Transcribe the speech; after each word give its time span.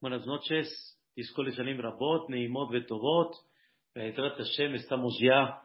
Buenas 0.00 0.24
noches. 0.26 0.96
Rabot, 1.16 2.28
Neimot 2.28 2.70
Betovot. 2.70 3.34
Estamos 3.96 5.18
ya 5.20 5.60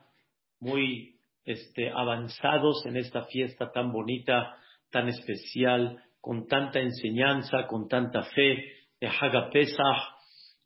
muy 0.59 1.19
este, 1.45 1.91
avanzados 1.91 2.83
en 2.87 2.97
esta 2.97 3.25
fiesta 3.25 3.71
tan 3.71 3.91
bonita, 3.91 4.57
tan 4.89 5.07
especial, 5.07 6.03
con 6.19 6.47
tanta 6.47 6.79
enseñanza, 6.79 7.67
con 7.67 7.87
tanta 7.87 8.23
fe 8.23 8.73
de 8.99 9.07
Haga 9.07 9.51
Pesach. 9.51 10.01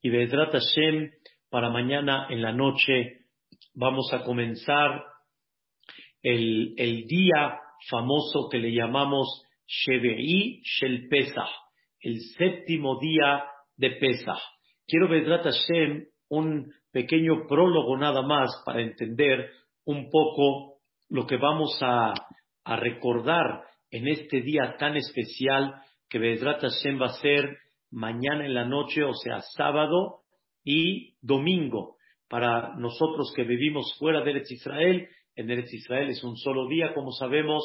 Y 0.01 0.11
Bedrat 0.11 0.53
Hashem, 0.53 1.11
para 1.49 1.69
mañana 1.69 2.27
en 2.29 2.41
la 2.41 2.53
noche 2.53 3.25
vamos 3.73 4.13
a 4.13 4.23
comenzar 4.23 5.03
el, 6.23 6.73
el 6.77 7.05
día 7.05 7.59
famoso 7.89 8.47
que 8.49 8.59
le 8.59 8.73
llamamos 8.73 9.43
Sheve'i 9.67 10.61
Shel 10.63 11.09
Pesach, 11.09 11.49
el 11.99 12.21
séptimo 12.37 12.97
día 13.01 13.43
de 13.77 13.91
Pesach. 13.91 14.41
Quiero 14.87 15.07
ver 15.07 15.25
Hashem 15.25 16.05
un 16.29 16.71
pequeño 16.91 17.47
prólogo 17.47 17.97
nada 17.97 18.21
más 18.21 18.49
para 18.65 18.81
entender 18.81 19.51
un 19.85 20.09
poco 20.09 20.79
lo 21.09 21.25
que 21.25 21.37
vamos 21.37 21.77
a, 21.81 22.13
recordar 22.65 23.63
en 23.91 24.09
este 24.09 24.41
día 24.41 24.75
tan 24.77 24.97
especial 24.97 25.73
que 26.09 26.19
Bedrat 26.19 26.59
Hashem 26.59 27.01
va 27.01 27.05
a 27.05 27.21
ser 27.21 27.57
mañana 27.91 28.45
en 28.45 28.53
la 28.53 28.65
noche, 28.65 29.05
o 29.05 29.13
sea, 29.13 29.39
sábado 29.55 30.23
y 30.65 31.15
domingo. 31.21 31.95
Para 32.27 32.75
nosotros 32.75 33.31
que 33.33 33.43
vivimos 33.43 33.95
fuera 33.97 34.21
de 34.21 34.31
Eretz 34.31 34.51
Israel, 34.51 35.07
en 35.37 35.49
Eretz 35.49 35.73
Israel 35.73 36.09
es 36.09 36.21
un 36.25 36.35
solo 36.35 36.67
día, 36.67 36.93
como 36.93 37.11
sabemos. 37.13 37.63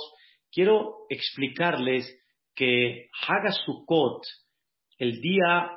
Quiero 0.53 0.99
explicarles 1.09 2.07
que 2.55 3.09
Haga 3.27 3.51
Sukkot, 3.51 4.23
el 4.99 5.21
día 5.21 5.73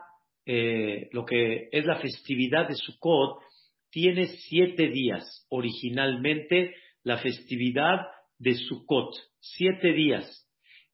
eh, 0.46 1.10
lo 1.12 1.26
que 1.26 1.70
es 1.72 1.86
la 1.86 2.00
festividad 2.00 2.68
de 2.68 2.76
Sukkot, 2.76 3.42
tiene 3.90 4.28
siete 4.28 4.88
días. 4.90 5.46
Originalmente, 5.50 6.76
la 7.04 7.18
festividad 7.18 8.02
de 8.38 8.54
Sukkot, 8.56 9.16
siete 9.40 9.94
días. 9.94 10.46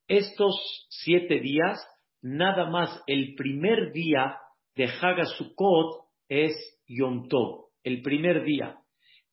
Estos 0.07 0.55
siete 0.89 1.39
días, 1.39 1.79
nada 2.21 2.69
más 2.69 3.03
el 3.07 3.35
primer 3.35 3.91
día 3.91 4.37
de 4.75 4.85
Haga 4.85 5.25
Sukkot 5.25 6.05
es 6.29 6.53
Yom 6.87 7.27
Tov, 7.27 7.69
el 7.83 8.01
primer 8.01 8.43
día. 8.43 8.77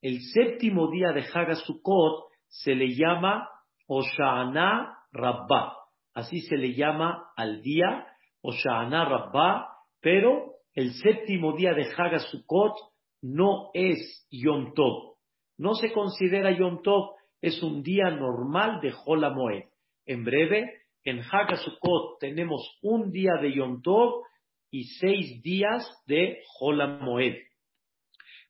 El 0.01 0.21
séptimo 0.33 0.89
día 0.89 1.11
de 1.11 1.25
Haga 1.33 1.55
Sukkot 1.55 2.29
se 2.47 2.75
le 2.75 2.95
llama 2.95 3.47
Oshana 3.87 4.97
Rabbah. 5.11 5.73
Así 6.13 6.41
se 6.41 6.57
le 6.57 6.73
llama 6.73 7.31
al 7.35 7.61
día 7.61 8.07
Oshana 8.41 9.05
Rabbah 9.05 9.78
pero 10.01 10.55
el 10.73 10.93
séptimo 10.93 11.55
día 11.55 11.73
de 11.73 11.87
Hagasukot 11.95 12.73
no 13.21 13.69
es 13.73 14.27
Yom 14.31 14.73
Tov. 14.73 15.15
No 15.57 15.75
se 15.75 15.91
considera 15.91 16.57
Yom 16.57 16.81
Tov, 16.81 17.15
es 17.41 17.61
un 17.61 17.83
día 17.83 18.09
normal 18.11 18.79
de 18.81 18.93
Holamoed. 19.05 19.63
En 20.05 20.23
breve, 20.23 20.71
en 21.03 21.19
Hagasukot 21.19 22.19
tenemos 22.19 22.61
un 22.81 23.11
día 23.11 23.33
de 23.41 23.53
Yom 23.53 23.81
Tov 23.81 24.23
y 24.71 24.83
seis 24.99 25.41
días 25.41 25.87
de 26.05 26.39
Holamoed. 26.59 27.35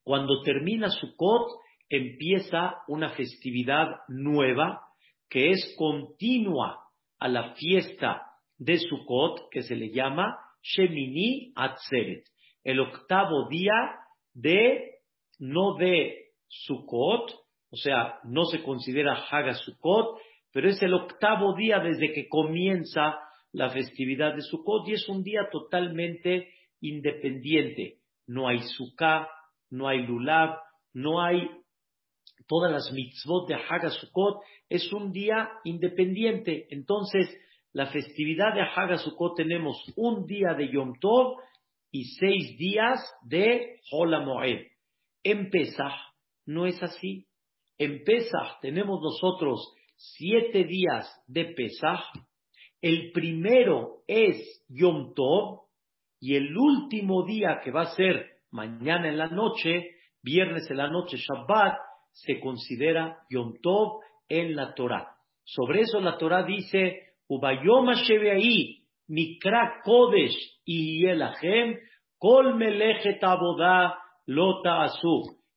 Cuando 0.04 0.42
termina 0.42 0.90
Sukkot, 0.90 1.52
empieza 1.88 2.78
una 2.88 3.12
festividad 3.12 3.88
nueva 4.08 4.82
que 5.30 5.52
es 5.52 5.76
continua 5.78 6.80
a 7.20 7.28
la 7.28 7.54
fiesta 7.54 8.24
de 8.58 8.78
Sukkot, 8.78 9.50
que 9.52 9.62
se 9.62 9.76
le 9.76 9.92
llama 9.92 10.38
Shemini 10.62 11.54
Atzeret, 11.56 12.26
el 12.64 12.80
octavo 12.80 13.48
día 13.50 14.00
de, 14.34 15.00
no 15.40 15.76
de 15.76 16.30
Sukkot, 16.48 17.32
o 17.72 17.76
sea, 17.76 18.20
no 18.24 18.46
se 18.46 18.64
considera 18.64 19.14
Haga 19.30 19.54
Sukkot, 19.54 20.20
pero 20.52 20.70
es 20.70 20.82
el 20.82 20.94
octavo 20.94 21.56
día 21.56 21.80
desde 21.80 22.12
que 22.14 22.28
comienza 22.28 23.20
la 23.52 23.70
festividad 23.70 24.36
de 24.36 24.42
Sukkot 24.42 24.88
y 24.88 24.94
es 24.94 25.08
un 25.08 25.24
día 25.24 25.50
totalmente 25.52 26.50
independiente. 26.82 28.00
No 28.28 28.48
hay 28.48 28.60
Sukkah, 28.60 29.28
no 29.70 29.88
hay 29.88 30.06
Lulav, 30.06 30.58
no 30.94 31.22
hay 31.22 31.50
todas 32.48 32.72
las 32.72 32.92
mitzvot 32.92 33.48
de 33.48 33.56
Haga 33.56 33.92
Sukkot, 33.92 34.42
es 34.70 34.92
un 34.92 35.12
día 35.12 35.50
independiente. 35.64 36.68
Entonces, 36.70 37.28
la 37.74 37.88
festividad 37.88 38.54
de 38.54 38.62
Hagasukot 38.62 39.36
tenemos 39.36 39.78
un 39.96 40.26
día 40.26 40.54
de 40.56 40.72
Yom 40.72 40.94
Tov 41.00 41.38
y 41.92 42.06
seis 42.20 42.58
días 42.58 43.00
de 43.24 43.80
Holamoed. 43.92 44.66
En 45.24 45.50
Pesach 45.50 45.94
no 46.46 46.66
es 46.66 46.82
así. 46.82 47.28
En 47.78 48.04
Pesach 48.04 48.60
tenemos 48.62 49.00
nosotros 49.02 49.74
siete 49.96 50.64
días 50.64 51.08
de 51.28 51.46
Pesach. 51.46 52.02
El 52.82 53.12
primero 53.12 54.04
es 54.08 54.66
Yom 54.70 55.14
Tov 55.14 55.68
y 56.20 56.36
el 56.36 56.58
último 56.58 57.24
día 57.26 57.62
que 57.64 57.72
va 57.72 57.82
a 57.84 57.96
ser 57.96 58.26
mañana 58.52 59.10
en 59.10 59.18
la 59.18 59.28
noche, 59.28 59.92
viernes 60.24 60.70
en 60.72 60.78
la 60.78 60.90
noche, 60.90 61.18
Shabbat, 61.18 61.76
se 62.12 62.40
considera 62.40 63.20
Yom 63.30 63.60
Tov 63.62 64.02
en 64.28 64.56
la 64.56 64.74
Torah. 64.74 65.16
Sobre 65.44 65.82
eso 65.82 66.00
la 66.00 66.18
Torah 66.18 66.44
dice 66.44 67.09
Ubayom 67.30 67.90
ahí, 67.90 68.84
Mikra 69.08 69.82
Kodesh 69.84 70.36
y 70.66 71.06
Kol 72.18 72.60
Lota. 74.26 74.88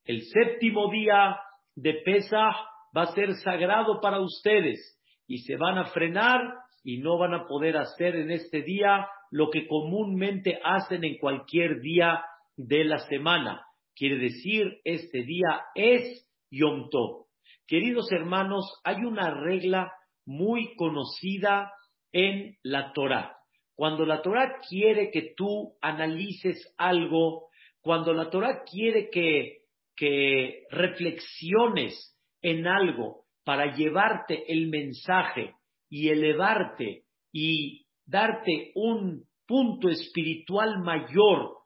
El 0.04 0.22
séptimo 0.22 0.90
día 0.90 1.38
de 1.74 1.94
Pesach 2.04 2.56
va 2.94 3.02
a 3.04 3.14
ser 3.14 3.32
sagrado 3.36 4.02
para 4.02 4.20
ustedes 4.20 5.00
y 5.26 5.38
se 5.38 5.56
van 5.56 5.78
a 5.78 5.86
frenar 5.86 6.42
y 6.84 6.98
no 6.98 7.16
van 7.16 7.32
a 7.32 7.46
poder 7.46 7.78
hacer 7.78 8.16
en 8.16 8.30
este 8.30 8.60
día 8.60 9.08
lo 9.30 9.48
que 9.48 9.66
comúnmente 9.66 10.60
hacen 10.62 11.04
en 11.04 11.16
cualquier 11.16 11.80
día 11.80 12.22
de 12.54 12.84
la 12.84 12.98
semana. 12.98 13.64
Quiere 13.96 14.18
decir, 14.18 14.78
este 14.84 15.22
día 15.22 15.62
es 15.74 16.28
Yom 16.50 16.90
Tov. 16.90 17.28
Queridos 17.66 18.12
hermanos, 18.12 18.78
hay 18.84 19.04
una 19.04 19.30
regla 19.30 19.90
muy 20.24 20.74
conocida 20.76 21.72
en 22.12 22.56
la 22.62 22.92
Torah. 22.92 23.36
Cuando 23.74 24.04
la 24.04 24.22
Torah 24.22 24.58
quiere 24.68 25.10
que 25.10 25.32
tú 25.36 25.74
analices 25.80 26.74
algo, 26.76 27.48
cuando 27.80 28.12
la 28.12 28.30
Torah 28.30 28.62
quiere 28.64 29.10
que, 29.10 29.62
que 29.96 30.64
reflexiones 30.70 32.16
en 32.42 32.66
algo 32.66 33.24
para 33.44 33.74
llevarte 33.74 34.52
el 34.52 34.68
mensaje 34.68 35.54
y 35.88 36.08
elevarte 36.10 37.04
y 37.32 37.86
darte 38.04 38.72
un 38.74 39.24
punto 39.46 39.88
espiritual 39.88 40.80
mayor 40.80 41.56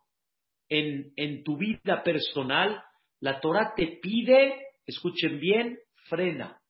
en, 0.68 1.12
en 1.16 1.44
tu 1.44 1.56
vida 1.56 2.02
personal, 2.02 2.82
la 3.20 3.40
Torah 3.40 3.74
te 3.76 3.98
pide, 4.02 4.66
escuchen 4.86 5.38
bien, 5.38 5.78
frena. 6.08 6.60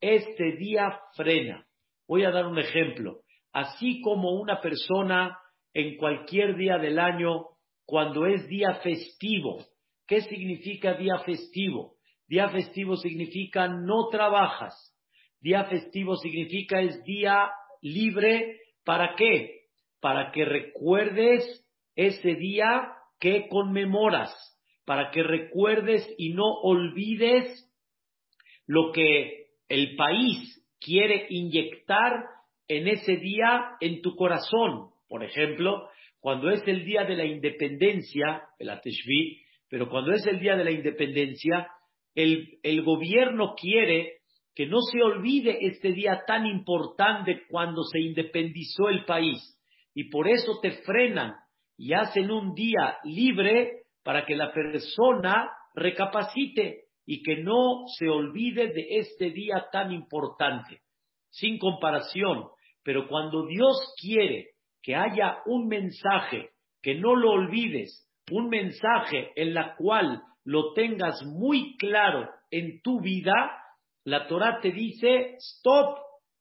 Este 0.00 0.52
día 0.52 1.00
frena. 1.16 1.66
Voy 2.06 2.24
a 2.24 2.30
dar 2.30 2.46
un 2.46 2.58
ejemplo. 2.58 3.22
Así 3.52 4.00
como 4.00 4.30
una 4.40 4.60
persona 4.60 5.36
en 5.74 5.96
cualquier 5.96 6.56
día 6.56 6.78
del 6.78 7.00
año, 7.00 7.46
cuando 7.84 8.26
es 8.26 8.46
día 8.48 8.74
festivo, 8.82 9.64
¿qué 10.06 10.20
significa 10.20 10.94
día 10.94 11.18
festivo? 11.24 11.96
Día 12.28 12.48
festivo 12.50 12.96
significa 12.96 13.66
no 13.66 14.08
trabajas. 14.08 14.74
Día 15.40 15.64
festivo 15.64 16.16
significa 16.16 16.80
es 16.80 17.02
día 17.02 17.50
libre. 17.82 18.60
¿Para 18.84 19.16
qué? 19.16 19.62
Para 20.00 20.30
que 20.30 20.44
recuerdes 20.44 21.66
ese 21.96 22.34
día 22.36 22.92
que 23.18 23.48
conmemoras. 23.48 24.32
Para 24.84 25.10
que 25.10 25.24
recuerdes 25.24 26.08
y 26.18 26.34
no 26.34 26.46
olvides 26.62 27.64
lo 28.66 28.92
que 28.92 29.37
el 29.68 29.96
país 29.96 30.64
quiere 30.80 31.26
inyectar 31.28 32.24
en 32.68 32.88
ese 32.88 33.16
día 33.16 33.76
en 33.80 34.02
tu 34.02 34.14
corazón. 34.16 34.90
Por 35.08 35.24
ejemplo, 35.24 35.88
cuando 36.20 36.50
es 36.50 36.66
el 36.66 36.84
día 36.84 37.04
de 37.04 37.16
la 37.16 37.24
independencia, 37.24 38.42
el 38.58 38.70
Ateshvi, 38.70 39.42
pero 39.68 39.88
cuando 39.88 40.12
es 40.12 40.26
el 40.26 40.40
día 40.40 40.56
de 40.56 40.64
la 40.64 40.70
independencia, 40.70 41.68
el, 42.14 42.58
el 42.62 42.82
gobierno 42.82 43.54
quiere 43.54 44.18
que 44.54 44.66
no 44.66 44.78
se 44.80 45.00
olvide 45.02 45.58
este 45.66 45.92
día 45.92 46.22
tan 46.26 46.46
importante 46.46 47.42
cuando 47.48 47.84
se 47.84 48.00
independizó 48.00 48.88
el 48.88 49.04
país. 49.04 49.38
Y 49.94 50.10
por 50.10 50.28
eso 50.28 50.58
te 50.60 50.72
frenan 50.82 51.34
y 51.76 51.92
hacen 51.92 52.30
un 52.30 52.54
día 52.54 52.98
libre 53.04 53.82
para 54.02 54.26
que 54.26 54.34
la 54.34 54.52
persona 54.52 55.48
recapacite 55.74 56.87
y 57.10 57.22
que 57.22 57.38
no 57.38 57.86
se 57.96 58.06
olvide 58.06 58.68
de 58.68 58.98
este 58.98 59.30
día 59.30 59.68
tan 59.72 59.92
importante, 59.92 60.82
sin 61.30 61.58
comparación. 61.58 62.48
Pero 62.82 63.08
cuando 63.08 63.46
Dios 63.46 63.94
quiere 63.98 64.50
que 64.82 64.94
haya 64.94 65.38
un 65.46 65.68
mensaje 65.68 66.50
que 66.82 66.96
no 66.96 67.16
lo 67.16 67.30
olvides, 67.30 68.06
un 68.30 68.50
mensaje 68.50 69.32
en 69.36 69.54
la 69.54 69.74
cual 69.76 70.20
lo 70.44 70.74
tengas 70.74 71.22
muy 71.24 71.78
claro 71.78 72.28
en 72.50 72.82
tu 72.82 73.00
vida, 73.00 73.58
la 74.04 74.28
Torah 74.28 74.60
te 74.60 74.70
dice, 74.70 75.36
stop, 75.38 75.96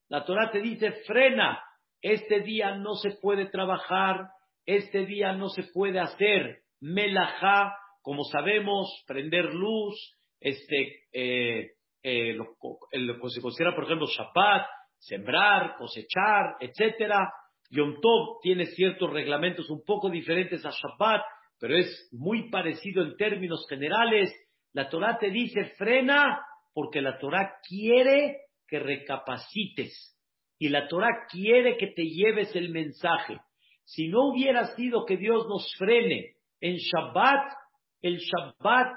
la 0.10 0.26
Torah 0.26 0.52
te 0.52 0.60
dice, 0.60 0.92
frena, 1.08 1.64
este 2.02 2.42
día 2.42 2.76
no 2.76 2.96
se 2.96 3.12
puede 3.22 3.46
trabajar, 3.46 4.32
este 4.66 5.06
día 5.06 5.32
no 5.32 5.48
se 5.48 5.64
puede 5.74 6.02
hacer 6.02 6.64
melajá, 6.82 7.74
como 8.02 8.26
sabemos, 8.26 8.90
prender 9.08 9.54
luz, 9.54 10.17
este, 10.40 11.06
eh, 11.12 11.72
eh, 12.04 12.34
lo, 12.34 12.56
que 12.56 13.30
se 13.30 13.42
considera, 13.42 13.76
por 13.76 13.86
ejemplo, 13.86 14.08
Shabbat, 14.08 14.66
sembrar, 14.98 15.76
cosechar, 15.78 16.56
etcétera. 16.60 17.32
Yom 17.70 18.00
Tov 18.02 18.40
tiene 18.42 18.66
ciertos 18.68 19.12
reglamentos 19.12 19.70
un 19.70 19.84
poco 19.84 20.10
diferentes 20.10 20.66
a 20.66 20.70
Shabbat, 20.70 21.22
pero 21.60 21.76
es 21.76 22.10
muy 22.12 22.50
parecido 22.50 23.04
en 23.04 23.16
términos 23.18 23.66
generales. 23.70 24.34
La 24.74 24.90
Torah 24.90 25.18
te 25.18 25.30
dice 25.32 25.74
frena 25.78 26.40
porque 26.74 27.02
la 27.02 27.18
Torah 27.18 27.56
quiere 27.68 28.42
que 28.68 28.80
recapacites 28.80 30.16
y 30.60 30.70
la 30.70 30.88
Torah 30.88 31.26
quiere 31.30 31.78
que 31.78 31.88
te 31.88 32.04
lleves 32.04 32.56
el 32.56 32.70
mensaje. 32.70 33.40
Si 33.84 34.08
no 34.08 34.30
hubiera 34.30 34.76
sido 34.76 35.06
que 35.06 35.18
Dios 35.18 35.48
nos 35.48 35.74
frene 35.78 36.36
en 36.62 36.76
Shabbat, 36.76 37.54
el 38.02 38.18
Shabbat 38.18 38.94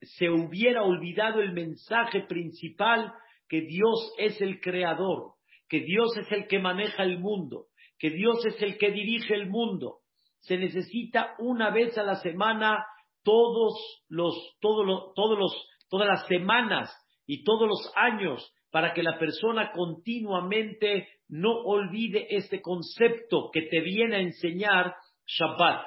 se 0.00 0.30
hubiera 0.30 0.82
olvidado 0.82 1.40
el 1.40 1.52
mensaje 1.52 2.22
principal 2.22 3.12
que 3.48 3.62
Dios 3.62 4.14
es 4.18 4.40
el 4.40 4.60
creador, 4.60 5.34
que 5.68 5.80
Dios 5.80 6.16
es 6.16 6.30
el 6.32 6.46
que 6.48 6.58
maneja 6.58 7.02
el 7.02 7.18
mundo, 7.18 7.66
que 7.98 8.10
Dios 8.10 8.44
es 8.46 8.60
el 8.62 8.78
que 8.78 8.90
dirige 8.90 9.34
el 9.34 9.48
mundo. 9.48 9.98
Se 10.40 10.56
necesita 10.56 11.34
una 11.38 11.70
vez 11.70 11.96
a 11.98 12.02
la 12.02 12.16
semana 12.16 12.84
todos 13.22 14.02
los, 14.08 14.34
todos 14.60 14.86
los, 14.86 15.14
todos 15.14 15.38
los, 15.38 15.52
todas 15.88 16.08
las 16.08 16.26
semanas 16.26 16.90
y 17.26 17.44
todos 17.44 17.68
los 17.68 17.92
años 17.94 18.52
para 18.70 18.92
que 18.92 19.02
la 19.02 19.18
persona 19.18 19.72
continuamente 19.72 21.08
no 21.28 21.50
olvide 21.50 22.26
este 22.34 22.62
concepto 22.62 23.50
que 23.52 23.62
te 23.62 23.80
viene 23.80 24.16
a 24.16 24.20
enseñar 24.20 24.94
Shabbat. 25.26 25.86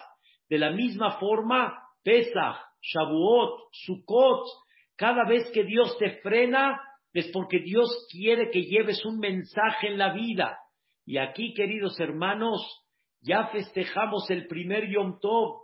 De 0.50 0.57
la 0.57 0.71
misma 0.71 1.17
forma, 1.19 1.73
Pesach, 2.03 2.57
Shavuot, 2.83 3.69
Sukkot, 3.71 4.45
cada 4.95 5.25
vez 5.25 5.50
que 5.51 5.63
Dios 5.63 5.97
te 5.97 6.19
frena 6.21 6.80
es 7.13 7.30
porque 7.31 7.59
Dios 7.59 7.89
quiere 8.12 8.50
que 8.51 8.63
lleves 8.63 9.03
un 9.06 9.19
mensaje 9.19 9.88
en 9.88 9.97
la 9.97 10.13
vida. 10.13 10.57
Y 11.06 11.18
aquí, 11.18 11.53
queridos 11.53 12.00
hermanos, 12.00 12.62
ya 13.21 13.47
festejamos 13.47 14.30
el 14.30 14.47
primer 14.47 14.89
Yom 14.89 15.19
Tov, 15.19 15.62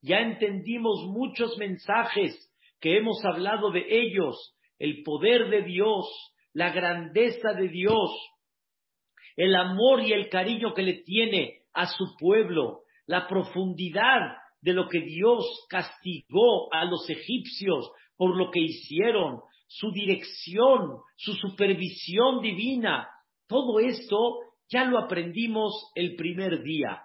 ya 0.00 0.20
entendimos 0.20 1.04
muchos 1.08 1.56
mensajes 1.58 2.50
que 2.80 2.96
hemos 2.96 3.24
hablado 3.24 3.70
de 3.70 3.84
ellos, 3.88 4.56
el 4.78 5.02
poder 5.02 5.50
de 5.50 5.62
Dios, 5.62 6.06
la 6.52 6.70
grandeza 6.72 7.52
de 7.52 7.68
Dios, 7.68 8.10
el 9.36 9.54
amor 9.54 10.02
y 10.02 10.12
el 10.12 10.28
cariño 10.28 10.74
que 10.74 10.82
le 10.82 11.02
tiene 11.04 11.62
a 11.72 11.86
su 11.86 12.16
pueblo, 12.18 12.82
la 13.06 13.28
profundidad 13.28 14.36
de 14.62 14.72
lo 14.72 14.88
que 14.88 15.00
Dios 15.00 15.66
castigó 15.68 16.72
a 16.72 16.84
los 16.84 17.08
egipcios 17.10 17.90
por 18.16 18.36
lo 18.36 18.50
que 18.50 18.60
hicieron, 18.60 19.40
su 19.66 19.90
dirección, 19.90 20.98
su 21.16 21.34
supervisión 21.34 22.40
divina, 22.40 23.08
todo 23.48 23.80
esto 23.80 24.38
ya 24.70 24.84
lo 24.84 24.98
aprendimos 24.98 25.90
el 25.94 26.14
primer 26.14 26.62
día. 26.62 27.02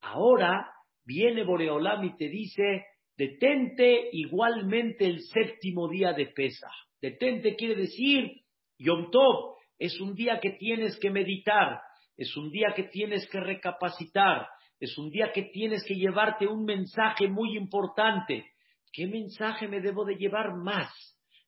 Ahora 0.00 0.70
viene 1.04 1.44
Boreolam 1.44 2.04
y 2.04 2.16
te 2.16 2.28
dice, 2.28 2.84
detente 3.16 4.08
igualmente 4.12 5.06
el 5.06 5.20
séptimo 5.20 5.88
día 5.88 6.12
de 6.12 6.26
pesa. 6.26 6.70
Detente 7.02 7.56
quiere 7.56 7.74
decir, 7.74 8.30
Yom 8.78 9.10
Tov 9.10 9.56
es 9.78 10.00
un 10.00 10.14
día 10.14 10.38
que 10.40 10.50
tienes 10.50 10.98
que 11.00 11.10
meditar, 11.10 11.80
es 12.16 12.36
un 12.36 12.50
día 12.50 12.72
que 12.76 12.84
tienes 12.84 13.28
que 13.28 13.40
recapacitar, 13.40 14.46
es 14.80 14.96
un 14.96 15.10
día 15.10 15.30
que 15.32 15.42
tienes 15.42 15.84
que 15.84 15.94
llevarte 15.94 16.46
un 16.46 16.64
mensaje 16.64 17.28
muy 17.28 17.56
importante. 17.56 18.46
¿Qué 18.92 19.06
mensaje 19.06 19.68
me 19.68 19.80
debo 19.80 20.06
de 20.06 20.16
llevar 20.16 20.56
más 20.56 20.90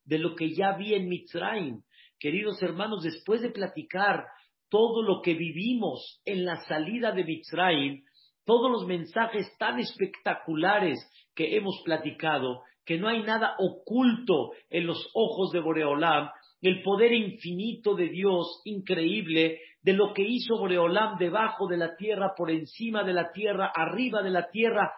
de 0.04 0.18
lo 0.18 0.36
que 0.36 0.54
ya 0.54 0.76
vi 0.76 0.94
en 0.94 1.08
Mitzrayim? 1.08 1.82
Queridos 2.20 2.62
hermanos, 2.62 3.02
después 3.02 3.40
de 3.40 3.50
platicar 3.50 4.26
todo 4.68 5.02
lo 5.02 5.22
que 5.22 5.34
vivimos 5.34 6.20
en 6.26 6.44
la 6.44 6.56
salida 6.66 7.12
de 7.12 7.24
Mitzrayim, 7.24 8.04
todos 8.44 8.70
los 8.70 8.86
mensajes 8.86 9.50
tan 9.58 9.78
espectaculares 9.78 10.98
que 11.34 11.56
hemos 11.56 11.80
platicado, 11.84 12.62
que 12.84 12.98
no 12.98 13.08
hay 13.08 13.22
nada 13.22 13.54
oculto 13.58 14.52
en 14.68 14.86
los 14.86 15.10
ojos 15.14 15.52
de 15.52 15.60
Boreolam, 15.60 16.28
el 16.60 16.82
poder 16.82 17.12
infinito 17.12 17.94
de 17.94 18.08
Dios, 18.08 18.60
increíble, 18.64 19.60
de 19.82 19.92
lo 19.92 20.12
que 20.14 20.22
hizo 20.22 20.58
Boreolam 20.58 21.18
debajo 21.18 21.66
de 21.66 21.76
la 21.76 21.96
tierra, 21.96 22.34
por 22.36 22.50
encima 22.50 23.02
de 23.02 23.12
la 23.12 23.32
tierra, 23.32 23.72
arriba 23.74 24.22
de 24.22 24.30
la 24.30 24.50
tierra. 24.50 24.92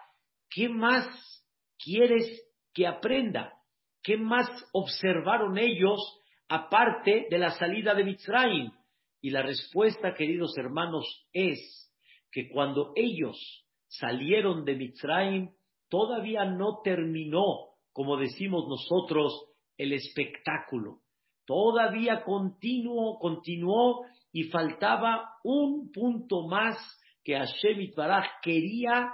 ¿Qué 0.51 0.69
más 0.69 1.07
quieres 1.79 2.27
que 2.73 2.87
aprenda? 2.87 3.55
¿Qué 4.03 4.17
más 4.17 4.49
observaron 4.73 5.59
ellos 5.59 6.21
aparte 6.49 7.27
de 7.31 7.39
la 7.39 7.51
salida 7.53 7.95
de 7.95 8.05
Mitzrayim? 8.05 8.71
Y 9.21 9.31
la 9.31 9.43
respuesta, 9.43 10.15
queridos 10.15 10.57
hermanos, 10.59 11.27
es 11.33 11.91
que 12.31 12.51
cuando 12.51 12.93
ellos 12.95 13.67
salieron 13.89 14.65
de 14.65 14.75
Mitzrayim, 14.75 15.51
todavía 15.89 16.45
no 16.45 16.81
terminó, 16.83 17.71
como 17.93 18.19
decimos 18.19 18.67
nosotros, 18.69 19.47
el 19.79 19.93
espectáculo 19.93 21.01
todavía 21.47 22.23
continuó, 22.25 23.19
continuó 23.19 24.05
y 24.35 24.51
faltaba 24.51 25.31
un 25.45 25.93
punto 25.93 26.49
más 26.49 26.77
que 27.23 27.35
Hashem 27.35 27.81
Itbaraj 27.83 28.27
quería 28.43 29.13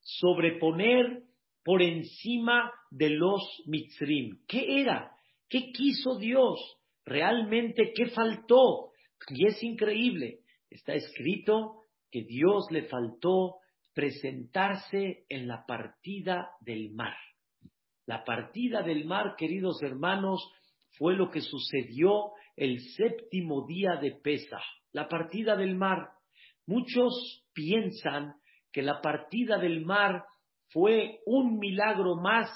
sobreponer 0.00 1.24
por 1.64 1.82
encima 1.82 2.72
de 2.88 3.10
los 3.10 3.42
Mitzrim. 3.66 4.38
¿Qué 4.46 4.80
era? 4.80 5.10
¿Qué 5.48 5.72
quiso 5.72 6.16
Dios? 6.18 6.60
¿Realmente 7.04 7.92
qué 7.92 8.06
faltó? 8.06 8.92
Y 9.30 9.48
es 9.48 9.60
increíble. 9.64 10.38
Está 10.70 10.94
escrito 10.94 11.86
que 12.08 12.22
Dios 12.22 12.66
le 12.70 12.84
faltó 12.84 13.56
presentarse 13.92 15.24
en 15.28 15.48
la 15.48 15.66
partida 15.66 16.52
del 16.60 16.92
mar. 16.92 17.16
La 18.06 18.22
partida 18.22 18.82
del 18.82 19.04
mar, 19.04 19.34
queridos 19.36 19.82
hermanos, 19.82 20.48
fue 20.96 21.16
lo 21.16 21.28
que 21.28 21.40
sucedió 21.40 22.30
el 22.56 22.80
séptimo 22.96 23.66
día 23.66 23.96
de 24.00 24.12
Pesach, 24.22 24.62
la 24.92 25.08
partida 25.08 25.56
del 25.56 25.74
mar. 25.74 26.10
Muchos 26.66 27.44
piensan 27.52 28.34
que 28.72 28.82
la 28.82 29.00
partida 29.00 29.58
del 29.58 29.84
mar 29.84 30.24
fue 30.68 31.20
un 31.26 31.58
milagro 31.58 32.16
más 32.16 32.48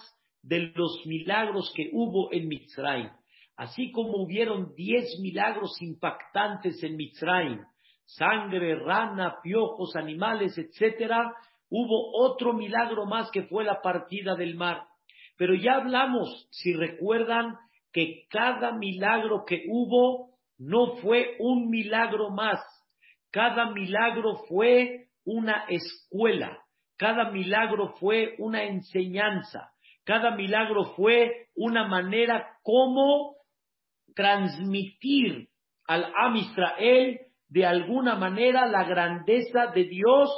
de 0.43 0.73
los 0.75 1.03
milagros 1.07 1.73
que 1.75 1.91
hubo 1.93 2.33
en 2.33 2.49
Mitzrayim. 2.49 3.11
Así 3.57 3.91
como 3.93 4.23
hubieron 4.23 4.75
diez 4.75 5.19
milagros 5.21 5.81
impactantes 5.81 6.83
en 6.83 6.97
Mitzrayim, 6.97 7.61
sangre, 8.05 8.77
rana, 8.77 9.37
piojos, 9.43 9.97
animales, 9.97 10.59
etcétera, 10.59 11.33
hubo 11.71 12.13
otro 12.25 12.53
milagro 12.53 13.07
más 13.07 13.31
que 13.31 13.45
fue 13.45 13.65
la 13.65 13.81
partida 13.81 14.35
del 14.35 14.55
mar. 14.55 14.83
Pero 15.37 15.55
ya 15.55 15.77
hablamos, 15.77 16.47
si 16.51 16.75
recuerdan, 16.75 17.57
que 17.95 18.27
cada 18.29 18.73
milagro 18.73 19.45
que 19.47 19.65
hubo 19.69 20.35
no 20.59 20.97
fue 20.97 21.37
un 21.39 21.71
milagro 21.71 22.31
más, 22.31 22.61
cada 23.31 23.71
milagro 23.71 24.35
fue 24.49 25.07
una 25.25 25.65
escuela, 25.69 26.59
cada 26.99 27.31
milagro 27.31 27.95
fue 28.01 28.35
una 28.39 28.65
enseñanza, 28.65 29.71
cada 30.05 30.33
milagro 30.33 30.95
fue 30.97 31.49
una 31.55 31.87
manera 31.87 32.59
como 32.65 33.37
transmitir 34.17 35.49
al 35.87 36.13
Am 36.17 36.35
Israel 36.35 37.21
de 37.49 37.65
alguna 37.65 38.17
manera 38.17 38.67
la 38.67 38.83
grandeza 38.85 39.69
de 39.73 39.85
Dios 39.85 40.31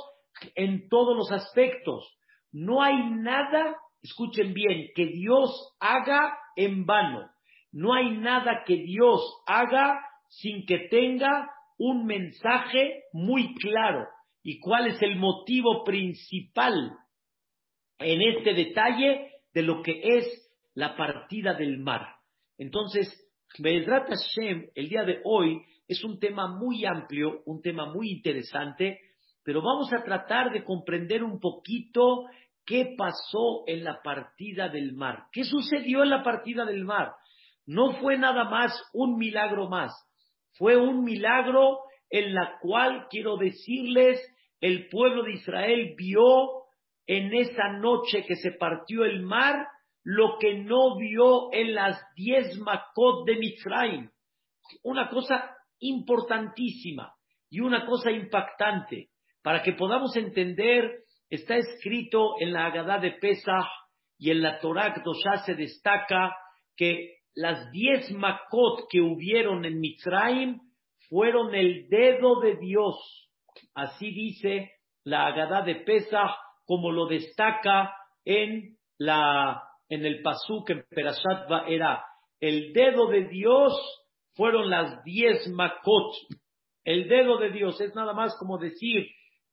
en 0.54 0.90
todos 0.90 1.16
los 1.16 1.32
aspectos. 1.32 2.18
No 2.52 2.82
hay 2.82 2.96
nada, 3.12 3.76
escuchen 4.02 4.52
bien, 4.52 4.88
que 4.94 5.06
Dios 5.06 5.74
haga 5.80 6.36
en 6.54 6.84
vano. 6.84 7.30
No 7.76 7.92
hay 7.92 8.16
nada 8.16 8.64
que 8.64 8.74
Dios 8.74 9.20
haga 9.46 10.00
sin 10.30 10.64
que 10.64 10.88
tenga 10.88 11.50
un 11.76 12.06
mensaje 12.06 13.02
muy 13.12 13.54
claro. 13.56 14.06
¿Y 14.42 14.60
cuál 14.60 14.86
es 14.86 15.02
el 15.02 15.16
motivo 15.16 15.84
principal 15.84 16.96
en 17.98 18.22
este 18.22 18.54
detalle 18.54 19.30
de 19.52 19.60
lo 19.60 19.82
que 19.82 20.00
es 20.02 20.50
la 20.72 20.96
partida 20.96 21.52
del 21.52 21.76
mar? 21.76 22.14
Entonces, 22.56 23.08
Be'ezrat 23.58 24.08
Hashem, 24.08 24.70
el 24.74 24.88
día 24.88 25.04
de 25.04 25.20
hoy, 25.24 25.60
es 25.86 26.02
un 26.02 26.18
tema 26.18 26.48
muy 26.48 26.86
amplio, 26.86 27.42
un 27.44 27.60
tema 27.60 27.92
muy 27.92 28.10
interesante, 28.10 29.00
pero 29.44 29.60
vamos 29.60 29.92
a 29.92 30.02
tratar 30.02 30.50
de 30.50 30.64
comprender 30.64 31.22
un 31.22 31.38
poquito 31.38 32.24
qué 32.64 32.94
pasó 32.96 33.64
en 33.66 33.84
la 33.84 34.00
partida 34.02 34.70
del 34.70 34.94
mar. 34.94 35.24
¿Qué 35.30 35.44
sucedió 35.44 36.02
en 36.04 36.08
la 36.08 36.22
partida 36.22 36.64
del 36.64 36.86
mar? 36.86 37.12
No 37.66 37.94
fue 38.00 38.16
nada 38.16 38.44
más 38.44 38.72
un 38.92 39.16
milagro 39.18 39.68
más, 39.68 39.92
fue 40.52 40.76
un 40.76 41.04
milagro 41.04 41.80
en 42.10 42.34
la 42.34 42.58
cual, 42.60 43.06
quiero 43.10 43.36
decirles, 43.36 44.20
el 44.60 44.88
pueblo 44.88 45.24
de 45.24 45.32
Israel 45.32 45.94
vio 45.96 46.64
en 47.06 47.34
esa 47.34 47.72
noche 47.78 48.24
que 48.26 48.36
se 48.36 48.52
partió 48.52 49.04
el 49.04 49.22
mar 49.22 49.66
lo 50.02 50.38
que 50.38 50.54
no 50.58 50.96
vio 50.96 51.52
en 51.52 51.74
las 51.74 52.00
diez 52.14 52.56
Makot 52.58 53.26
de 53.26 53.36
Mitzrayim. 53.36 54.08
Una 54.84 55.10
cosa 55.10 55.56
importantísima 55.80 57.12
y 57.50 57.60
una 57.60 57.84
cosa 57.86 58.12
impactante. 58.12 59.08
Para 59.42 59.62
que 59.62 59.72
podamos 59.72 60.16
entender, 60.16 61.00
está 61.28 61.56
escrito 61.56 62.34
en 62.40 62.52
la 62.52 62.66
Agadá 62.66 62.98
de 62.98 63.12
Pesach 63.12 63.66
y 64.16 64.30
en 64.30 64.42
la 64.42 64.60
Torah 64.60 64.94
ya 64.94 65.38
se 65.44 65.54
destaca 65.54 66.36
que 66.76 67.15
las 67.36 67.70
diez 67.70 68.10
Makot 68.12 68.88
que 68.90 69.00
hubieron 69.00 69.64
en 69.66 69.78
Mitzrayim 69.78 70.58
fueron 71.10 71.54
el 71.54 71.88
dedo 71.88 72.40
de 72.40 72.56
Dios. 72.56 73.30
Así 73.74 74.10
dice 74.10 74.72
la 75.04 75.26
Agadá 75.26 75.62
de 75.62 75.76
Pesach, 75.76 76.34
como 76.64 76.90
lo 76.90 77.06
destaca 77.06 77.94
en 78.24 78.76
la 78.98 79.62
en 79.88 80.04
el 80.04 80.22
Pasuk 80.22 80.68
en 80.70 80.84
Perashat 80.90 81.48
era 81.68 82.04
el 82.40 82.72
dedo 82.72 83.06
de 83.08 83.28
Dios 83.28 83.72
fueron 84.34 84.68
las 84.68 85.04
diez 85.04 85.46
Makot. 85.48 86.14
El 86.84 87.08
dedo 87.08 87.38
de 87.38 87.50
Dios 87.50 87.80
es 87.80 87.94
nada 87.94 88.14
más 88.14 88.36
como 88.38 88.58
decir, 88.58 89.06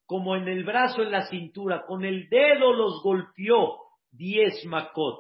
como 0.05 0.35
en 0.35 0.47
el 0.47 0.63
brazo, 0.63 1.01
en 1.01 1.11
la 1.11 1.27
cintura, 1.27 1.83
con 1.85 2.03
el 2.03 2.29
dedo 2.29 2.73
los 2.73 3.01
golpeó 3.03 3.77
diez 4.11 4.65
Makot. 4.65 5.19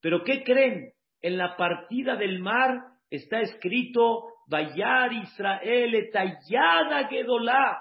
Pero 0.00 0.22
¿qué 0.24 0.42
creen? 0.42 0.92
En 1.22 1.36
la 1.36 1.56
partida 1.56 2.16
del 2.16 2.40
mar 2.40 2.80
está 3.10 3.40
escrito 3.40 4.24
Vayar 4.46 5.12
Israel 5.12 5.94
etayada 5.94 7.08
Gedolá. 7.08 7.78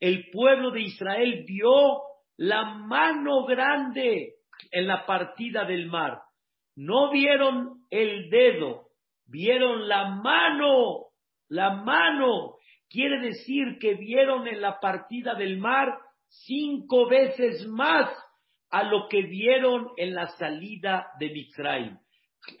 El 0.00 0.30
pueblo 0.30 0.70
de 0.70 0.82
Israel 0.82 1.44
vio 1.46 2.02
la 2.36 2.64
mano 2.64 3.44
grande 3.46 4.34
en 4.70 4.86
la 4.86 5.06
partida 5.06 5.64
del 5.64 5.86
mar. 5.86 6.20
No 6.74 7.10
vieron 7.10 7.86
el 7.90 8.28
dedo, 8.28 8.88
vieron 9.26 9.88
la 9.88 10.10
mano, 10.10 11.06
la 11.48 11.70
mano. 11.70 12.56
Quiere 12.90 13.20
decir 13.20 13.78
que 13.80 13.94
vieron 13.94 14.46
en 14.46 14.60
la 14.60 14.78
partida 14.80 15.34
del 15.34 15.58
mar 15.58 15.98
cinco 16.28 17.08
veces 17.08 17.66
más 17.68 18.10
a 18.70 18.82
lo 18.82 19.08
que 19.08 19.22
vieron 19.22 19.88
en 19.96 20.14
la 20.14 20.26
salida 20.38 21.08
de 21.18 21.30
Mitzrayim. 21.30 21.98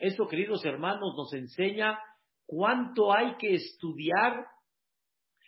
Eso, 0.00 0.26
queridos 0.28 0.64
hermanos, 0.64 1.14
nos 1.16 1.32
enseña 1.32 1.98
cuánto 2.46 3.12
hay 3.12 3.36
que 3.36 3.54
estudiar 3.54 4.46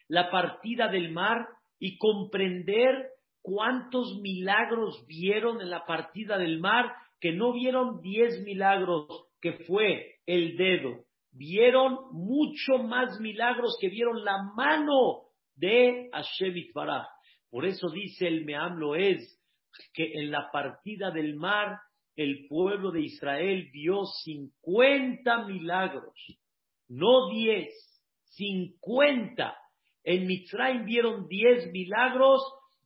la 0.09 0.30
partida 0.30 0.88
del 0.88 1.12
mar 1.12 1.47
y 1.78 1.99
comprender 1.99 3.11
cuántos 3.42 4.18
milagros 4.21 5.04
vieron 5.07 5.61
en 5.61 5.71
la 5.71 5.85
partida 5.85 6.38
del 6.38 6.61
mar, 6.61 6.92
que 7.21 7.33
no 7.33 7.52
vieron 7.52 8.00
diez 8.00 8.42
milagros, 8.45 9.28
que 9.40 9.52
fue 9.66 10.16
el 10.26 10.57
dedo, 10.57 11.04
vieron 11.33 11.99
mucho 12.12 12.78
más 12.83 13.21
milagros 13.21 13.76
que 13.80 13.88
vieron 13.88 14.25
la 14.25 14.42
mano 14.54 15.28
de 15.54 16.09
Hashem 16.12 16.57
Itbaraj. 16.57 17.07
Por 17.50 17.64
eso 17.64 17.88
dice 17.90 18.26
el 18.26 18.45
Meam 18.45 18.78
es 18.97 19.40
que 19.95 20.12
en 20.14 20.30
la 20.30 20.50
partida 20.52 21.11
del 21.11 21.37
mar 21.37 21.78
el 22.22 22.46
pueblo 22.48 22.90
de 22.90 23.02
Israel 23.02 23.70
vio 23.72 24.04
50 24.04 25.46
milagros 25.46 26.14
no 26.88 27.28
diez, 27.30 27.68
cincuenta. 28.30 29.56
En 30.04 30.26
Mitzrayim 30.26 30.84
vieron 30.84 31.28
diez 31.28 31.70
milagros, 31.70 32.40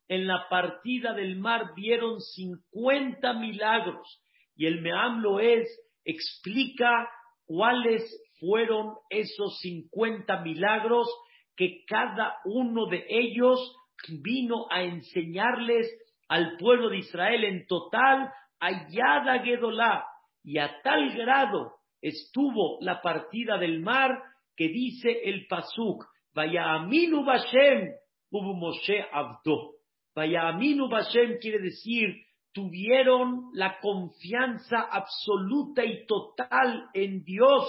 en 0.09 0.27
la 0.27 0.49
partida 0.51 1.15
del 1.15 1.39
mar 1.39 1.73
vieron 1.77 2.21
cincuenta 2.21 3.33
milagros. 3.33 4.21
Y 4.57 4.67
el 4.67 4.83
Meam 4.83 5.23
es, 5.41 5.69
explica 6.05 7.09
cuáles 7.47 8.03
fueron 8.41 8.95
esos 9.09 9.59
cincuenta 9.61 10.43
milagros 10.43 11.09
que 11.57 11.85
cada 11.87 12.39
uno 12.45 12.87
de 12.87 13.05
ellos 13.09 13.77
vino 14.21 14.67
a 14.71 14.83
enseñarles 14.83 15.87
al 16.29 16.57
pueblo 16.57 16.89
de 16.89 16.99
Israel 16.99 17.45
en 17.45 17.67
total, 17.67 18.33
Ayada 18.63 19.41
Gedolá, 19.43 20.07
y 20.45 20.59
a 20.59 20.81
tal 20.83 21.17
grado 21.17 21.73
estuvo 22.01 22.79
la 22.81 23.03
partida 23.03 23.59
del 23.59 23.81
mar 23.81 24.23
que 24.55 24.69
dice 24.69 25.11
el 25.25 25.49
Pasuk, 25.49 26.05
Vaya 26.33 26.75
Aminu 26.75 27.25
Bashem, 27.25 27.91
hubo 28.31 28.55
Moshe 28.55 29.05
Abdo. 29.13 29.73
Vaya 30.15 30.47
Aminu 30.49 30.89
Bashem 30.89 31.39
quiere 31.41 31.59
decir, 31.59 32.15
tuvieron 32.53 33.51
la 33.53 33.81
confianza 33.81 34.83
absoluta 34.83 35.85
y 35.85 36.07
total 36.07 36.89
en 36.95 37.25
Dios 37.25 37.69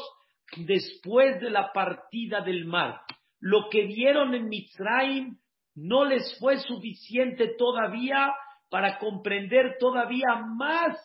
después 0.58 1.42
de 1.42 1.50
la 1.50 1.74
partida 1.74 2.42
del 2.42 2.66
mar. 2.66 3.02
Lo 3.40 3.68
que 3.72 3.88
vieron 3.88 4.36
en 4.36 4.48
Mitzrayim 4.48 5.38
no 5.74 6.06
les 6.06 6.38
fue 6.40 6.60
suficiente 6.60 7.56
todavía 7.58 8.32
para 8.74 8.98
comprender 8.98 9.78
todavía 9.80 10.36
más 10.58 10.98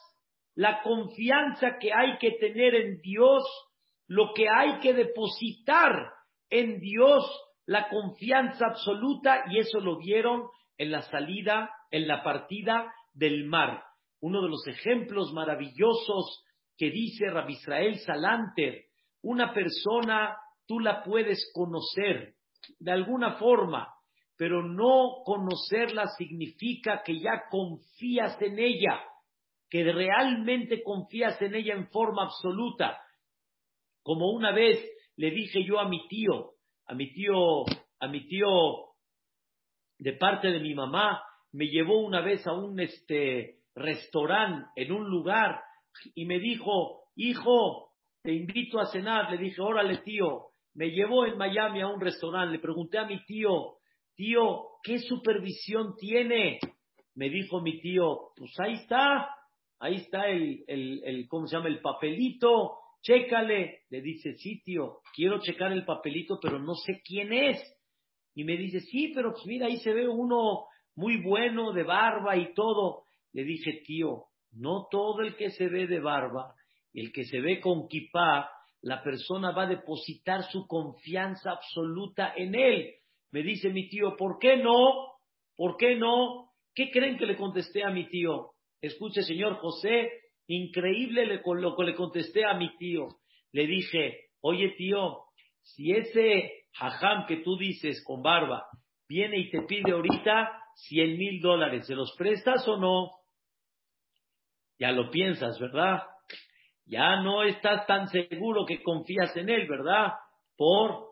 la 0.55 0.81
confianza 0.81 1.77
que 1.79 1.93
hay 1.93 2.17
que 2.17 2.31
tener 2.41 2.75
en 2.75 2.99
Dios, 3.03 3.45
lo 4.07 4.33
que 4.33 4.47
hay 4.49 4.79
que 4.79 4.95
depositar 4.95 6.15
en 6.49 6.81
Dios, 6.81 7.31
la 7.67 7.91
confianza 7.91 8.69
absoluta, 8.69 9.45
y 9.51 9.59
eso 9.59 9.81
lo 9.81 9.99
vieron 9.99 10.45
en 10.79 10.91
la 10.91 11.03
salida, 11.03 11.71
en 11.91 12.09
la 12.09 12.23
partida 12.23 12.91
del 13.13 13.45
mar. 13.45 13.83
Uno 14.23 14.41
de 14.41 14.49
los 14.49 14.67
ejemplos 14.67 15.35
maravillosos 15.35 16.43
que 16.75 16.91
dice 16.91 17.29
Rabbi 17.29 17.53
Israel 17.53 17.99
Salanter, 17.99 18.87
una 19.21 19.53
persona 19.53 20.39
tú 20.67 20.81
la 20.81 21.03
puedes 21.03 21.51
conocer 21.53 22.33
de 22.79 22.93
alguna 22.93 23.33
forma, 23.33 23.93
pero 24.39 24.63
no 24.63 25.23
conocerla 25.25 26.07
significa 26.17 27.03
que 27.05 27.19
ya 27.19 27.49
confías 27.51 28.41
en 28.41 28.59
ella 28.59 29.03
que 29.69 29.85
realmente 29.85 30.83
confías 30.83 31.41
en 31.43 31.55
ella 31.55 31.75
en 31.75 31.89
forma 31.89 32.25
absoluta. 32.25 33.03
Como 34.03 34.31
una 34.31 34.53
vez 34.53 34.79
le 35.17 35.31
dije 35.31 35.65
yo 35.65 35.79
a 35.79 35.89
mi 35.89 36.07
tío, 36.09 36.53
a 36.87 36.95
mi 36.95 37.13
tío, 37.13 37.65
a 38.01 38.09
mi 38.09 38.27
tío 38.27 38.49
de 39.99 40.13
parte 40.13 40.49
de 40.49 40.61
mi 40.61 40.75
mamá, 40.75 41.23
me 41.53 41.67
llevó 41.67 42.01
una 42.01 42.21
vez 42.21 42.47
a 42.47 42.53
un 42.53 42.79
este 42.81 43.59
restaurante 43.75 44.69
en 44.77 44.93
un 44.93 45.11
lugar 45.11 45.61
y 46.15 46.25
me 46.25 46.39
dijo, 46.39 47.09
hijo, 47.17 47.91
te 48.23 48.33
invito 48.33 48.79
a 48.79 48.87
cenar. 48.87 49.31
Le 49.31 49.39
dije, 49.39 49.61
órale 49.61 49.99
tío, 49.99 50.51
me 50.75 50.91
llevó 50.91 51.27
en 51.27 51.37
Miami 51.37 51.81
a 51.81 51.89
un 51.89 52.01
restaurante. 52.01 52.53
Le 52.53 52.61
pregunté 52.61 52.99
a 52.99 53.07
mi 53.07 53.25
tío, 53.25 53.78
tío, 54.19 54.67
¿qué 54.83 54.99
supervisión 54.99 55.95
tiene? 55.97 56.59
Me 57.15 57.31
dijo 57.31 57.63
mi 57.63 57.81
tío, 57.81 58.33
pues 58.37 58.51
ahí 58.59 58.75
está, 58.75 59.31
ahí 59.79 59.95
está 59.95 60.27
el, 60.27 60.65
el, 60.67 61.29
¿cómo 61.29 61.47
se 61.47 61.57
llama? 61.57 61.69
El 61.69 61.81
papelito, 61.81 62.79
chécale. 63.01 63.83
Le 63.89 64.03
dice, 64.03 64.35
sí, 64.35 64.61
tío, 64.65 64.99
quiero 65.15 65.39
checar 65.41 65.71
el 65.71 65.85
papelito, 65.85 66.41
pero 66.43 66.59
no 66.59 66.75
sé 66.75 67.01
quién 67.05 67.33
es. 67.33 67.63
Y 68.35 68.43
me 68.43 68.57
dice, 68.57 68.81
sí, 68.81 69.13
pero 69.15 69.31
pues 69.31 69.47
mira, 69.47 69.67
ahí 69.67 69.77
se 69.79 69.93
ve 69.93 70.09
uno 70.09 70.65
muy 70.97 71.23
bueno, 71.23 71.73
de 71.73 71.85
barba 71.85 72.37
y 72.37 72.53
todo. 72.55 73.05
Le 73.33 73.45
dije, 73.45 73.83
tío, 73.87 74.25
no 74.51 74.89
todo 74.91 75.21
el 75.21 75.37
que 75.37 75.51
se 75.51 75.69
ve 75.69 75.87
de 75.87 76.01
barba, 76.01 76.55
el 76.93 77.13
que 77.13 77.25
se 77.25 77.41
ve 77.41 77.61
con 77.61 77.87
kipá, 77.87 78.51
la 78.81 79.01
persona 79.05 79.53
va 79.53 79.63
a 79.63 79.69
depositar 79.69 80.43
su 80.51 80.67
confianza 80.67 81.53
absoluta 81.53 82.33
en 82.37 82.57
él. 82.57 82.95
Me 83.31 83.43
dice 83.43 83.71
mi 83.71 83.89
tío, 83.89 84.17
¿por 84.17 84.39
qué 84.39 84.57
no? 84.57 85.15
¿Por 85.57 85.77
qué 85.77 85.97
no? 85.97 86.51
¿Qué 86.75 86.91
creen 86.91 87.19
que 87.19 87.27
le 87.27 87.37
contesté 87.37 87.85
a 87.85 87.91
mi 87.91 88.09
tío? 88.09 88.53
Escuche, 88.81 89.23
señor 89.23 89.57
José, 89.57 90.11
increíble 90.47 91.27
lo 91.45 91.77
que 91.77 91.85
le 91.85 91.95
contesté 91.95 92.45
a 92.45 92.55
mi 92.55 92.77
tío. 92.77 93.09
Le 93.53 93.67
dije, 93.67 94.29
oye 94.41 94.71
tío, 94.77 95.25
si 95.63 95.93
ese 95.93 96.65
jajam 96.73 97.27
que 97.27 97.39
tú 97.39 97.57
dices 97.57 98.03
con 98.05 98.23
barba 98.23 98.65
viene 99.09 99.39
y 99.39 99.51
te 99.51 99.63
pide 99.63 99.93
ahorita 99.93 100.63
cien 100.77 101.19
mil 101.19 101.41
dólares, 101.41 101.87
¿se 101.87 101.95
los 101.95 102.15
prestas 102.17 102.67
o 102.69 102.77
no? 102.77 103.11
Ya 104.79 104.93
lo 104.93 105.11
piensas, 105.11 105.59
¿verdad? 105.59 106.03
Ya 106.87 107.21
no 107.21 107.43
estás 107.43 107.87
tan 107.87 108.09
seguro 108.09 108.65
que 108.65 108.83
confías 108.83 109.37
en 109.37 109.51
él, 109.51 109.67
¿verdad? 109.69 110.13
Por, 110.57 111.09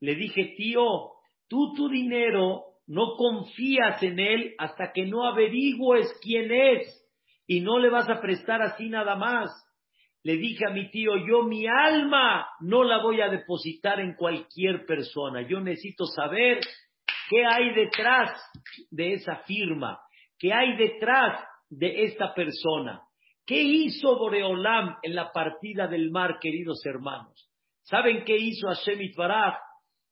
le 0.00 0.14
dije, 0.14 0.54
tío, 0.56 1.19
tú 1.50 1.74
tu 1.74 1.88
dinero 1.88 2.62
no 2.86 3.16
confías 3.16 4.02
en 4.02 4.18
él 4.18 4.54
hasta 4.58 4.92
que 4.92 5.04
no 5.04 5.26
averigües 5.26 6.18
quién 6.22 6.50
es 6.50 6.96
y 7.46 7.60
no 7.60 7.78
le 7.78 7.90
vas 7.90 8.08
a 8.08 8.20
prestar 8.20 8.62
así 8.62 8.88
nada 8.88 9.16
más. 9.16 9.50
Le 10.22 10.36
dije 10.36 10.64
a 10.68 10.72
mi 10.72 10.90
tío, 10.90 11.12
yo 11.26 11.42
mi 11.42 11.66
alma 11.66 12.46
no 12.60 12.84
la 12.84 13.02
voy 13.02 13.20
a 13.20 13.28
depositar 13.28 14.00
en 14.00 14.14
cualquier 14.14 14.86
persona. 14.86 15.46
Yo 15.46 15.60
necesito 15.60 16.04
saber 16.06 16.60
qué 17.28 17.44
hay 17.44 17.74
detrás 17.74 18.40
de 18.90 19.14
esa 19.14 19.36
firma, 19.46 19.98
qué 20.38 20.52
hay 20.52 20.76
detrás 20.76 21.44
de 21.68 22.04
esta 22.04 22.34
persona. 22.34 23.02
¿Qué 23.46 23.60
hizo 23.60 24.16
Boreolam 24.16 24.96
en 25.02 25.14
la 25.14 25.32
partida 25.32 25.88
del 25.88 26.10
mar, 26.10 26.38
queridos 26.40 26.84
hermanos? 26.84 27.50
¿Saben 27.82 28.24
qué 28.24 28.36
hizo 28.36 28.68
Hashem 28.68 29.00
Itbaraj? 29.00 29.54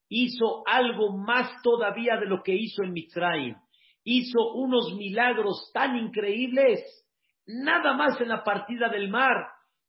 Hizo 0.09 0.63
algo 0.67 1.17
más 1.17 1.63
todavía 1.63 2.17
de 2.17 2.27
lo 2.27 2.43
que 2.43 2.55
hizo 2.55 2.83
en 2.83 2.93
Mitzrayim. 2.93 3.57
Hizo 4.05 4.53
unos 4.55 4.95
milagros 4.97 5.71
tan 5.73 5.97
increíbles, 5.97 6.81
nada 7.47 7.93
más 7.95 8.21
en 8.21 8.29
la 8.29 8.43
partida 8.43 8.89
del 8.89 9.11
mar, 9.11 9.37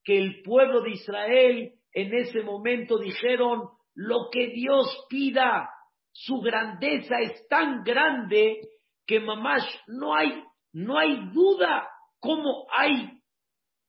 que 0.04 0.18
el 0.18 0.42
pueblo 0.42 0.82
de 0.82 0.90
Israel 0.90 1.72
en 1.92 2.14
ese 2.14 2.42
momento 2.42 2.98
dijeron, 2.98 3.62
lo 3.94 4.28
que 4.30 4.48
Dios 4.48 5.06
pida, 5.08 5.68
su 6.12 6.40
grandeza 6.40 7.18
es 7.20 7.46
tan 7.48 7.82
grande 7.82 8.60
que 9.06 9.20
mamash 9.20 9.66
no 9.88 10.14
hay, 10.14 10.42
no 10.72 10.98
hay 10.98 11.30
duda 11.32 11.88
cómo 12.18 12.66
hay, 12.76 13.20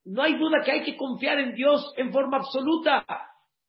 no 0.06 0.24
hay 0.24 0.36
duda 0.38 0.62
que 0.64 0.72
hay 0.72 0.84
que 0.84 0.98
confiar 0.98 1.40
en 1.40 1.54
Dios 1.54 1.94
en 1.96 2.12
forma 2.12 2.38
absoluta. 2.38 3.06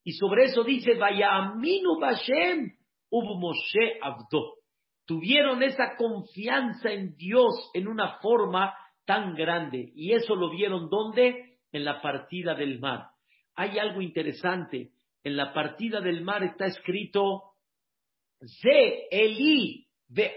Y 0.05 0.13
sobre 0.13 0.45
eso 0.45 0.65
dice, 0.65 0.95
vaya 0.95 1.37
aminu 1.37 1.99
Bashem, 2.01 2.73
hubo 3.11 3.39
Moshe 3.39 3.99
Abdo. 4.01 4.55
Tuvieron 5.07 5.63
esa 5.63 5.97
confianza 5.97 6.91
en 6.91 7.17
Dios 7.17 7.71
en 7.75 7.89
una 7.89 8.19
forma 8.21 8.75
tan 9.05 9.35
grande. 9.35 9.93
Y 9.95 10.13
eso 10.13 10.35
lo 10.35 10.51
vieron 10.51 10.89
¿dónde? 10.89 11.59
en 11.73 11.85
la 11.85 12.01
partida 12.01 12.55
del 12.55 12.79
mar. 12.79 13.09
Hay 13.55 13.79
algo 13.79 14.01
interesante. 14.01 14.91
En 15.25 15.37
la 15.37 15.53
partida 15.53 16.01
del 16.01 16.23
mar 16.23 16.43
está 16.43 16.67
escrito 16.67 17.55
Ze 18.61 19.09
Eli 19.11 19.87
de. 20.09 20.35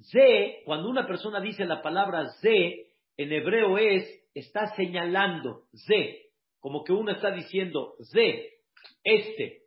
Ze, 0.00 0.62
cuando 0.64 0.88
una 0.88 1.06
persona 1.06 1.40
dice 1.40 1.64
la 1.64 1.82
palabra 1.82 2.26
Ze, 2.40 2.92
en 3.16 3.32
hebreo 3.32 3.78
es, 3.78 4.04
está 4.34 4.74
señalando, 4.76 5.64
Ze, 5.86 6.27
como 6.60 6.84
que 6.84 6.92
uno 6.92 7.12
está 7.12 7.30
diciendo 7.30 7.94
Ze, 8.12 8.60
este, 9.04 9.62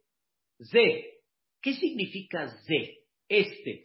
Ze. 0.71 1.19
¿Qué 1.61 1.73
significa 1.73 2.47
Ze? 2.65 2.99
Este. 3.27 3.83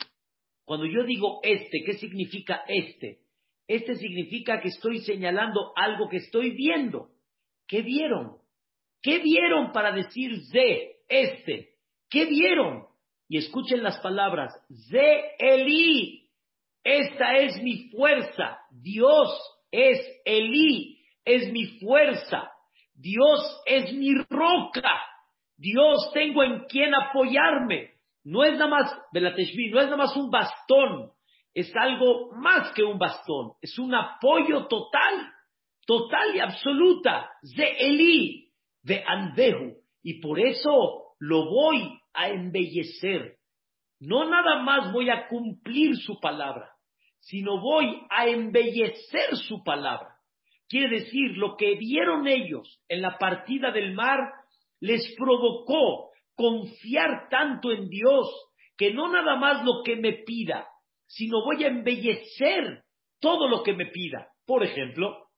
Cuando 0.64 0.86
yo 0.86 1.04
digo 1.04 1.40
este, 1.42 1.82
¿qué 1.84 1.94
significa 1.94 2.64
este? 2.66 3.20
Este 3.68 3.94
significa 3.96 4.60
que 4.60 4.68
estoy 4.68 4.98
señalando 5.00 5.72
algo 5.76 6.08
que 6.08 6.18
estoy 6.18 6.50
viendo. 6.50 7.10
¿Qué 7.66 7.82
vieron? 7.82 8.38
¿Qué 9.02 9.18
vieron 9.18 9.72
para 9.72 9.92
decir 9.92 10.36
ze, 10.50 10.96
este? 11.08 11.74
¿Qué 12.10 12.26
vieron? 12.26 12.86
Y 13.28 13.38
escuchen 13.38 13.82
las 13.82 14.00
palabras, 14.00 14.52
ze 14.88 15.34
Eli, 15.38 16.28
esta 16.82 17.36
es 17.38 17.60
mi 17.62 17.90
fuerza, 17.90 18.58
Dios 18.70 19.28
es 19.72 19.98
Eli, 20.24 21.00
es 21.24 21.52
mi 21.52 21.78
fuerza, 21.80 22.50
Dios 22.96 23.62
es 23.66 23.92
mi 23.92 24.14
roca, 24.14 24.90
Dios 25.56 26.10
tengo 26.12 26.42
en 26.42 26.64
quien 26.64 26.94
apoyarme. 26.94 27.90
No 28.24 28.42
es 28.42 28.54
nada 28.54 28.68
más, 28.68 28.98
no 29.12 29.28
es 29.28 29.86
nada 29.86 29.96
más 29.96 30.16
un 30.16 30.30
bastón, 30.30 31.12
es 31.54 31.74
algo 31.76 32.32
más 32.32 32.72
que 32.74 32.82
un 32.82 32.98
bastón, 32.98 33.52
es 33.60 33.78
un 33.78 33.94
apoyo 33.94 34.66
total, 34.66 35.32
total 35.86 36.34
y 36.34 36.40
absoluta 36.40 37.30
de 37.42 37.76
Eli, 37.78 38.50
de 38.82 39.04
Andehu, 39.06 39.76
y 40.02 40.20
por 40.20 40.40
eso 40.40 41.14
lo 41.18 41.44
voy 41.48 42.00
a 42.14 42.28
embellecer. 42.30 43.36
No 44.00 44.28
nada 44.28 44.62
más 44.62 44.92
voy 44.92 45.08
a 45.08 45.28
cumplir 45.28 45.96
su 45.96 46.18
palabra, 46.18 46.70
sino 47.20 47.60
voy 47.60 48.02
a 48.10 48.26
embellecer 48.26 49.36
su 49.36 49.62
palabra. 49.62 50.15
Quiere 50.68 51.00
decir, 51.00 51.36
lo 51.36 51.56
que 51.56 51.76
vieron 51.76 52.26
ellos 52.26 52.80
en 52.88 53.02
la 53.02 53.18
partida 53.18 53.70
del 53.70 53.94
mar 53.94 54.18
les 54.80 55.14
provocó 55.16 56.10
confiar 56.34 57.28
tanto 57.30 57.70
en 57.70 57.88
Dios 57.88 58.28
que 58.76 58.92
no 58.92 59.10
nada 59.10 59.36
más 59.36 59.64
lo 59.64 59.82
que 59.84 59.96
me 59.96 60.12
pida, 60.24 60.68
sino 61.06 61.44
voy 61.44 61.64
a 61.64 61.68
embellecer 61.68 62.82
todo 63.20 63.48
lo 63.48 63.62
que 63.62 63.72
me 63.72 63.86
pida. 63.86 64.28
Por 64.44 64.62
ejemplo, 64.64 65.28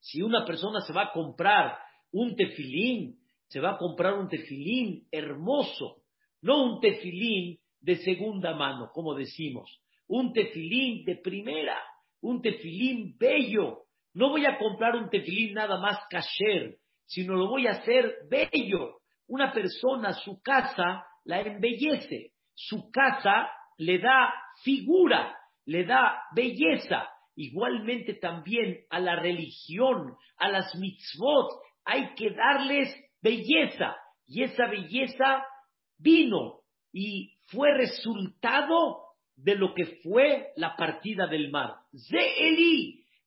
si 0.00 0.22
una 0.22 0.44
persona 0.44 0.80
se 0.80 0.92
va 0.92 1.04
a 1.04 1.12
comprar 1.12 1.76
un 2.12 2.34
tefilín, 2.34 3.18
se 3.48 3.60
va 3.60 3.72
a 3.72 3.78
comprar 3.78 4.14
un 4.14 4.28
tefilín 4.28 5.06
hermoso, 5.10 6.02
no 6.40 6.64
un 6.64 6.80
tefilín 6.80 7.58
de 7.80 7.96
segunda 7.96 8.54
mano, 8.54 8.90
como 8.92 9.14
decimos, 9.14 9.80
un 10.08 10.32
tefilín 10.32 11.04
de 11.04 11.16
primera, 11.16 11.78
un 12.20 12.40
tefilín 12.40 13.16
bello. 13.18 13.84
No 14.14 14.30
voy 14.30 14.44
a 14.46 14.58
comprar 14.58 14.94
un 14.96 15.08
tefilín 15.08 15.54
nada 15.54 15.78
más 15.78 15.98
kasher, 16.10 16.76
sino 17.06 17.34
lo 17.34 17.48
voy 17.48 17.66
a 17.66 17.72
hacer 17.72 18.14
bello. 18.28 18.98
Una 19.26 19.52
persona, 19.52 20.12
su 20.12 20.40
casa, 20.42 21.06
la 21.24 21.40
embellece. 21.40 22.32
Su 22.54 22.90
casa 22.90 23.50
le 23.78 23.98
da 23.98 24.32
figura, 24.62 25.36
le 25.64 25.84
da 25.84 26.22
belleza. 26.34 27.08
Igualmente 27.34 28.14
también 28.14 28.84
a 28.90 29.00
la 29.00 29.16
religión, 29.16 30.16
a 30.36 30.48
las 30.48 30.74
mitzvot, 30.76 31.50
hay 31.84 32.14
que 32.14 32.30
darles 32.30 32.94
belleza. 33.22 33.96
Y 34.26 34.42
esa 34.42 34.66
belleza 34.66 35.44
vino 35.98 36.60
y 36.92 37.38
fue 37.46 37.72
resultado 37.74 39.02
de 39.36 39.56
lo 39.56 39.74
que 39.74 40.00
fue 40.02 40.52
la 40.56 40.76
partida 40.76 41.26
del 41.26 41.50
mar. 41.50 41.74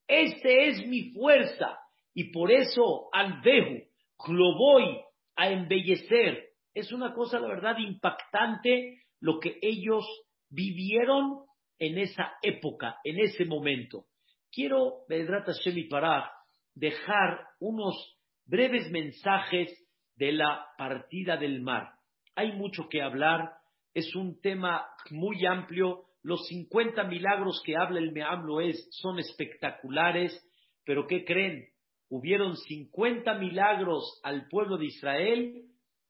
Este 0.07 0.67
es 0.67 0.87
mi 0.87 1.11
fuerza. 1.11 1.79
Y 2.13 2.31
por 2.31 2.51
eso 2.51 3.09
al 3.11 3.41
vehu, 3.41 3.83
lo 4.27 4.57
voy 4.57 4.99
a 5.35 5.49
embellecer. 5.49 6.49
Es 6.73 6.91
una 6.91 7.13
cosa, 7.13 7.39
la 7.39 7.47
verdad, 7.47 7.77
impactante 7.77 9.01
lo 9.19 9.39
que 9.39 9.57
ellos 9.61 10.05
vivieron 10.49 11.45
en 11.79 11.97
esa 11.97 12.33
época, 12.41 12.97
en 13.03 13.19
ese 13.19 13.45
momento. 13.45 14.05
Quiero, 14.51 15.05
Bedrat 15.09 15.45
Hashem 15.47 15.89
para 15.89 16.31
dejar 16.73 17.47
unos 17.59 18.17
breves 18.45 18.89
mensajes 18.91 19.71
de 20.15 20.31
la 20.31 20.65
partida 20.77 21.37
del 21.37 21.61
mar. 21.61 21.89
Hay 22.35 22.53
mucho 22.53 22.87
que 22.89 23.01
hablar, 23.01 23.51
es 23.93 24.15
un 24.15 24.39
tema 24.41 24.85
muy 25.11 25.45
amplio. 25.45 26.04
Los 26.25 26.47
50 26.47 27.03
milagros 27.03 27.61
que 27.63 27.77
habla 27.77 27.99
el 27.99 28.11
Meam 28.11 28.47
es, 28.63 28.87
son 28.89 29.19
espectaculares, 29.19 30.43
pero 30.83 31.05
¿qué 31.05 31.23
creen? 31.23 31.67
Hubieron 32.09 32.57
50 32.57 33.35
milagros 33.35 34.19
al 34.23 34.47
pueblo 34.47 34.79
de 34.79 34.87
Israel 34.87 35.53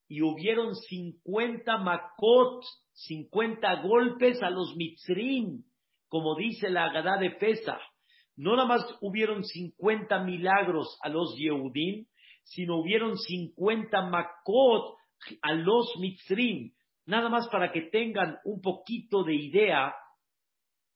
y 0.07 0.21
hubieron 0.21 0.73
50 0.73 1.79
makot 1.79 2.63
50 2.93 3.81
golpes 3.81 4.41
a 4.41 4.49
los 4.49 4.73
mitzrim, 4.77 5.65
como 6.07 6.37
dice 6.37 6.69
la 6.69 6.85
Agadá 6.85 7.17
de 7.17 7.31
Pesach. 7.31 7.81
No 8.37 8.55
nada 8.55 8.69
más 8.69 8.85
hubieron 9.01 9.43
50 9.43 10.23
milagros 10.23 10.97
a 11.03 11.09
los 11.09 11.35
Yehudim, 11.35 12.05
sino 12.45 12.77
hubieron 12.77 13.17
50 13.17 14.01
makot 14.03 14.95
a 15.41 15.51
los 15.51 15.93
mitzrim. 15.99 16.71
Nada 17.05 17.27
más 17.27 17.49
para 17.49 17.73
que 17.73 17.81
tengan 17.81 18.37
un 18.45 18.61
poquito 18.61 19.25
de 19.25 19.35
idea 19.35 19.93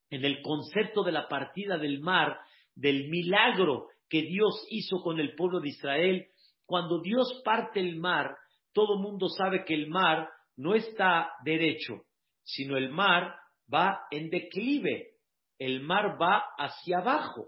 en 0.09 0.25
el 0.25 0.41
concepto 0.41 1.03
de 1.03 1.11
la 1.11 1.27
partida 1.27 1.77
del 1.77 1.99
mar, 1.99 2.39
del 2.75 3.09
milagro 3.09 3.87
que 4.09 4.23
Dios 4.23 4.65
hizo 4.69 5.01
con 5.01 5.19
el 5.19 5.35
pueblo 5.35 5.59
de 5.59 5.69
Israel. 5.69 6.27
Cuando 6.65 7.01
Dios 7.01 7.41
parte 7.43 7.79
el 7.79 7.97
mar, 7.97 8.35
todo 8.73 8.97
mundo 8.97 9.27
sabe 9.29 9.63
que 9.65 9.73
el 9.73 9.87
mar 9.87 10.29
no 10.57 10.75
está 10.75 11.31
derecho, 11.43 12.03
sino 12.43 12.77
el 12.77 12.89
mar 12.89 13.35
va 13.71 14.01
en 14.11 14.29
declive, 14.29 15.11
el 15.57 15.81
mar 15.81 16.17
va 16.21 16.43
hacia 16.57 16.99
abajo. 16.99 17.47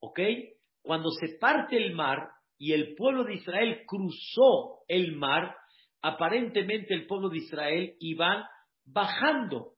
¿Ok? 0.00 0.20
Cuando 0.82 1.10
se 1.10 1.38
parte 1.38 1.76
el 1.76 1.94
mar 1.94 2.28
y 2.58 2.72
el 2.72 2.94
pueblo 2.94 3.24
de 3.24 3.34
Israel 3.34 3.82
cruzó 3.86 4.84
el 4.88 5.16
mar, 5.16 5.56
aparentemente 6.02 6.94
el 6.94 7.06
pueblo 7.06 7.28
de 7.28 7.38
Israel 7.38 7.96
iba 7.98 8.48
bajando. 8.84 9.75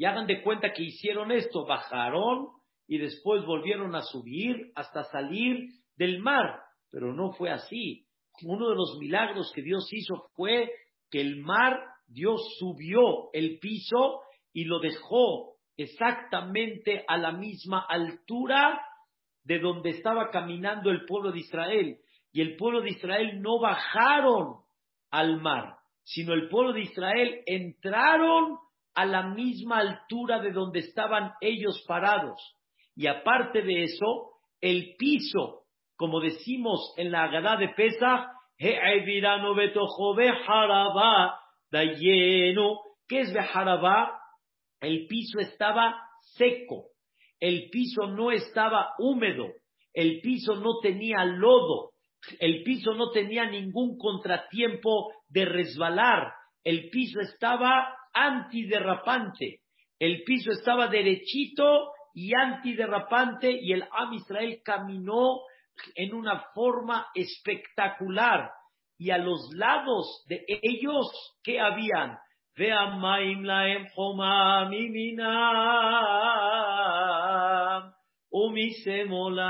Y 0.00 0.06
hagan 0.06 0.26
de 0.26 0.42
cuenta 0.42 0.72
que 0.72 0.82
hicieron 0.82 1.30
esto, 1.30 1.66
bajaron 1.66 2.48
y 2.88 2.96
después 2.96 3.44
volvieron 3.44 3.94
a 3.94 4.00
subir 4.00 4.72
hasta 4.74 5.04
salir 5.04 5.58
del 5.94 6.20
mar. 6.20 6.58
Pero 6.90 7.12
no 7.12 7.32
fue 7.32 7.50
así. 7.50 8.06
Uno 8.42 8.70
de 8.70 8.76
los 8.76 8.96
milagros 8.98 9.52
que 9.54 9.60
Dios 9.60 9.86
hizo 9.92 10.30
fue 10.34 10.72
que 11.10 11.20
el 11.20 11.42
mar 11.42 11.78
Dios 12.06 12.40
subió 12.58 13.30
el 13.34 13.58
piso 13.58 14.22
y 14.54 14.64
lo 14.64 14.78
dejó 14.78 15.56
exactamente 15.76 17.04
a 17.06 17.18
la 17.18 17.32
misma 17.32 17.84
altura 17.86 18.80
de 19.44 19.58
donde 19.58 19.90
estaba 19.90 20.30
caminando 20.30 20.88
el 20.88 21.04
pueblo 21.04 21.30
de 21.30 21.40
Israel. 21.40 21.98
Y 22.32 22.40
el 22.40 22.56
pueblo 22.56 22.80
de 22.80 22.88
Israel 22.88 23.42
no 23.42 23.60
bajaron 23.60 24.60
al 25.10 25.42
mar, 25.42 25.74
sino 26.04 26.32
el 26.32 26.48
pueblo 26.48 26.72
de 26.72 26.84
Israel 26.84 27.42
entraron 27.44 28.56
a 28.94 29.06
la 29.06 29.28
misma 29.28 29.78
altura 29.78 30.40
de 30.40 30.52
donde 30.52 30.80
estaban 30.80 31.32
ellos 31.40 31.84
parados. 31.86 32.56
Y 32.94 33.06
aparte 33.06 33.62
de 33.62 33.84
eso, 33.84 34.32
el 34.60 34.94
piso, 34.98 35.64
como 35.96 36.20
decimos 36.20 36.92
en 36.96 37.10
la 37.10 37.24
Agadá 37.24 37.56
de 37.56 37.68
Pesach, 37.68 38.26
¿qué 43.08 43.20
es 43.20 43.32
Beharabá? 43.32 44.20
El 44.80 45.06
piso 45.06 45.40
estaba 45.40 45.94
seco, 46.36 46.88
el 47.38 47.70
piso 47.70 48.06
no 48.06 48.30
estaba 48.30 48.94
húmedo, 48.98 49.46
el 49.94 50.20
piso 50.20 50.56
no 50.56 50.80
tenía 50.82 51.24
lodo, 51.24 51.90
el 52.38 52.62
piso 52.62 52.94
no 52.94 53.10
tenía 53.10 53.46
ningún 53.46 53.96
contratiempo 53.96 55.12
de 55.28 55.44
resbalar, 55.46 56.32
el 56.64 56.90
piso 56.90 57.20
estaba 57.20 57.94
antiderrapante. 58.12 59.60
El 59.98 60.22
piso 60.24 60.50
estaba 60.52 60.86
derechito 60.88 61.92
y 62.14 62.34
antiderrapante 62.34 63.50
y 63.50 63.72
el 63.72 63.82
Am 63.92 64.12
Israel 64.14 64.60
caminó 64.64 65.40
en 65.94 66.14
una 66.14 66.40
forma 66.54 67.06
espectacular. 67.14 68.50
Y 68.98 69.10
a 69.10 69.18
los 69.18 69.50
lados 69.54 70.24
de 70.28 70.44
ellos, 70.46 71.06
¿qué 71.42 71.60
habían? 71.60 72.18
Veamaim 72.56 73.42
laem 73.44 73.86
homa 73.96 74.68
miminam, 74.68 75.30
umisemolam. 78.30 79.40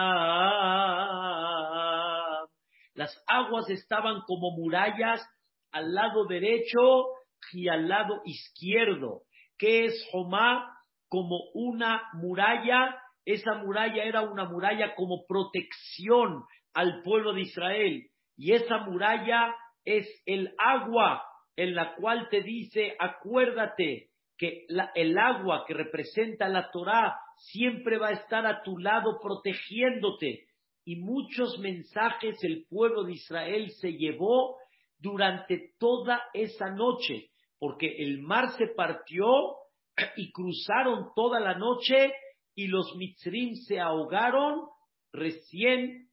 Las 2.94 3.24
aguas 3.26 3.68
estaban 3.70 4.20
como 4.26 4.52
murallas 4.52 5.20
al 5.72 5.94
lado 5.94 6.26
derecho 6.26 7.08
y 7.52 7.68
al 7.68 7.88
lado 7.88 8.22
izquierdo. 8.24 9.22
¿Qué 9.58 9.86
es 9.86 10.08
Jomá? 10.10 10.76
Como 11.08 11.38
una 11.54 12.02
muralla. 12.14 12.96
Esa 13.24 13.54
muralla 13.54 14.04
era 14.04 14.22
una 14.22 14.44
muralla 14.44 14.94
como 14.94 15.26
protección 15.26 16.44
al 16.74 17.02
pueblo 17.02 17.32
de 17.32 17.42
Israel. 17.42 18.06
Y 18.36 18.52
esa 18.52 18.78
muralla 18.78 19.54
es 19.84 20.08
el 20.26 20.54
agua 20.58 21.22
en 21.56 21.74
la 21.74 21.94
cual 21.96 22.28
te 22.30 22.42
dice, 22.42 22.96
acuérdate 22.98 24.08
que 24.38 24.64
el 24.94 25.18
agua 25.18 25.64
que 25.66 25.74
representa 25.74 26.48
la 26.48 26.70
Torah 26.70 27.18
siempre 27.36 27.98
va 27.98 28.08
a 28.08 28.12
estar 28.12 28.46
a 28.46 28.62
tu 28.62 28.78
lado 28.78 29.18
protegiéndote. 29.20 30.46
Y 30.84 30.96
muchos 30.96 31.58
mensajes 31.58 32.42
el 32.42 32.64
pueblo 32.66 33.04
de 33.04 33.12
Israel 33.12 33.70
se 33.72 33.92
llevó 33.92 34.56
durante 34.98 35.74
toda 35.78 36.22
esa 36.32 36.70
noche, 36.70 37.29
porque 37.60 37.94
el 37.98 38.22
mar 38.22 38.56
se 38.56 38.68
partió 38.68 39.26
y 40.16 40.32
cruzaron 40.32 41.10
toda 41.14 41.38
la 41.38 41.54
noche 41.54 42.12
y 42.54 42.66
los 42.66 42.96
mitzrim 42.96 43.54
se 43.54 43.78
ahogaron 43.78 44.62
recién 45.12 46.08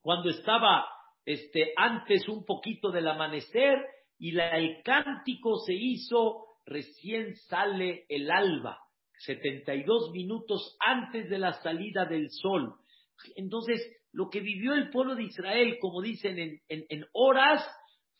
cuando 0.00 0.30
estaba 0.30 0.86
este, 1.24 1.72
antes 1.76 2.26
un 2.26 2.44
poquito 2.44 2.90
del 2.90 3.06
amanecer 3.06 3.78
y 4.18 4.36
el 4.36 4.82
cántico 4.82 5.58
se 5.58 5.74
hizo 5.74 6.46
recién 6.64 7.36
sale 7.36 8.06
el 8.08 8.30
alba, 8.30 8.78
72 9.18 10.10
minutos 10.12 10.76
antes 10.80 11.28
de 11.28 11.38
la 11.38 11.52
salida 11.62 12.06
del 12.06 12.30
sol. 12.30 12.76
Entonces, 13.36 13.80
lo 14.12 14.30
que 14.30 14.40
vivió 14.40 14.74
el 14.74 14.90
pueblo 14.90 15.14
de 15.16 15.24
Israel, 15.24 15.76
como 15.80 16.00
dicen 16.00 16.38
en, 16.38 16.60
en 16.68 17.06
horas, 17.12 17.62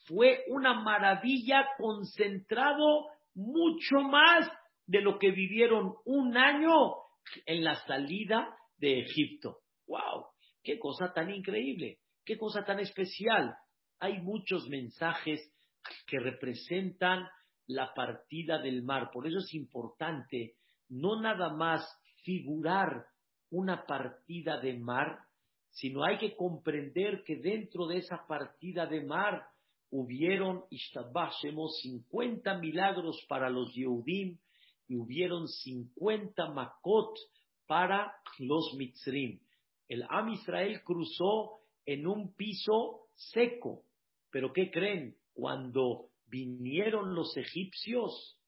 fue 0.06 0.44
una 0.48 0.74
maravilla 0.74 1.66
concentrado 1.78 3.06
mucho 3.34 4.00
más 4.00 4.50
de 4.86 5.00
lo 5.00 5.18
que 5.18 5.30
vivieron 5.30 5.94
un 6.04 6.36
año 6.36 6.72
en 7.46 7.64
la 7.64 7.76
salida 7.86 8.56
de 8.78 9.00
Egipto. 9.00 9.58
¡Wow! 9.86 10.26
¡Qué 10.62 10.78
cosa 10.78 11.12
tan 11.12 11.30
increíble! 11.30 11.98
¡Qué 12.24 12.36
cosa 12.36 12.64
tan 12.64 12.80
especial! 12.80 13.54
Hay 14.00 14.20
muchos 14.20 14.68
mensajes 14.68 15.40
que 16.06 16.18
representan 16.18 17.26
la 17.66 17.92
partida 17.94 18.58
del 18.58 18.82
mar. 18.82 19.10
Por 19.12 19.26
eso 19.26 19.38
es 19.38 19.54
importante 19.54 20.56
no 20.88 21.20
nada 21.20 21.54
más 21.54 21.82
figurar 22.22 23.06
una 23.50 23.84
partida 23.86 24.60
de 24.60 24.78
mar, 24.78 25.20
sino 25.70 26.04
hay 26.04 26.18
que 26.18 26.36
comprender 26.36 27.22
que 27.24 27.36
dentro 27.36 27.86
de 27.86 27.98
esa 27.98 28.26
partida 28.26 28.86
de 28.86 29.04
mar 29.04 29.46
hubieron, 29.92 30.64
Ishtabashemos, 30.70 31.78
50 31.82 32.58
milagros 32.58 33.24
para 33.28 33.48
los 33.48 33.72
Yehudim 33.72 34.38
y 34.88 34.96
hubieron 34.96 35.46
50 35.46 36.50
makot 36.50 37.16
para 37.66 38.12
los 38.40 38.74
Mitzrim. 38.76 39.38
El 39.88 40.04
Am 40.08 40.30
Israel 40.30 40.82
cruzó 40.82 41.60
en 41.86 42.06
un 42.06 42.34
piso 42.34 43.06
seco, 43.14 43.84
pero 44.30 44.52
¿qué 44.52 44.70
creen? 44.70 45.16
cuando 45.34 46.08
vinieron 46.26 47.14
los 47.14 47.36
egipcios 47.36 48.38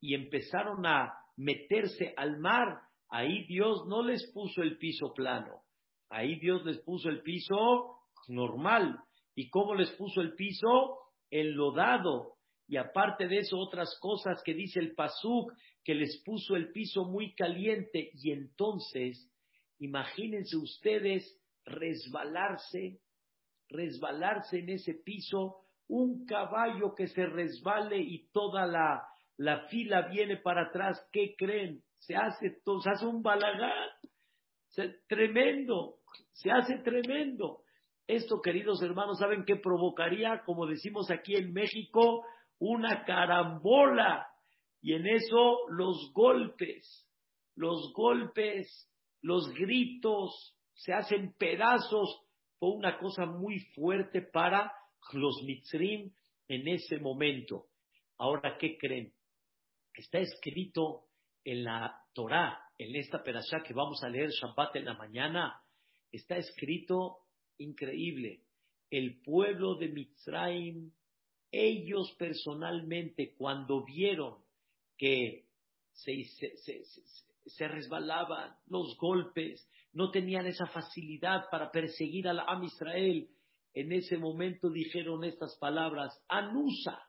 y 0.00 0.14
empezaron 0.14 0.86
a 0.86 1.14
meterse 1.36 2.14
al 2.16 2.38
mar, 2.38 2.80
ahí 3.08 3.44
Dios 3.46 3.86
no 3.86 4.02
les 4.02 4.30
puso 4.32 4.62
el 4.62 4.78
piso 4.78 5.12
plano, 5.14 5.62
ahí 6.08 6.38
Dios 6.38 6.64
les 6.64 6.78
puso 6.78 7.08
el 7.08 7.22
piso 7.22 7.98
normal. 8.28 9.00
¿Y 9.38 9.50
cómo 9.50 9.76
les 9.76 9.92
puso 9.92 10.20
el 10.20 10.34
piso? 10.34 10.98
Enlodado. 11.30 12.38
Y 12.66 12.76
aparte 12.76 13.28
de 13.28 13.38
eso, 13.38 13.56
otras 13.56 13.96
cosas 14.00 14.42
que 14.44 14.52
dice 14.52 14.80
el 14.80 14.96
Pasuk, 14.96 15.52
que 15.84 15.94
les 15.94 16.20
puso 16.24 16.56
el 16.56 16.72
piso 16.72 17.04
muy 17.04 17.36
caliente. 17.36 18.10
Y 18.14 18.32
entonces, 18.32 19.32
imagínense 19.78 20.56
ustedes 20.56 21.40
resbalarse, 21.64 22.98
resbalarse 23.68 24.58
en 24.58 24.70
ese 24.70 24.94
piso 24.94 25.60
un 25.86 26.26
caballo 26.26 26.96
que 26.96 27.06
se 27.06 27.24
resbale 27.24 28.00
y 28.00 28.26
toda 28.32 28.66
la, 28.66 29.06
la 29.36 29.68
fila 29.68 30.08
viene 30.08 30.38
para 30.38 30.62
atrás, 30.66 31.00
¿qué 31.12 31.36
creen? 31.38 31.84
Se 31.98 32.16
hace, 32.16 32.58
se 32.82 32.90
hace 32.90 33.06
un 33.06 33.22
balagán, 33.22 33.88
tremendo, 35.06 36.00
se 36.32 36.50
hace 36.50 36.78
tremendo. 36.78 37.62
Esto, 38.08 38.40
queridos 38.40 38.80
hermanos, 38.80 39.18
¿saben 39.18 39.44
qué 39.44 39.56
provocaría, 39.56 40.42
como 40.46 40.66
decimos 40.66 41.10
aquí 41.10 41.36
en 41.36 41.52
México, 41.52 42.24
una 42.58 43.04
carambola? 43.04 44.26
Y 44.80 44.94
en 44.94 45.06
eso 45.06 45.68
los 45.68 46.10
golpes, 46.14 47.06
los 47.54 47.92
golpes, 47.92 48.90
los 49.20 49.52
gritos, 49.52 50.56
se 50.72 50.94
hacen 50.94 51.34
pedazos, 51.38 52.22
fue 52.58 52.70
una 52.70 52.98
cosa 52.98 53.26
muy 53.26 53.58
fuerte 53.74 54.22
para 54.22 54.72
los 55.12 55.42
mitzrim 55.44 56.10
en 56.48 56.66
ese 56.66 56.98
momento. 57.00 57.66
Ahora, 58.16 58.56
¿qué 58.58 58.78
creen? 58.78 59.12
Está 59.92 60.18
escrito 60.18 61.08
en 61.44 61.64
la 61.64 61.94
Torah, 62.14 62.58
en 62.78 62.96
esta 62.96 63.22
perashá 63.22 63.62
que 63.62 63.74
vamos 63.74 64.02
a 64.02 64.08
leer 64.08 64.30
Shabbat 64.30 64.76
en 64.76 64.86
la 64.86 64.94
mañana, 64.94 65.60
está 66.10 66.36
escrito 66.36 67.27
increíble. 67.58 68.42
El 68.90 69.20
pueblo 69.22 69.74
de 69.74 69.88
Mitzrayim, 69.88 70.92
ellos 71.50 72.14
personalmente, 72.18 73.34
cuando 73.36 73.84
vieron 73.84 74.36
que 74.96 75.46
se, 75.92 77.68
resbalaban 77.68 78.54
los 78.66 78.96
golpes, 78.98 79.68
no 79.92 80.10
tenían 80.10 80.46
esa 80.46 80.66
facilidad 80.66 81.44
para 81.50 81.70
perseguir 81.70 82.28
al 82.28 82.40
Am 82.40 82.62
Israel, 82.64 83.28
en 83.74 83.92
ese 83.92 84.16
momento 84.18 84.70
dijeron 84.70 85.24
estas 85.24 85.56
palabras, 85.58 86.12
Anusa, 86.28 87.00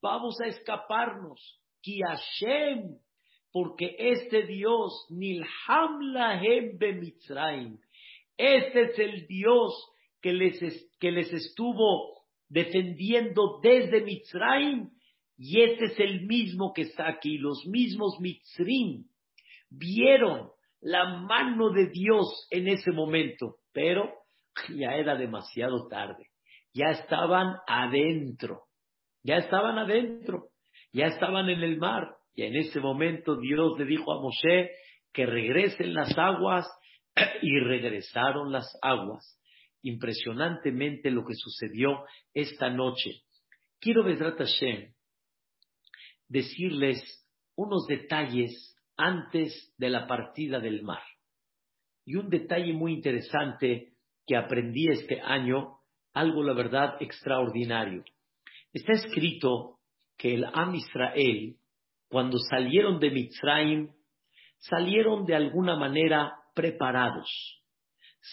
vamos 0.00 0.40
a 0.40 0.48
escaparnos, 0.48 1.60
Ki 1.80 2.00
Hashem, 2.00 2.98
porque 3.52 3.96
este 3.98 4.46
Dios, 4.46 5.06
Nilham 5.10 6.00
Lahem 6.12 6.78
Mitzrayim, 6.78 7.78
este 8.40 8.82
es 8.82 8.98
el 8.98 9.26
Dios 9.26 9.72
que 10.20 10.32
les, 10.32 10.58
que 10.98 11.10
les 11.10 11.32
estuvo 11.32 12.20
defendiendo 12.48 13.60
desde 13.62 14.02
Mitzrayim, 14.02 14.90
y 15.36 15.62
este 15.62 15.86
es 15.86 16.00
el 16.00 16.26
mismo 16.26 16.72
que 16.74 16.82
está 16.82 17.08
aquí, 17.08 17.38
los 17.38 17.64
mismos 17.66 18.18
Mitzrim 18.20 19.04
vieron 19.70 20.50
la 20.80 21.04
mano 21.20 21.70
de 21.70 21.88
Dios 21.88 22.46
en 22.50 22.68
ese 22.68 22.90
momento, 22.92 23.56
pero 23.72 24.12
ya 24.68 24.94
era 24.96 25.16
demasiado 25.16 25.88
tarde. 25.88 26.26
Ya 26.74 26.90
estaban 26.90 27.56
adentro. 27.66 28.64
Ya 29.22 29.36
estaban 29.36 29.78
adentro. 29.78 30.48
Ya 30.92 31.06
estaban 31.06 31.48
en 31.48 31.62
el 31.62 31.78
mar. 31.78 32.16
Y 32.34 32.42
en 32.42 32.56
ese 32.56 32.80
momento 32.80 33.36
Dios 33.36 33.78
le 33.78 33.84
dijo 33.84 34.12
a 34.12 34.20
Moshe 34.20 34.70
que 35.12 35.26
regresen 35.26 35.94
las 35.94 36.16
aguas 36.16 36.66
y 37.42 37.58
regresaron 37.60 38.52
las 38.52 38.76
aguas. 38.82 39.38
Impresionantemente 39.82 41.10
lo 41.10 41.24
que 41.24 41.34
sucedió 41.34 42.04
esta 42.34 42.68
noche. 42.68 43.22
Quiero, 43.80 44.04
Besrat 44.04 44.38
Hashem, 44.38 44.92
decirles 46.28 47.02
unos 47.56 47.86
detalles 47.86 48.76
antes 48.96 49.74
de 49.78 49.88
la 49.88 50.06
partida 50.06 50.60
del 50.60 50.82
mar. 50.82 51.02
Y 52.04 52.16
un 52.16 52.28
detalle 52.28 52.72
muy 52.72 52.92
interesante 52.92 53.94
que 54.26 54.36
aprendí 54.36 54.88
este 54.88 55.20
año, 55.20 55.78
algo 56.12 56.42
la 56.42 56.52
verdad 56.52 56.96
extraordinario. 57.00 58.04
Está 58.72 58.92
escrito 58.92 59.78
que 60.16 60.34
el 60.34 60.44
Am 60.44 60.74
Israel, 60.74 61.56
cuando 62.08 62.38
salieron 62.38 63.00
de 63.00 63.10
Mitzrayim, 63.10 63.88
salieron 64.58 65.24
de 65.24 65.34
alguna 65.34 65.76
manera 65.76 66.34
preparados. 66.54 67.62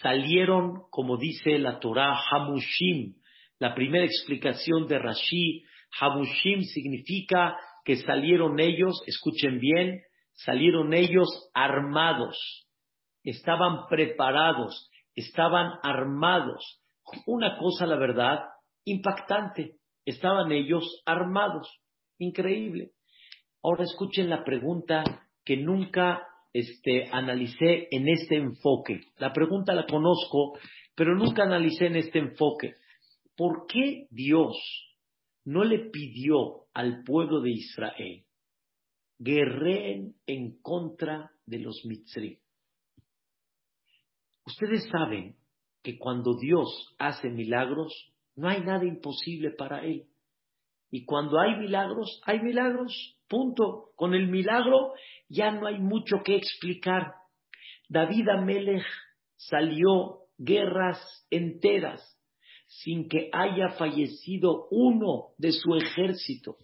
Salieron, 0.02 0.84
como 0.90 1.18
dice 1.18 1.58
la 1.60 1.80
Torah, 1.80 2.18
Hamushim. 2.32 3.16
La 3.60 3.74
primera 3.74 4.06
explicación 4.06 4.88
de 4.88 5.00
Rashi, 5.00 5.64
Hamushim 6.00 6.62
significa 6.62 7.58
que 7.84 7.96
salieron 7.96 8.60
ellos, 8.60 9.02
escuchen 9.08 9.60
bien, 9.60 10.02
salieron 10.34 10.94
ellos 10.94 11.28
armados, 11.54 12.68
estaban 13.24 13.88
preparados, 13.90 14.90
estaban 15.16 15.72
armados. 15.84 16.82
Una 17.26 17.58
cosa, 17.58 17.86
la 17.86 17.96
verdad, 17.96 18.40
impactante, 18.84 19.78
estaban 20.06 20.52
ellos 20.52 21.02
armados, 21.06 21.80
increíble. 22.20 22.92
Ahora 23.64 23.84
escuchen 23.84 24.30
la 24.30 24.44
pregunta 24.44 25.04
que 25.44 25.58
nunca 25.58 26.28
este, 26.60 27.10
analicé 27.12 27.88
en 27.92 28.08
este 28.08 28.36
enfoque. 28.36 29.02
La 29.18 29.34
pregunta 29.34 29.74
la 29.74 29.86
conozco, 29.86 30.58
pero 30.96 31.16
nunca 31.16 31.44
analicé 31.44 31.88
en 31.88 31.98
este 31.98 32.20
enfoque. 32.20 32.76
¿Por 33.36 33.68
qué 33.68 34.08
Dios 34.10 34.56
no 35.46 35.64
le 35.64 35.90
pidió 35.90 36.66
al 36.74 37.04
pueblo 37.04 37.42
de 37.42 37.52
Israel 37.52 38.24
guerreen 39.20 40.16
en 40.26 40.60
contra 40.62 41.32
de 41.46 41.60
los 41.60 41.84
mitzri? 41.86 42.40
Ustedes 44.46 44.88
saben 44.90 45.36
que 45.84 45.98
cuando 45.98 46.38
Dios 46.40 46.96
hace 46.98 47.30
milagros, 47.30 47.94
no 48.36 48.48
hay 48.50 48.62
nada 48.62 48.86
imposible 48.86 49.52
para 49.52 49.86
Él. 49.86 50.08
Y 50.90 51.06
cuando 51.06 51.40
hay 51.40 51.58
milagros, 51.58 52.22
hay 52.26 52.40
milagros. 52.40 53.17
Punto. 53.28 53.92
Con 53.96 54.14
el 54.14 54.28
milagro 54.28 54.94
ya 55.30 55.52
no 55.52 55.68
hay 55.68 55.80
mucho 55.80 56.18
que 56.24 56.36
explicar. 56.36 57.14
David 57.90 58.30
Amelech 58.30 58.86
salió 59.36 60.28
guerras 60.38 61.26
enteras 61.30 62.02
sin 62.68 63.08
que 63.08 63.30
haya 63.32 63.70
fallecido 63.78 64.68
uno 64.72 65.30
de 65.38 65.52
su 65.52 65.76
ejército. 65.76 66.58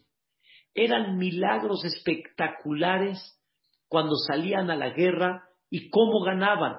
Eran 0.74 1.18
milagros 1.18 1.86
espectaculares 1.86 3.40
cuando 3.88 4.16
salían 4.16 4.70
a 4.70 4.76
la 4.76 4.90
guerra 4.90 5.44
y 5.70 5.90
cómo 5.90 6.22
ganaban. 6.24 6.76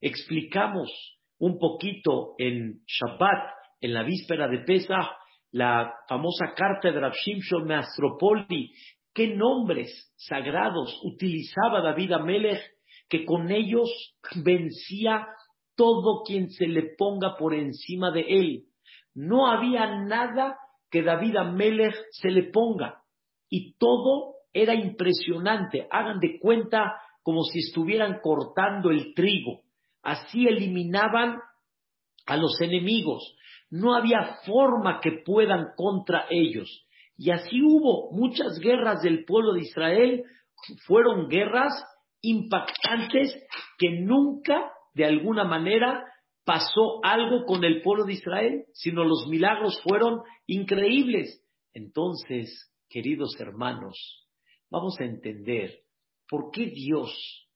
Explicamos 0.00 0.90
un 1.38 1.58
poquito 1.58 2.34
en 2.38 2.82
Shabbat, 2.86 3.54
en 3.80 3.94
la 3.94 4.02
víspera 4.02 4.48
de 4.48 4.58
Pesach, 4.58 5.06
la 5.52 5.92
famosa 6.08 6.54
carta 6.54 6.90
de 6.90 7.00
Rav 7.00 7.12
Shimshon 7.12 7.66
Meastropoli, 7.66 8.72
qué 9.16 9.34
nombres 9.34 10.12
sagrados 10.16 11.00
utilizaba 11.02 11.80
David 11.80 12.12
Amelech, 12.12 12.60
que 13.08 13.24
con 13.24 13.50
ellos 13.50 13.88
vencía 14.44 15.26
todo 15.74 16.22
quien 16.22 16.50
se 16.50 16.66
le 16.66 16.94
ponga 16.98 17.36
por 17.38 17.54
encima 17.54 18.10
de 18.10 18.26
él. 18.28 18.64
No 19.14 19.46
había 19.46 20.02
nada 20.02 20.58
que 20.90 21.02
David 21.02 21.36
Amelech 21.36 21.94
se 22.10 22.28
le 22.28 22.50
ponga. 22.50 23.02
Y 23.48 23.76
todo 23.78 24.34
era 24.52 24.74
impresionante. 24.74 25.88
Hagan 25.90 26.20
de 26.20 26.38
cuenta 26.38 26.92
como 27.22 27.42
si 27.42 27.60
estuvieran 27.60 28.20
cortando 28.22 28.90
el 28.90 29.14
trigo. 29.14 29.62
Así 30.02 30.46
eliminaban 30.46 31.38
a 32.26 32.36
los 32.36 32.60
enemigos. 32.60 33.34
No 33.70 33.94
había 33.94 34.40
forma 34.44 35.00
que 35.00 35.22
puedan 35.24 35.68
contra 35.74 36.26
ellos. 36.28 36.85
Y 37.16 37.30
así 37.30 37.62
hubo 37.62 38.12
muchas 38.12 38.58
guerras 38.60 39.02
del 39.02 39.24
pueblo 39.24 39.54
de 39.54 39.60
Israel. 39.60 40.24
Fueron 40.86 41.28
guerras 41.28 41.72
impactantes 42.22 43.34
que 43.78 44.00
nunca, 44.00 44.70
de 44.94 45.04
alguna 45.04 45.44
manera, 45.44 46.04
pasó 46.44 47.00
algo 47.02 47.44
con 47.44 47.64
el 47.64 47.82
pueblo 47.82 48.04
de 48.04 48.14
Israel, 48.14 48.64
sino 48.72 49.04
los 49.04 49.26
milagros 49.28 49.80
fueron 49.82 50.20
increíbles. 50.46 51.42
Entonces, 51.72 52.72
queridos 52.88 53.38
hermanos, 53.40 54.26
vamos 54.70 54.98
a 55.00 55.04
entender 55.04 55.80
por 56.28 56.50
qué 56.50 56.66
Dios 56.66 57.48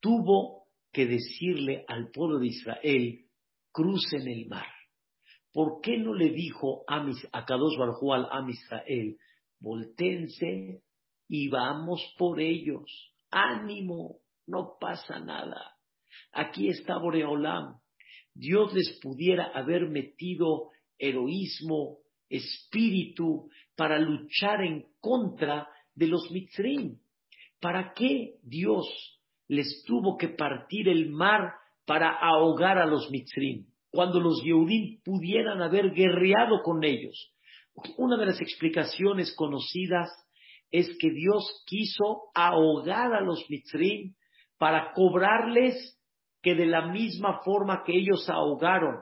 tuvo 0.00 0.68
que 0.92 1.06
decirle 1.06 1.84
al 1.88 2.10
pueblo 2.10 2.38
de 2.38 2.46
Israel, 2.46 3.26
crucen 3.72 4.28
el 4.28 4.46
mar. 4.46 4.66
¿Por 5.52 5.80
qué 5.80 5.98
no 5.98 6.14
le 6.14 6.30
dijo 6.30 6.84
a, 6.86 7.02
mis, 7.02 7.16
a 7.32 7.44
Kadosh 7.44 7.78
Barjú 7.78 8.12
al 8.12 8.28
voltense 9.60 10.82
y 11.28 11.48
vamos 11.48 12.02
por 12.18 12.40
ellos? 12.40 13.12
Ánimo, 13.30 14.18
no 14.46 14.76
pasa 14.80 15.20
nada. 15.20 15.76
Aquí 16.32 16.68
está 16.68 16.98
Boreolam. 16.98 17.78
Dios 18.34 18.72
les 18.72 18.98
pudiera 19.00 19.50
haber 19.54 19.88
metido 19.88 20.70
heroísmo, 20.98 21.98
espíritu, 22.28 23.48
para 23.74 23.98
luchar 23.98 24.62
en 24.62 24.86
contra 25.00 25.68
de 25.94 26.06
los 26.06 26.30
mitzrim. 26.30 26.98
¿Para 27.60 27.92
qué 27.94 28.36
Dios 28.42 28.86
les 29.48 29.82
tuvo 29.84 30.16
que 30.16 30.28
partir 30.28 30.88
el 30.88 31.10
mar 31.10 31.54
para 31.84 32.10
ahogar 32.10 32.78
a 32.78 32.86
los 32.86 33.10
mitzrim? 33.10 33.66
Cuando 33.98 34.20
los 34.20 34.40
Yehudim 34.44 35.00
pudieran 35.04 35.60
haber 35.60 35.90
guerreado 35.90 36.62
con 36.62 36.84
ellos. 36.84 37.34
Una 37.96 38.16
de 38.16 38.26
las 38.26 38.40
explicaciones 38.40 39.34
conocidas 39.34 40.08
es 40.70 40.96
que 41.00 41.10
Dios 41.10 41.64
quiso 41.66 42.30
ahogar 42.32 43.12
a 43.12 43.20
los 43.20 43.44
mitzrim 43.50 44.14
para 44.56 44.92
cobrarles 44.92 46.00
que 46.40 46.54
de 46.54 46.66
la 46.66 46.92
misma 46.92 47.40
forma 47.40 47.82
que 47.84 47.98
ellos 47.98 48.30
ahogaron 48.30 48.98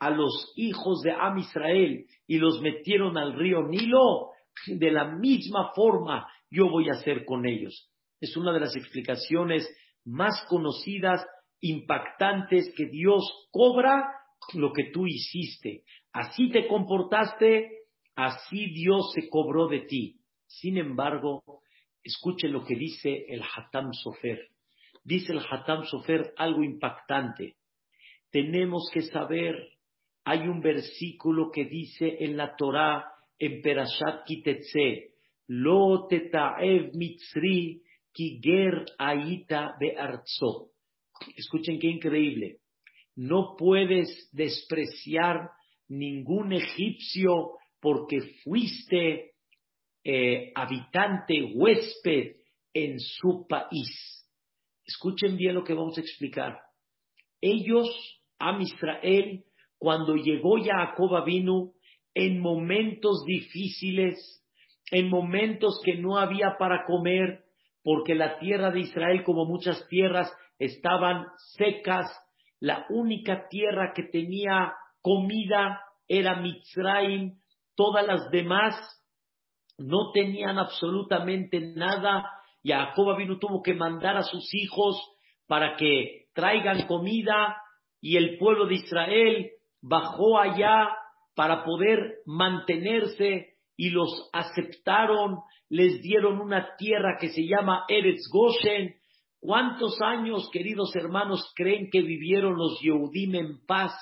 a 0.00 0.10
los 0.10 0.52
hijos 0.56 1.00
de 1.02 1.12
Am 1.12 1.38
Israel 1.38 2.06
y 2.26 2.38
los 2.38 2.60
metieron 2.60 3.16
al 3.18 3.34
río 3.34 3.68
Nilo, 3.68 4.30
de 4.66 4.90
la 4.90 5.14
misma 5.14 5.70
forma 5.76 6.26
yo 6.50 6.68
voy 6.68 6.88
a 6.88 6.94
hacer 6.94 7.24
con 7.24 7.46
ellos. 7.46 7.88
Es 8.20 8.36
una 8.36 8.52
de 8.52 8.58
las 8.58 8.74
explicaciones 8.74 9.72
más 10.04 10.44
conocidas, 10.48 11.24
impactantes, 11.60 12.74
que 12.76 12.86
Dios 12.86 13.22
cobra 13.52 14.16
lo 14.54 14.72
que 14.72 14.90
tú 14.92 15.06
hiciste. 15.06 15.84
Así 16.12 16.50
te 16.50 16.66
comportaste, 16.66 17.70
así 18.14 18.66
Dios 18.72 19.12
se 19.14 19.28
cobró 19.28 19.68
de 19.68 19.80
ti. 19.80 20.20
Sin 20.46 20.78
embargo, 20.78 21.42
escuche 22.02 22.48
lo 22.48 22.64
que 22.64 22.74
dice 22.74 23.26
el 23.28 23.42
Hatam 23.42 23.92
Sofer 23.92 24.50
dice 25.04 25.32
el 25.32 25.40
Hatam 25.40 25.84
Sofer 25.84 26.32
algo 26.36 26.62
impactante. 26.62 27.56
Tenemos 28.30 28.88
que 28.92 29.02
saber, 29.02 29.56
hay 30.24 30.40
un 30.40 30.60
versículo 30.60 31.50
que 31.50 31.64
dice 31.64 32.16
en 32.20 32.36
la 32.36 32.54
Torah, 32.56 33.04
en 33.38 33.62
Perashat 33.62 34.24
Kitetse, 34.26 35.08
Lo 35.48 36.06
teta'ev 36.06 36.94
mitzri 36.94 37.82
kiger 38.14 38.84
aita 38.98 39.74
be'arzo. 39.80 40.70
Escuchen 41.36 41.80
qué 41.80 41.88
increíble. 41.88 42.58
No 43.16 43.56
puedes 43.56 44.30
despreciar 44.32 45.50
ningún 45.88 46.52
egipcio 46.52 47.52
porque 47.80 48.20
fuiste 48.44 49.32
eh, 50.04 50.52
habitante, 50.54 51.52
huésped 51.54 52.36
en 52.72 52.98
su 53.00 53.46
país. 53.48 54.26
Escuchen 54.86 55.36
bien 55.36 55.54
lo 55.54 55.64
que 55.64 55.74
vamos 55.74 55.98
a 55.98 56.00
explicar. 56.00 56.58
Ellos, 57.40 57.88
a 58.38 58.58
Israel, 58.60 59.44
cuando 59.78 60.14
llegó 60.14 60.56
Jacob 60.62 61.24
vino 61.24 61.72
en 62.14 62.40
momentos 62.40 63.24
difíciles, 63.24 64.44
en 64.90 65.08
momentos 65.08 65.80
que 65.84 65.94
no 65.94 66.18
había 66.18 66.56
para 66.58 66.84
comer, 66.86 67.44
porque 67.82 68.14
la 68.14 68.38
tierra 68.38 68.70
de 68.70 68.80
Israel, 68.80 69.22
como 69.24 69.46
muchas 69.46 69.86
tierras, 69.88 70.30
estaban 70.58 71.26
secas. 71.56 72.06
La 72.60 72.86
única 72.90 73.48
tierra 73.48 73.92
que 73.94 74.04
tenía 74.04 74.74
comida 75.02 75.80
era 76.06 76.40
Mitzrayim. 76.40 77.38
Todas 77.74 78.06
las 78.06 78.30
demás 78.30 78.74
no 79.78 80.12
tenían 80.12 80.58
absolutamente 80.58 81.60
nada 81.74 82.30
Jacob 82.62 83.16
vino 83.16 83.38
tuvo 83.38 83.62
que 83.62 83.74
mandar 83.74 84.16
a 84.16 84.22
sus 84.22 84.54
hijos 84.54 84.96
para 85.46 85.76
que 85.76 86.26
traigan 86.34 86.86
comida 86.86 87.56
y 88.00 88.16
el 88.16 88.38
pueblo 88.38 88.66
de 88.66 88.74
Israel 88.74 89.50
bajó 89.82 90.38
allá 90.38 90.88
para 91.34 91.64
poder 91.64 92.18
mantenerse 92.26 93.54
y 93.76 93.90
los 93.90 94.28
aceptaron, 94.32 95.38
les 95.70 96.02
dieron 96.02 96.40
una 96.40 96.76
tierra 96.76 97.16
que 97.18 97.30
se 97.30 97.46
llama 97.46 97.84
Eretz 97.88 98.28
Goshen. 98.30 98.94
¿Cuántos 99.40 99.98
años, 100.02 100.50
queridos 100.52 100.94
hermanos, 100.94 101.50
creen 101.56 101.88
que 101.90 102.02
vivieron 102.02 102.56
los 102.56 102.78
Yehudim 102.82 103.34
en 103.36 103.66
paz, 103.66 103.92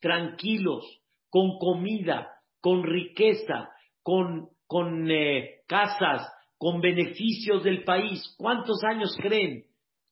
tranquilos, 0.00 0.84
con 1.28 1.58
comida, 1.58 2.28
con 2.60 2.84
riqueza, 2.84 3.70
con, 4.04 4.48
con 4.68 5.10
eh, 5.10 5.62
casas, 5.66 6.32
con 6.58 6.80
beneficios 6.80 7.64
del 7.64 7.82
país? 7.82 8.22
¿Cuántos 8.38 8.84
años 8.84 9.16
creen? 9.20 9.64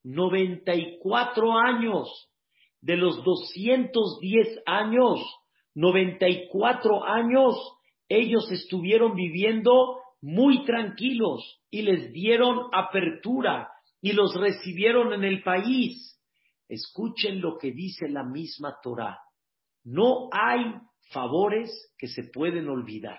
94 0.02 1.52
años. 1.56 2.08
De 2.80 2.96
los 2.96 3.22
210 3.22 4.62
años, 4.66 5.20
94 5.76 7.04
años 7.04 7.54
ellos 8.08 8.50
estuvieron 8.50 9.14
viviendo 9.14 10.00
muy 10.20 10.64
tranquilos 10.64 11.62
y 11.70 11.82
les 11.82 12.12
dieron 12.12 12.68
apertura 12.72 13.68
y 14.04 14.12
los 14.12 14.34
recibieron 14.34 15.14
en 15.14 15.24
el 15.24 15.42
país. 15.42 16.20
Escuchen 16.68 17.40
lo 17.40 17.56
que 17.56 17.72
dice 17.72 18.06
la 18.10 18.22
misma 18.22 18.76
Torah. 18.82 19.18
No 19.82 20.28
hay 20.30 20.74
favores 21.10 21.70
que 21.96 22.08
se 22.08 22.24
pueden 22.24 22.68
olvidar. 22.68 23.18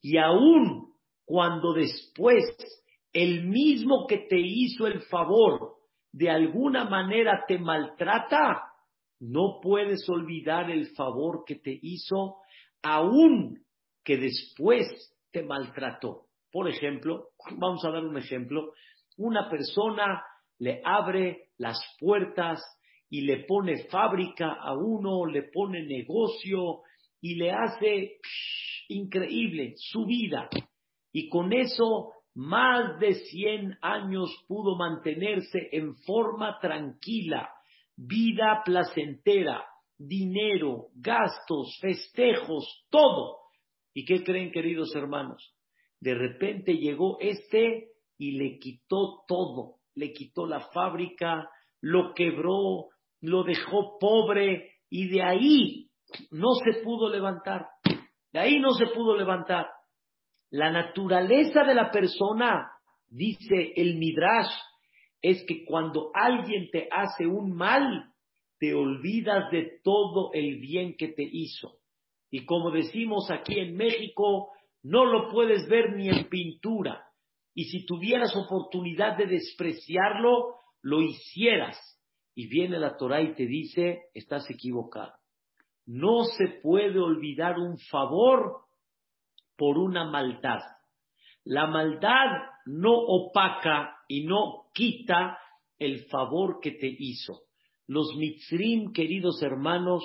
Y 0.00 0.16
aún 0.16 0.94
cuando 1.26 1.74
después 1.74 2.44
el 3.12 3.44
mismo 3.44 4.06
que 4.06 4.26
te 4.26 4.38
hizo 4.38 4.86
el 4.86 5.02
favor 5.02 5.74
de 6.12 6.30
alguna 6.30 6.88
manera 6.88 7.44
te 7.46 7.58
maltrata, 7.58 8.62
no 9.20 9.60
puedes 9.60 10.08
olvidar 10.08 10.70
el 10.70 10.86
favor 10.94 11.44
que 11.46 11.56
te 11.56 11.78
hizo 11.82 12.36
aún 12.82 13.66
que 14.02 14.16
después 14.16 14.86
te 15.30 15.42
maltrató. 15.42 16.28
Por 16.50 16.70
ejemplo, 16.70 17.28
vamos 17.58 17.84
a 17.84 17.90
dar 17.90 18.04
un 18.04 18.16
ejemplo, 18.16 18.72
una 19.18 19.48
persona 19.50 20.22
le 20.58 20.80
abre 20.84 21.50
las 21.58 21.78
puertas 22.00 22.60
y 23.10 23.22
le 23.22 23.44
pone 23.44 23.86
fábrica 23.88 24.52
a 24.52 24.74
uno, 24.74 25.26
le 25.26 25.44
pone 25.44 25.82
negocio 25.82 26.82
y 27.20 27.34
le 27.36 27.52
hace 27.52 28.18
increíble 28.88 29.74
su 29.76 30.06
vida. 30.06 30.48
Y 31.12 31.28
con 31.28 31.52
eso 31.52 32.12
más 32.34 32.98
de 33.00 33.14
100 33.14 33.78
años 33.82 34.30
pudo 34.46 34.76
mantenerse 34.76 35.68
en 35.72 35.96
forma 35.96 36.58
tranquila, 36.60 37.50
vida 37.96 38.62
placentera, 38.64 39.64
dinero, 39.96 40.88
gastos, 40.94 41.76
festejos, 41.80 42.86
todo. 42.90 43.38
¿Y 43.92 44.04
qué 44.04 44.22
creen, 44.22 44.52
queridos 44.52 44.94
hermanos? 44.94 45.54
De 46.00 46.14
repente 46.14 46.76
llegó 46.76 47.18
este 47.20 47.88
y 48.18 48.32
le 48.32 48.58
quitó 48.58 49.22
todo, 49.26 49.76
le 49.94 50.12
quitó 50.12 50.46
la 50.46 50.60
fábrica, 50.72 51.48
lo 51.80 52.12
quebró, 52.14 52.88
lo 53.20 53.44
dejó 53.44 53.98
pobre 53.98 54.72
y 54.90 55.08
de 55.08 55.22
ahí 55.22 55.88
no 56.30 56.54
se 56.54 56.82
pudo 56.82 57.08
levantar. 57.08 57.66
De 58.32 58.40
ahí 58.40 58.58
no 58.58 58.72
se 58.72 58.86
pudo 58.86 59.16
levantar. 59.16 59.66
La 60.50 60.70
naturaleza 60.70 61.62
de 61.64 61.74
la 61.74 61.90
persona, 61.90 62.70
dice 63.08 63.72
el 63.76 63.96
Midrash, 63.96 64.50
es 65.22 65.44
que 65.46 65.64
cuando 65.64 66.10
alguien 66.14 66.68
te 66.70 66.88
hace 66.90 67.26
un 67.26 67.54
mal, 67.54 68.12
te 68.58 68.74
olvidas 68.74 69.50
de 69.50 69.80
todo 69.82 70.30
el 70.32 70.58
bien 70.58 70.96
que 70.96 71.08
te 71.08 71.22
hizo. 71.22 71.78
Y 72.30 72.44
como 72.44 72.70
decimos 72.70 73.30
aquí 73.30 73.58
en 73.58 73.76
México, 73.76 74.50
no 74.82 75.04
lo 75.04 75.30
puedes 75.30 75.68
ver 75.68 75.94
ni 75.94 76.08
en 76.08 76.28
pintura. 76.28 77.07
Y 77.58 77.64
si 77.64 77.84
tuvieras 77.84 78.36
oportunidad 78.36 79.16
de 79.16 79.26
despreciarlo, 79.26 80.60
lo 80.80 81.02
hicieras. 81.02 81.76
Y 82.32 82.46
viene 82.46 82.78
la 82.78 82.96
Torah 82.96 83.20
y 83.20 83.34
te 83.34 83.46
dice, 83.46 84.02
estás 84.14 84.48
equivocado. 84.48 85.12
No 85.84 86.22
se 86.22 86.60
puede 86.62 87.00
olvidar 87.00 87.58
un 87.58 87.76
favor 87.90 88.60
por 89.56 89.76
una 89.76 90.08
maldad. 90.08 90.60
La 91.42 91.66
maldad 91.66 92.28
no 92.66 92.92
opaca 92.92 94.04
y 94.06 94.24
no 94.24 94.68
quita 94.72 95.36
el 95.80 96.04
favor 96.04 96.60
que 96.62 96.70
te 96.70 96.94
hizo. 96.96 97.40
Los 97.88 98.14
mitzrim, 98.16 98.92
queridos 98.92 99.42
hermanos, 99.42 100.04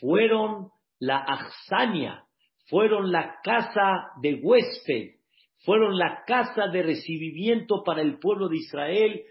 fueron 0.00 0.70
la 0.98 1.18
axania, 1.18 2.24
fueron 2.66 3.12
la 3.12 3.36
casa 3.44 4.08
de 4.20 4.40
huésped, 4.42 5.21
fueron 5.64 5.96
la 5.96 6.24
casa 6.26 6.68
de 6.68 6.82
recibimiento 6.82 7.82
para 7.84 8.02
el 8.02 8.18
pueblo 8.18 8.48
de 8.48 8.56
Israel 8.56 9.22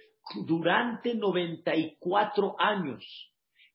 durante 0.45 1.15
94 1.15 2.55
años. 2.59 3.03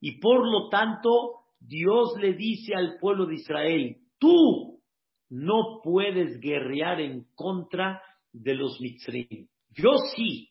Y 0.01 0.21
por 0.21 0.47
lo 0.47 0.69
tanto, 0.69 1.45
Dios 1.61 2.15
le 2.21 2.35
dice 2.35 2.75
al 2.75 2.99
pueblo 2.99 3.27
de 3.27 3.35
Israel, 3.35 3.97
tú 4.19 4.81
no 5.29 5.81
puedes 5.83 6.39
guerrear 6.41 7.01
en 7.01 7.27
contra 7.35 8.03
de 8.33 8.55
los 8.55 8.81
mitzrim. 8.81 9.49
Yo 9.71 9.91
sí, 10.15 10.51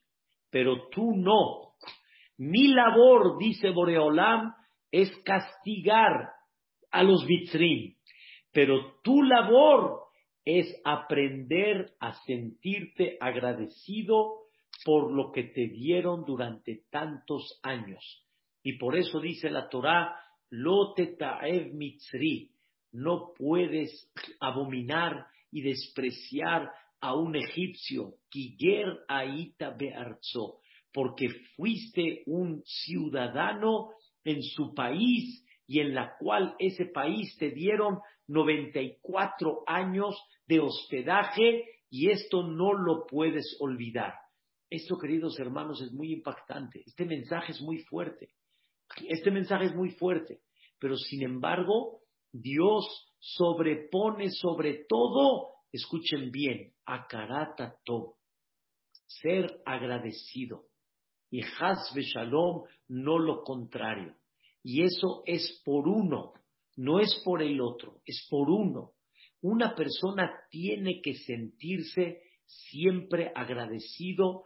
pero 0.50 0.90
tú 0.90 1.12
no. 1.16 1.74
Mi 2.38 2.68
labor, 2.68 3.38
dice 3.38 3.70
Boreolam, 3.70 4.54
es 4.92 5.12
castigar 5.24 6.30
a 6.92 7.04
los 7.04 7.26
mitzrim, 7.26 7.96
pero 8.52 9.00
tu 9.04 9.22
labor 9.24 10.05
es 10.46 10.80
aprender 10.86 11.94
a 12.00 12.14
sentirte 12.24 13.18
agradecido 13.20 14.46
por 14.86 15.12
lo 15.12 15.32
que 15.32 15.44
te 15.44 15.68
dieron 15.68 16.24
durante 16.24 16.84
tantos 16.92 17.60
años. 17.64 18.24
Y 18.64 18.78
por 18.78 18.96
eso 18.96 19.20
dice 19.20 19.50
la 19.50 19.68
Torah, 19.70 20.16
lo 20.50 20.94
ta'ev 20.94 21.74
mitzri, 21.74 22.52
no 22.92 23.34
puedes 23.38 24.12
abominar 24.40 25.26
y 25.52 25.62
despreciar 25.62 26.70
a 27.02 27.16
un 27.16 27.36
egipcio, 27.36 28.16
Kiger 28.30 29.00
Aita 29.08 29.72
Bearzo, 29.72 30.60
porque 30.94 31.30
fuiste 31.56 32.24
un 32.26 32.64
ciudadano 32.64 33.90
en 34.24 34.42
su 34.42 34.74
país 34.74 35.46
y 35.68 35.80
en 35.80 35.94
la 35.94 36.16
cual 36.18 36.56
ese 36.60 36.86
país 36.86 37.36
te 37.38 37.52
dieron 37.52 38.00
94 38.28 39.64
años 39.68 40.16
de 40.48 40.60
hospedaje 40.60 41.66
y 41.90 42.10
esto 42.10 42.44
no 42.44 42.74
lo 42.74 43.06
puedes 43.06 43.58
olvidar. 43.60 44.14
Esto, 44.70 44.98
queridos 44.98 45.40
hermanos, 45.40 45.82
es 45.82 45.92
muy 45.92 46.12
impactante. 46.12 46.84
Este 46.86 47.06
mensaje 47.06 47.52
es 47.52 47.62
muy 47.62 47.80
fuerte. 47.84 48.30
Este 49.08 49.32
mensaje 49.32 49.66
es 49.66 49.76
muy 49.76 49.92
fuerte. 49.92 50.42
Pero 50.80 50.98
sin 50.98 51.24
embargo, 51.24 52.02
Dios 52.32 52.86
sobrepone 53.20 54.30
sobre 54.32 54.86
todo, 54.90 55.54
escuchen 55.72 56.32
bien, 56.32 56.74
a 56.86 57.08
ser 59.22 59.62
agradecido. 59.66 60.66
Y 61.30 61.42
Hazbe 61.42 62.02
Shalom 62.02 62.64
no 62.88 63.20
lo 63.20 63.44
contrario. 63.44 64.16
Y 64.64 64.84
eso 64.84 65.24
es 65.26 65.62
por 65.64 65.88
uno, 65.88 66.34
no 66.76 67.00
es 67.00 67.22
por 67.24 67.42
el 67.42 67.62
otro, 67.62 68.02
es 68.06 68.28
por 68.30 68.50
uno. 68.50 68.92
Una 69.42 69.76
persona 69.76 70.32
tiene 70.50 71.02
que 71.02 71.14
sentirse 71.14 72.22
siempre 72.46 73.32
agradecido 73.36 74.44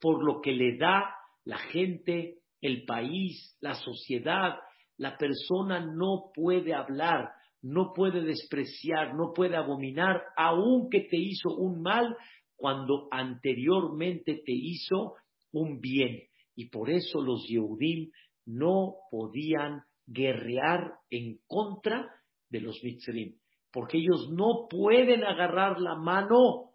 por 0.00 0.24
lo 0.24 0.40
que 0.40 0.52
le 0.52 0.76
da 0.76 1.14
la 1.44 1.58
gente, 1.58 2.38
el 2.60 2.84
país, 2.84 3.56
la 3.60 3.74
sociedad, 3.74 4.56
la 4.96 5.16
persona 5.16 5.80
no 5.80 6.30
puede 6.34 6.74
hablar, 6.74 7.30
no 7.62 7.92
puede 7.94 8.22
despreciar, 8.22 9.14
no 9.14 9.32
puede 9.34 9.56
abominar, 9.56 10.22
aunque 10.36 11.00
te 11.10 11.16
hizo 11.16 11.54
un 11.56 11.82
mal 11.82 12.16
cuando 12.56 13.08
anteriormente 13.10 14.42
te 14.44 14.52
hizo 14.52 15.14
un 15.52 15.80
bien. 15.80 16.20
Y 16.54 16.68
por 16.68 16.90
eso 16.90 17.22
los 17.22 17.46
Yehudim 17.48 18.10
no 18.44 18.96
podían 19.10 19.82
guerrear 20.12 20.94
en 21.10 21.38
contra 21.46 22.12
de 22.48 22.60
los 22.60 22.82
Mitzrim, 22.82 23.38
porque 23.72 23.98
ellos 23.98 24.28
no 24.30 24.66
pueden 24.68 25.24
agarrar 25.24 25.80
la 25.80 25.94
mano 25.96 26.72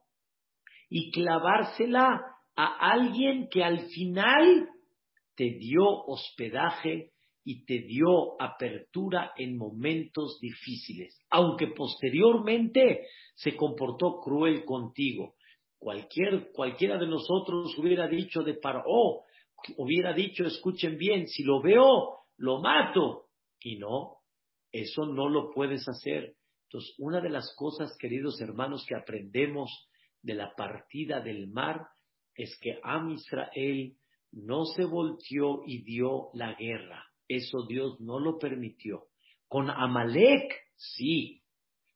y 0.89 1.11
clavársela 1.11 2.21
a 2.55 2.91
alguien 2.91 3.49
que 3.49 3.63
al 3.63 3.87
final 3.89 4.69
te 5.35 5.51
dio 5.59 5.83
hospedaje, 5.83 7.11
y 7.47 7.63
te 7.63 7.79
dio 7.79 8.41
apertura 8.41 9.31
en 9.37 9.55
momentos 9.55 10.39
difíciles, 10.41 11.23
aunque 11.29 11.67
posteriormente 11.67 13.05
se 13.35 13.55
comportó 13.55 14.19
cruel 14.19 14.65
contigo. 14.65 15.35
Cualquier, 15.77 16.51
cualquiera 16.51 16.97
de 16.97 17.05
nosotros 17.05 17.77
hubiera 17.77 18.07
dicho 18.07 18.41
de 18.41 18.55
Paró, 18.55 19.21
hubiera 19.77 20.11
dicho, 20.13 20.43
escuchen 20.43 20.97
bien, 20.97 21.27
si 21.27 21.43
lo 21.43 21.61
veo, 21.61 22.17
lo 22.37 22.61
mato. 22.61 23.24
Y 23.65 23.79
no, 23.79 24.17
eso 24.71 25.07
no 25.07 25.27
lo 25.27 25.49
puedes 25.49 25.89
hacer. 25.89 26.35
Entonces, 26.67 26.93
una 26.99 27.19
de 27.19 27.31
las 27.31 27.51
cosas, 27.55 27.97
queridos 27.97 28.39
hermanos, 28.39 28.85
que 28.87 28.95
aprendemos 28.95 29.89
de 30.21 30.35
la 30.35 30.53
partida 30.55 31.19
del 31.19 31.47
mar 31.47 31.87
es 32.35 32.55
que 32.61 32.79
Am 32.83 33.09
Israel 33.09 33.97
no 34.33 34.65
se 34.65 34.85
volteó 34.85 35.63
y 35.65 35.81
dio 35.81 36.29
la 36.35 36.53
guerra. 36.53 37.05
Eso 37.27 37.65
Dios 37.67 37.99
no 38.01 38.19
lo 38.19 38.37
permitió. 38.37 39.07
Con 39.47 39.71
Amalek, 39.71 40.53
sí. 40.75 41.41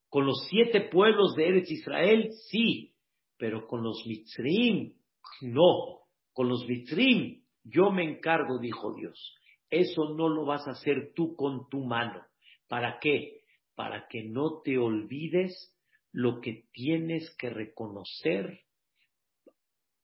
Con 0.08 0.26
los 0.26 0.48
siete 0.50 0.90
pueblos 0.90 1.36
de 1.36 1.50
Eretz 1.50 1.70
Israel, 1.70 2.32
sí. 2.50 2.96
Pero 3.38 3.68
con 3.68 3.84
los 3.84 4.08
Mitzrim, 4.08 4.96
no. 5.42 6.00
Con 6.34 6.50
los 6.50 6.66
Mitzrim, 6.68 7.44
yo 7.64 7.92
me 7.92 8.06
encargo, 8.06 8.58
dijo 8.58 8.96
Dios. 8.96 9.39
Eso 9.70 10.16
no 10.16 10.30
lo 10.30 10.46
vas 10.46 10.68
a 10.68 10.72
hacer 10.72 11.14
tú 11.16 11.36
con 11.36 11.70
tu 11.70 11.84
mano. 11.84 12.26
¿Para 12.68 13.00
qué? 13.00 13.42
Para 13.76 14.08
que 14.08 14.24
no 14.24 14.62
te 14.62 14.78
olvides 14.78 15.76
lo 16.12 16.42
que 16.42 16.66
tienes 16.72 17.36
que 17.38 17.50
reconocer 17.50 18.62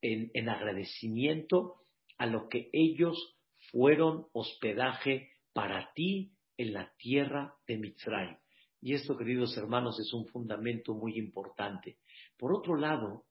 en, 0.01 0.49
agradecimiento 0.49 1.81
a 2.17 2.27
lo 2.27 2.47
que 2.47 2.69
ellos 2.73 3.37
fueron 3.71 4.27
hospedaje 4.33 5.31
para 5.53 5.91
ti 5.93 6.33
en 6.57 6.73
la 6.73 6.93
tierra 6.97 7.55
de 7.67 7.77
Mitzray. 7.77 8.37
Y 8.81 8.93
esto, 8.93 9.17
queridos 9.17 9.57
hermanos, 9.57 9.99
es 9.99 10.13
un 10.13 10.27
fundamento 10.27 10.93
muy 10.93 11.17
importante. 11.17 11.97
Por 12.37 12.53
otro 12.53 12.75
lado, 12.75 13.25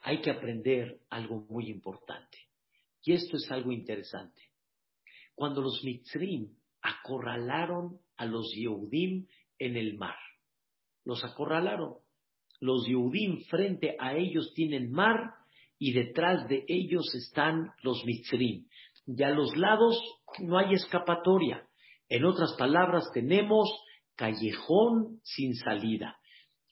hay 0.00 0.20
que 0.20 0.30
aprender 0.30 1.00
algo 1.10 1.46
muy 1.48 1.70
importante. 1.70 2.38
Y 3.04 3.12
esto 3.12 3.36
es 3.36 3.50
algo 3.52 3.70
interesante. 3.70 4.51
Cuando 5.34 5.60
los 5.60 5.82
Mitzrim 5.84 6.54
acorralaron 6.80 7.98
a 8.16 8.26
los 8.26 8.52
Yehudim 8.54 9.26
en 9.58 9.76
el 9.76 9.96
mar, 9.96 10.16
los 11.04 11.24
acorralaron. 11.24 11.94
Los 12.60 12.86
Yehudim 12.86 13.40
frente 13.50 13.96
a 13.98 14.14
ellos 14.14 14.52
tienen 14.54 14.90
mar 14.90 15.34
y 15.78 15.92
detrás 15.92 16.48
de 16.48 16.64
ellos 16.68 17.12
están 17.14 17.72
los 17.82 18.04
Mitzrim. 18.04 18.66
Y 19.06 19.22
a 19.22 19.30
los 19.30 19.56
lados 19.56 20.00
no 20.38 20.58
hay 20.58 20.74
escapatoria. 20.74 21.66
En 22.08 22.24
otras 22.24 22.54
palabras, 22.56 23.10
tenemos 23.12 23.68
callejón 24.14 25.20
sin 25.24 25.54
salida. 25.54 26.18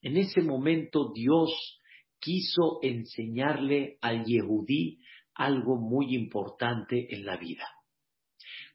En 0.02 0.16
ese 0.16 0.42
momento 0.42 1.12
Dios 1.12 1.80
quiso 2.20 2.78
enseñarle 2.82 3.98
al 4.00 4.24
Yehudí 4.24 5.00
algo 5.34 5.76
muy 5.76 6.14
importante 6.14 7.14
en 7.14 7.24
la 7.24 7.36
vida. 7.36 7.66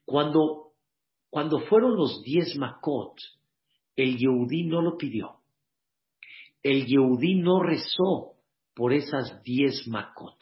Cuando, 0.06 0.72
cuando 1.30 1.60
fueron 1.62 1.95
los 1.95 2.22
diez 2.24 2.56
Makot, 2.56 3.18
el 3.95 4.18
Yehudí 4.18 4.64
no 4.64 4.82
lo 4.82 4.97
pidió 4.97 5.39
el 6.66 6.88
Yehudí 6.88 7.36
no 7.36 7.62
rezó 7.62 8.38
por 8.74 8.91
esas 8.91 9.43
diez 9.43 9.88
Makot. 9.88 10.36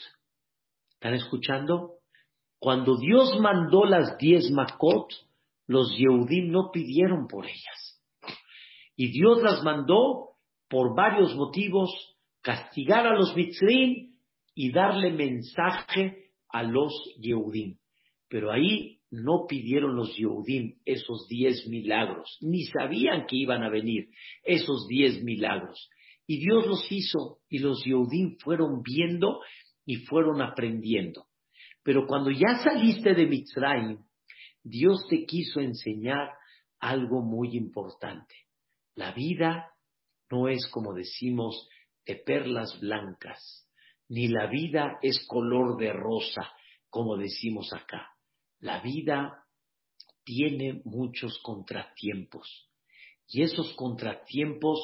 ¿Están 0.93 1.15
escuchando? 1.15 1.95
Cuando 2.59 2.95
Dios 2.95 3.37
mandó 3.41 3.83
las 3.83 4.17
diez 4.17 4.49
Makot, 4.49 5.11
los 5.67 5.93
Yehudí 5.97 6.43
no 6.43 6.71
pidieron 6.71 7.27
por 7.27 7.45
ellas. 7.45 8.01
Y 8.95 9.11
Dios 9.11 9.43
las 9.43 9.63
mandó 9.63 10.37
por 10.69 10.95
varios 10.95 11.35
motivos, 11.35 11.91
castigar 12.41 13.05
a 13.05 13.17
los 13.17 13.35
Mitzrim 13.35 14.13
y 14.55 14.71
darle 14.71 15.11
mensaje 15.11 16.31
a 16.47 16.63
los 16.63 16.93
Yehudim. 17.19 17.75
Pero 18.29 18.49
ahí 18.49 19.01
no 19.13 19.45
pidieron 19.47 19.95
los 19.95 20.17
Yehudim 20.17 20.79
esos 20.85 21.27
diez 21.27 21.67
milagros, 21.67 22.35
ni 22.41 22.65
sabían 22.65 23.27
que 23.27 23.35
iban 23.35 23.61
a 23.61 23.69
venir 23.69 24.09
esos 24.43 24.87
diez 24.87 25.23
milagros. 25.23 25.87
Y 26.25 26.39
Dios 26.39 26.65
los 26.65 26.91
hizo 26.91 27.37
y 27.47 27.59
los 27.59 27.83
Yehudim 27.85 28.37
fueron 28.39 28.81
viendo 28.81 29.39
y 29.85 29.97
fueron 29.97 30.41
aprendiendo. 30.41 31.27
Pero 31.83 32.07
cuando 32.07 32.31
ya 32.31 32.63
saliste 32.63 33.13
de 33.13 33.27
Mitzrayim, 33.27 33.99
Dios 34.63 35.05
te 35.07 35.25
quiso 35.25 35.59
enseñar 35.59 36.31
algo 36.79 37.21
muy 37.21 37.55
importante. 37.55 38.33
La 38.95 39.11
vida 39.11 39.73
no 40.31 40.47
es 40.47 40.65
como 40.71 40.91
decimos 40.95 41.69
de 42.07 42.15
perlas 42.15 42.79
blancas, 42.79 43.69
ni 44.09 44.27
la 44.27 44.47
vida 44.47 44.97
es 45.03 45.23
color 45.27 45.77
de 45.77 45.93
rosa, 45.93 46.51
como 46.89 47.15
decimos 47.15 47.71
acá. 47.73 48.12
La 48.63 48.79
vida 48.79 49.45
tiene 50.23 50.81
muchos 50.85 51.37
contratiempos 51.39 52.69
y 53.27 53.41
esos 53.41 53.73
contratiempos 53.73 54.79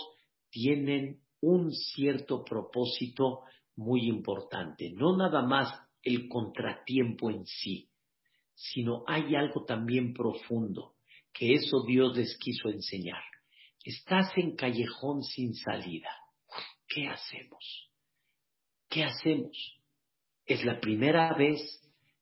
tienen 0.50 1.22
un 1.40 1.72
cierto 1.72 2.44
propósito 2.44 3.44
muy 3.78 4.10
importante. 4.10 4.92
No 4.92 5.16
nada 5.16 5.44
más 5.44 5.74
el 6.04 6.28
contratiempo 6.28 7.30
en 7.30 7.46
sí, 7.46 7.90
sino 8.54 9.06
hay 9.08 9.34
algo 9.36 9.64
también 9.64 10.14
profundo, 10.14 10.96
que 11.32 11.54
eso 11.54 11.86
Dios 11.88 12.18
les 12.18 12.38
quiso 12.38 12.68
enseñar. 12.68 13.24
Estás 13.82 14.30
en 14.36 14.58
callejón 14.58 15.24
sin 15.24 15.56
salida. 15.56 16.12
¿Qué 16.86 17.08
hacemos? 17.08 17.90
¿Qué 18.90 19.06
hacemos? 19.06 19.80
Es 20.46 20.66
la 20.66 20.82
primera 20.82 21.34
vez 21.36 21.62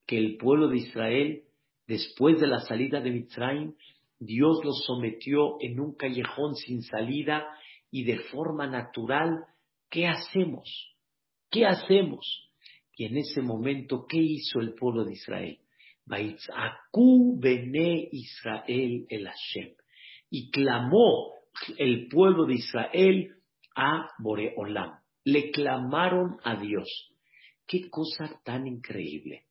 que 0.05 0.19
el 0.19 0.37
pueblo 0.37 0.69
de 0.69 0.77
Israel, 0.77 1.46
después 1.87 2.39
de 2.39 2.47
la 2.47 2.59
salida 2.59 2.99
de 2.99 3.11
Mitzrayim, 3.11 3.73
Dios 4.19 4.59
los 4.63 4.83
sometió 4.85 5.57
en 5.61 5.79
un 5.79 5.95
callejón 5.95 6.55
sin 6.55 6.81
salida 6.81 7.47
y 7.91 8.03
de 8.03 8.19
forma 8.19 8.67
natural, 8.67 9.45
¿qué 9.89 10.07
hacemos? 10.07 10.95
¿Qué 11.49 11.65
hacemos? 11.65 12.51
Y 12.95 13.05
en 13.05 13.17
ese 13.17 13.41
momento, 13.41 14.05
¿qué 14.07 14.17
hizo 14.17 14.59
el 14.59 14.73
pueblo 14.73 15.05
de 15.05 15.13
Israel? 15.13 15.59
bene 17.39 18.09
Israel 18.11 19.05
el 19.09 19.27
Hashem. 19.27 19.73
Y 20.29 20.49
clamó 20.51 21.33
el 21.77 22.07
pueblo 22.07 22.45
de 22.45 22.55
Israel 22.55 23.35
a 23.75 24.09
Boreolam. 24.19 24.99
Le 25.23 25.51
clamaron 25.51 26.37
a 26.43 26.55
Dios. 26.55 27.11
Qué 27.65 27.89
cosa 27.89 28.41
tan 28.43 28.67
increíble. 28.67 29.46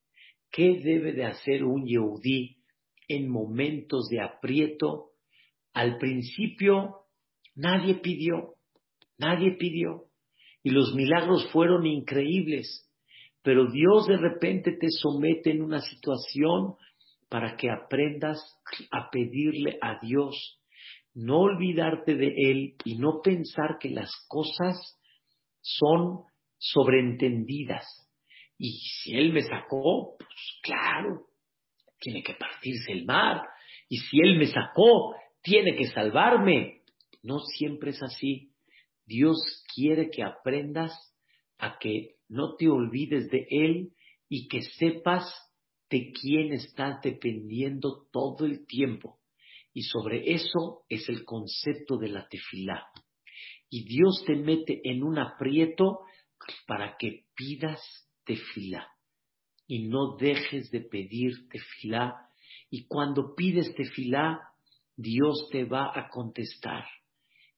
¿Qué 0.57 0.81
debe 0.83 1.13
de 1.13 1.23
hacer 1.23 1.63
un 1.63 1.85
Yehudí 1.85 2.57
en 3.07 3.29
momentos 3.29 4.09
de 4.09 4.21
aprieto? 4.21 5.11
Al 5.73 5.97
principio 5.97 7.07
Nadie 7.57 7.95
pidió, 7.95 8.53
nadie 9.17 9.57
pidió. 9.57 10.03
Y 10.61 10.69
los 10.69 10.93
milagros 10.93 11.49
fueron 11.51 11.87
increíbles. 11.87 12.87
Pero 13.41 13.71
Dios 13.71 14.05
de 14.05 14.17
repente 14.17 14.73
te 14.79 14.89
somete 14.91 15.51
en 15.51 15.63
una 15.63 15.81
situación 15.81 16.75
para 17.29 17.57
que 17.57 17.71
aprendas 17.71 18.39
a 18.91 19.09
pedirle 19.09 19.79
a 19.81 19.99
Dios, 19.99 20.61
no 21.15 21.39
olvidarte 21.39 22.15
de 22.15 22.27
Él 22.27 22.75
y 22.85 22.97
no 22.97 23.21
pensar 23.23 23.77
que 23.79 23.89
las 23.89 24.11
cosas 24.27 24.77
son 25.61 26.25
sobreentendidas. 26.59 28.06
Y 28.57 28.79
si 28.79 29.15
Él 29.15 29.33
me 29.33 29.41
sacó, 29.41 30.15
pues 30.17 30.59
claro, 30.63 31.27
tiene 31.99 32.23
que 32.23 32.33
partirse 32.33 32.91
el 32.91 33.05
mar. 33.05 33.41
Y 33.89 33.97
si 33.97 34.19
Él 34.19 34.37
me 34.37 34.47
sacó, 34.47 35.15
tiene 35.41 35.75
que 35.75 35.87
salvarme. 35.87 36.81
No 37.23 37.39
siempre 37.39 37.91
es 37.91 38.01
así. 38.01 38.51
Dios 39.05 39.37
quiere 39.73 40.09
que 40.09 40.23
aprendas 40.23 40.91
a 41.57 41.77
que 41.79 42.15
no 42.27 42.55
te 42.55 42.67
olvides 42.67 43.29
de 43.29 43.47
Él 43.49 43.93
y 44.29 44.47
que 44.47 44.61
sepas 44.61 45.31
de 45.89 46.11
quién 46.11 46.51
estás 46.51 47.01
dependiendo 47.01 48.07
todo 48.11 48.45
el 48.45 48.65
tiempo. 48.65 49.19
Y 49.73 49.83
sobre 49.83 50.33
eso 50.33 50.83
es 50.89 51.07
el 51.07 51.23
concepto 51.23 51.97
de 51.97 52.09
la 52.09 52.27
tefilá. 52.27 52.87
Y 53.69 53.85
Dios 53.85 54.23
te 54.25 54.35
mete 54.35 54.81
en 54.83 55.03
un 55.03 55.19
aprieto 55.19 55.99
para 56.65 56.95
que 56.97 57.25
pidas 57.35 57.81
tefilá. 58.27 58.87
Y 59.65 59.87
no 59.87 60.15
dejes 60.17 60.69
de 60.69 60.81
pedir 60.81 61.49
tefilá. 61.49 62.29
Y 62.69 62.85
cuando 62.85 63.33
pides 63.35 63.73
tefilá, 63.73 64.39
Dios 64.95 65.49
te 65.51 65.63
va 65.63 65.91
a 65.93 66.09
contestar 66.09 66.85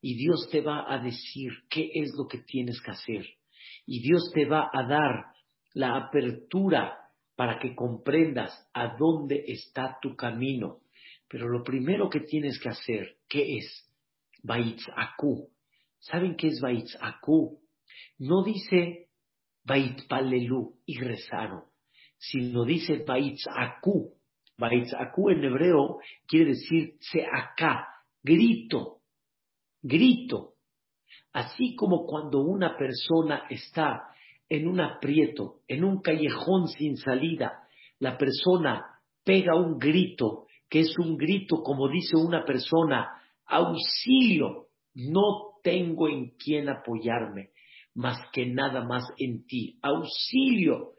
y 0.02 0.16
Dios 0.16 0.50
te 0.52 0.62
va 0.62 0.92
a 0.92 1.00
decir 1.00 1.52
qué 1.70 1.90
es 1.94 2.12
lo 2.18 2.28
que 2.28 2.40
tienes 2.40 2.82
que 2.82 2.92
hacer. 2.92 3.26
Y 3.86 4.02
Dios 4.02 4.32
te 4.34 4.46
va 4.46 4.70
a 4.72 4.84
dar 4.88 5.26
la 5.74 5.98
apertura 5.98 6.98
para 7.36 7.60
que 7.60 7.76
comprendas 7.76 8.52
a 8.74 8.96
dónde 8.98 9.44
está 9.48 9.98
tu 10.02 10.16
camino. 10.16 10.80
Pero 11.28 11.48
lo 11.48 11.64
primero 11.64 12.10
que 12.10 12.22
tienes 12.22 12.60
que 12.60 12.70
hacer, 12.70 13.18
¿qué 13.28 13.58
es? 13.58 13.90
Baitzaku. 14.44 15.50
¿Saben 16.00 16.36
qué 16.36 16.48
es 16.48 16.62
Baitzaku? 16.62 17.60
No 18.20 18.44
dice 18.44 19.09
Palelu 19.66 20.74
y 20.86 21.00
rezaron, 21.00 21.64
sino 22.18 22.66
dice 22.66 23.04
Baitzaku. 23.06 24.14
Baitzaku 24.58 25.30
en 25.30 25.44
hebreo 25.44 26.00
quiere 26.28 26.48
decir 26.48 26.98
acá, 27.32 27.88
grito, 28.24 29.02
grito. 29.82 30.54
Así 31.32 31.76
como 31.76 32.06
cuando 32.06 32.42
una 32.42 32.76
persona 32.76 33.44
está 33.50 34.10
en 34.50 34.68
un 34.68 34.82
aprieto, 34.82 35.62
en 35.68 35.84
un 35.84 36.02
callejón 36.02 36.68
sin 36.68 36.98
salida, 36.98 37.68
la 38.00 38.18
persona 38.18 38.84
pega 39.24 39.56
un 39.56 39.78
grito, 39.78 40.48
que 40.68 40.80
es 40.80 40.98
un 40.98 41.18
grito, 41.18 41.62
como 41.62 41.88
dice 41.88 42.18
una 42.18 42.44
persona, 42.46 43.22
auxilio, 43.46 44.68
no 44.96 45.60
tengo 45.64 46.08
en 46.08 46.32
quién 46.38 46.70
apoyarme, 46.70 47.52
más 48.00 48.18
que 48.32 48.46
nada 48.46 48.86
más 48.86 49.04
en 49.18 49.46
ti, 49.46 49.78
auxilio. 49.82 50.94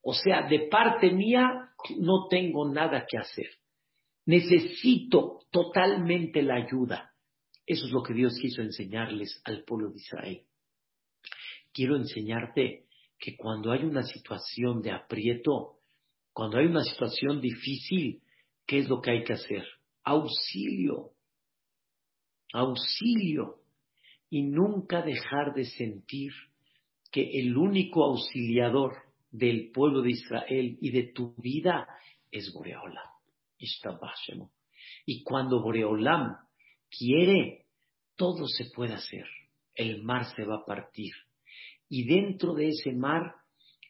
O 0.00 0.14
sea, 0.14 0.48
de 0.48 0.68
parte 0.70 1.10
mía 1.10 1.68
no 1.98 2.28
tengo 2.30 2.66
nada 2.72 3.04
que 3.06 3.18
hacer. 3.18 3.50
Necesito 4.24 5.40
totalmente 5.50 6.40
la 6.42 6.54
ayuda. 6.54 7.12
Eso 7.66 7.84
es 7.84 7.92
lo 7.92 8.02
que 8.02 8.14
Dios 8.14 8.38
quiso 8.40 8.62
enseñarles 8.62 9.38
al 9.44 9.64
pueblo 9.64 9.90
de 9.90 9.96
Israel. 9.96 10.42
Quiero 11.74 11.96
enseñarte 11.96 12.86
que 13.18 13.36
cuando 13.36 13.70
hay 13.70 13.84
una 13.84 14.04
situación 14.04 14.80
de 14.80 14.92
aprieto, 14.92 15.80
cuando 16.32 16.56
hay 16.56 16.66
una 16.66 16.84
situación 16.84 17.42
difícil, 17.42 18.22
¿qué 18.66 18.78
es 18.78 18.88
lo 18.88 19.02
que 19.02 19.10
hay 19.10 19.24
que 19.24 19.34
hacer? 19.34 19.66
Auxilio, 20.04 21.10
auxilio, 22.54 23.60
y 24.30 24.42
nunca 24.42 25.02
dejar 25.02 25.54
de 25.54 25.64
sentir 25.64 26.32
que 27.10 27.40
el 27.40 27.56
único 27.56 28.04
auxiliador 28.04 28.94
del 29.30 29.70
pueblo 29.70 30.02
de 30.02 30.10
Israel 30.10 30.78
y 30.80 30.90
de 30.90 31.12
tu 31.12 31.34
vida 31.36 31.86
es 32.30 32.52
Boreolam. 32.52 33.08
Y 35.06 35.22
cuando 35.22 35.62
Boreolam 35.62 36.36
quiere, 36.90 37.66
todo 38.16 38.46
se 38.46 38.66
puede 38.74 38.94
hacer. 38.94 39.26
El 39.74 40.02
mar 40.02 40.24
se 40.34 40.44
va 40.44 40.56
a 40.56 40.64
partir. 40.64 41.12
Y 41.88 42.04
dentro 42.04 42.54
de 42.54 42.68
ese 42.68 42.92
mar 42.92 43.34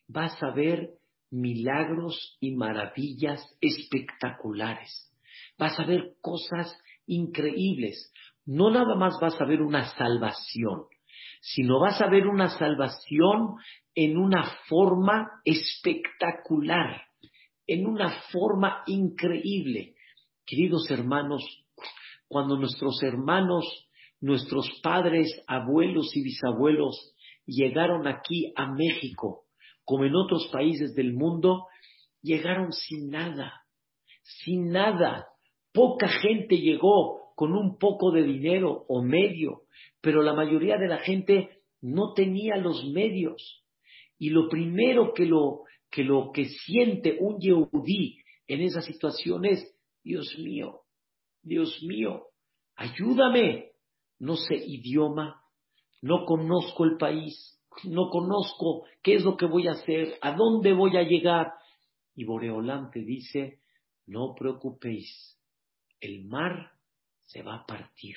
vas 0.08 0.40
a 0.42 0.50
ver 0.50 0.90
milagros 1.30 2.36
y 2.40 2.52
maravillas 2.52 3.40
espectaculares. 3.60 5.12
Vas 5.58 5.78
a 5.78 5.86
ver 5.86 6.16
cosas 6.20 6.76
increíbles. 7.06 8.12
No 8.46 8.70
nada 8.70 8.94
más 8.94 9.18
vas 9.20 9.40
a 9.40 9.44
ver 9.44 9.60
una 9.60 9.86
salvación, 9.96 10.84
sino 11.40 11.80
vas 11.80 12.00
a 12.00 12.08
ver 12.08 12.28
una 12.28 12.48
salvación 12.48 13.56
en 13.94 14.16
una 14.16 14.44
forma 14.68 15.40
espectacular, 15.44 17.02
en 17.66 17.86
una 17.86 18.10
forma 18.30 18.84
increíble. 18.86 19.94
Queridos 20.44 20.88
hermanos, 20.90 21.42
cuando 22.28 22.56
nuestros 22.56 23.02
hermanos, 23.02 23.64
nuestros 24.20 24.70
padres, 24.80 25.28
abuelos 25.48 26.16
y 26.16 26.22
bisabuelos 26.22 27.14
llegaron 27.46 28.06
aquí 28.06 28.52
a 28.56 28.72
México, 28.72 29.44
como 29.84 30.04
en 30.04 30.14
otros 30.14 30.48
países 30.52 30.94
del 30.94 31.14
mundo, 31.14 31.66
llegaron 32.22 32.72
sin 32.72 33.10
nada, 33.10 33.52
sin 34.22 34.68
nada. 34.68 35.26
Poca 35.72 36.08
gente 36.08 36.56
llegó 36.58 37.25
con 37.36 37.52
un 37.52 37.78
poco 37.78 38.10
de 38.10 38.22
dinero 38.22 38.86
o 38.88 39.02
medio, 39.02 39.64
pero 40.00 40.22
la 40.22 40.32
mayoría 40.32 40.78
de 40.78 40.88
la 40.88 40.98
gente 40.98 41.50
no 41.82 42.14
tenía 42.14 42.56
los 42.56 42.84
medios. 42.86 43.62
Y 44.18 44.30
lo 44.30 44.48
primero 44.48 45.12
que 45.12 45.26
lo 45.26 45.64
que, 45.90 46.02
lo 46.02 46.32
que 46.32 46.46
siente 46.46 47.18
un 47.20 47.38
Yehudí 47.38 48.18
en 48.48 48.62
esa 48.62 48.80
situación 48.80 49.44
es, 49.44 49.70
Dios 50.02 50.34
mío, 50.38 50.80
Dios 51.42 51.78
mío, 51.82 52.24
ayúdame. 52.74 53.72
No 54.18 54.36
sé 54.36 54.54
idioma, 54.56 55.42
no 56.00 56.24
conozco 56.24 56.84
el 56.84 56.96
país, 56.96 57.60
no 57.84 58.08
conozco 58.08 58.86
qué 59.02 59.16
es 59.16 59.24
lo 59.24 59.36
que 59.36 59.44
voy 59.44 59.68
a 59.68 59.72
hacer, 59.72 60.14
a 60.22 60.34
dónde 60.34 60.72
voy 60.72 60.96
a 60.96 61.02
llegar. 61.02 61.52
Y 62.14 62.24
Boreolán 62.24 62.90
te 62.90 63.00
dice, 63.00 63.60
no 64.06 64.34
preocupéis, 64.34 65.38
el 66.00 66.24
mar 66.24 66.75
se 67.26 67.42
va 67.42 67.56
a 67.56 67.66
partir. 67.66 68.16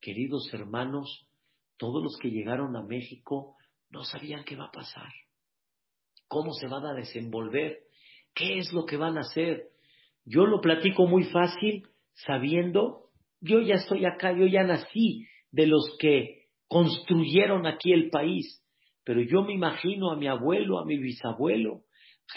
Queridos 0.00 0.52
hermanos, 0.52 1.28
todos 1.76 2.02
los 2.02 2.16
que 2.18 2.30
llegaron 2.30 2.76
a 2.76 2.82
México 2.82 3.56
no 3.90 4.04
sabían 4.04 4.44
qué 4.44 4.56
va 4.56 4.66
a 4.66 4.72
pasar, 4.72 5.10
cómo 6.26 6.52
se 6.52 6.66
van 6.66 6.84
a 6.84 6.94
desenvolver, 6.94 7.78
qué 8.34 8.58
es 8.58 8.72
lo 8.72 8.84
que 8.84 8.96
van 8.96 9.16
a 9.16 9.22
hacer. 9.22 9.68
Yo 10.24 10.46
lo 10.46 10.60
platico 10.60 11.06
muy 11.06 11.24
fácil 11.24 11.86
sabiendo, 12.14 13.10
yo 13.40 13.60
ya 13.60 13.76
estoy 13.76 14.04
acá, 14.04 14.32
yo 14.32 14.46
ya 14.46 14.64
nací 14.64 15.26
de 15.50 15.66
los 15.66 15.96
que 15.98 16.48
construyeron 16.66 17.66
aquí 17.66 17.92
el 17.92 18.10
país, 18.10 18.62
pero 19.04 19.22
yo 19.22 19.42
me 19.42 19.54
imagino 19.54 20.10
a 20.10 20.16
mi 20.16 20.26
abuelo, 20.26 20.78
a 20.78 20.84
mi 20.84 20.98
bisabuelo, 20.98 21.82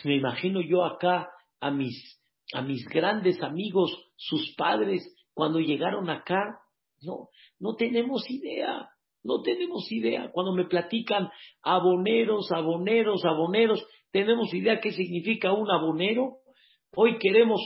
me 0.03 0.15
imagino 0.15 0.61
yo 0.61 0.85
acá 0.85 1.29
a 1.59 1.69
mis, 1.69 2.21
a 2.53 2.61
mis 2.61 2.85
grandes 2.85 3.41
amigos, 3.41 3.91
sus 4.15 4.55
padres, 4.55 5.03
cuando 5.41 5.59
llegaron 5.59 6.07
acá, 6.11 6.59
no, 7.01 7.29
no 7.59 7.75
tenemos 7.75 8.29
idea, 8.29 8.87
no 9.23 9.41
tenemos 9.41 9.91
idea. 9.91 10.29
Cuando 10.31 10.53
me 10.53 10.65
platican 10.65 11.31
aboneros, 11.63 12.51
aboneros, 12.51 13.25
aboneros, 13.25 13.83
¿tenemos 14.11 14.53
idea 14.53 14.79
qué 14.79 14.91
significa 14.91 15.51
un 15.51 15.71
abonero? 15.71 16.41
Hoy 16.95 17.17
queremos 17.17 17.59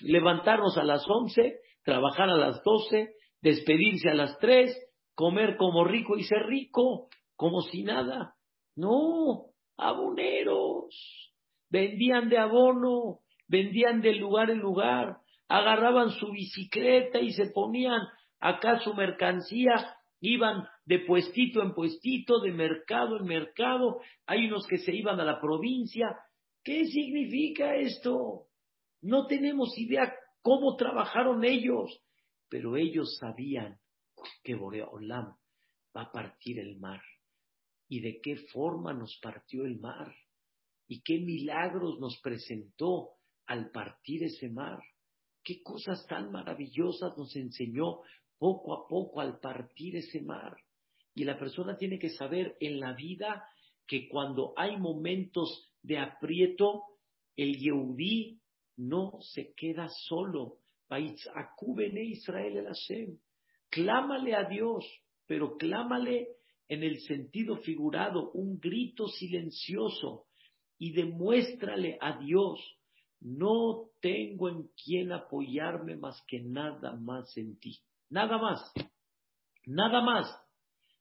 levantarnos 0.00 0.78
a 0.78 0.84
las 0.84 1.04
once, 1.06 1.58
trabajar 1.84 2.30
a 2.30 2.38
las 2.38 2.62
doce, 2.64 3.10
despedirse 3.42 4.08
a 4.08 4.14
las 4.14 4.38
tres, 4.38 4.74
comer 5.14 5.58
como 5.58 5.84
rico 5.84 6.16
y 6.16 6.22
ser 6.22 6.46
rico, 6.46 7.10
como 7.36 7.60
si 7.60 7.82
nada. 7.82 8.36
No, 8.74 9.50
aboneros. 9.76 11.34
Vendían 11.68 12.30
de 12.30 12.38
abono, 12.38 13.18
vendían 13.48 14.00
de 14.00 14.14
lugar 14.14 14.48
en 14.48 14.60
lugar, 14.60 15.18
agarraban 15.48 16.10
su 16.10 16.30
bicicleta 16.30 17.20
y 17.20 17.32
se 17.32 17.46
ponían 17.50 18.00
acá 18.38 18.78
su 18.80 18.94
mercancía, 18.94 19.96
iban 20.20 20.68
de 20.84 21.00
puestito 21.00 21.62
en 21.62 21.74
puestito, 21.74 22.40
de 22.40 22.52
mercado 22.52 23.18
en 23.18 23.24
mercado, 23.24 24.00
hay 24.26 24.46
unos 24.46 24.66
que 24.66 24.78
se 24.78 24.94
iban 24.94 25.20
a 25.20 25.24
la 25.24 25.40
provincia. 25.40 26.16
¿Qué 26.62 26.86
significa 26.86 27.76
esto? 27.76 28.46
No 29.00 29.26
tenemos 29.26 29.76
idea 29.78 30.14
cómo 30.42 30.76
trabajaron 30.76 31.44
ellos, 31.44 32.00
pero 32.48 32.76
ellos 32.76 33.16
sabían 33.18 33.78
que 34.42 34.54
Boreolam 34.54 35.36
va 35.96 36.02
a 36.02 36.12
partir 36.12 36.58
el 36.58 36.78
mar. 36.78 37.00
¿Y 37.88 38.00
de 38.00 38.20
qué 38.22 38.36
forma 38.52 38.92
nos 38.92 39.18
partió 39.22 39.64
el 39.64 39.78
mar? 39.78 40.14
¿Y 40.86 41.00
qué 41.02 41.18
milagros 41.18 41.98
nos 42.00 42.20
presentó 42.20 43.10
al 43.46 43.70
partir 43.70 44.24
ese 44.24 44.50
mar? 44.50 44.78
Qué 45.48 45.62
cosas 45.62 46.06
tan 46.06 46.30
maravillosas 46.30 47.16
nos 47.16 47.34
enseñó 47.34 48.02
poco 48.36 48.74
a 48.74 48.86
poco 48.86 49.22
al 49.22 49.40
partir 49.40 49.96
ese 49.96 50.20
mar. 50.20 50.54
Y 51.14 51.24
la 51.24 51.38
persona 51.38 51.78
tiene 51.78 51.98
que 51.98 52.10
saber 52.10 52.58
en 52.60 52.78
la 52.78 52.92
vida 52.92 53.48
que 53.86 54.10
cuando 54.10 54.52
hay 54.58 54.76
momentos 54.76 55.72
de 55.82 55.96
aprieto, 55.96 56.82
el 57.34 57.56
Yehudí 57.56 58.38
no 58.76 59.12
se 59.22 59.54
queda 59.54 59.88
solo. 59.88 60.58
Israel 60.90 62.56
el 62.58 62.66
Hashem. 62.66 63.18
Clámale 63.70 64.34
a 64.34 64.44
Dios, 64.44 64.84
pero 65.26 65.56
clámale 65.56 66.28
en 66.68 66.82
el 66.82 67.00
sentido 67.00 67.56
figurado, 67.56 68.32
un 68.32 68.60
grito 68.60 69.08
silencioso, 69.08 70.26
y 70.78 70.92
demuéstrale 70.92 71.96
a 72.02 72.18
Dios 72.18 72.77
no 73.20 73.90
tengo 74.00 74.48
en 74.48 74.70
quién 74.84 75.12
apoyarme 75.12 75.96
más 75.96 76.22
que 76.26 76.40
nada 76.40 76.94
más 76.94 77.36
en 77.36 77.58
ti. 77.58 77.80
Nada 78.10 78.38
más. 78.38 78.72
Nada 79.66 80.00
más. 80.02 80.26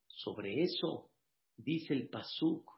Sobre 0.08 0.64
eso 0.64 1.12
dice 1.58 1.94
el 1.94 2.10
Pasuk. 2.10 2.72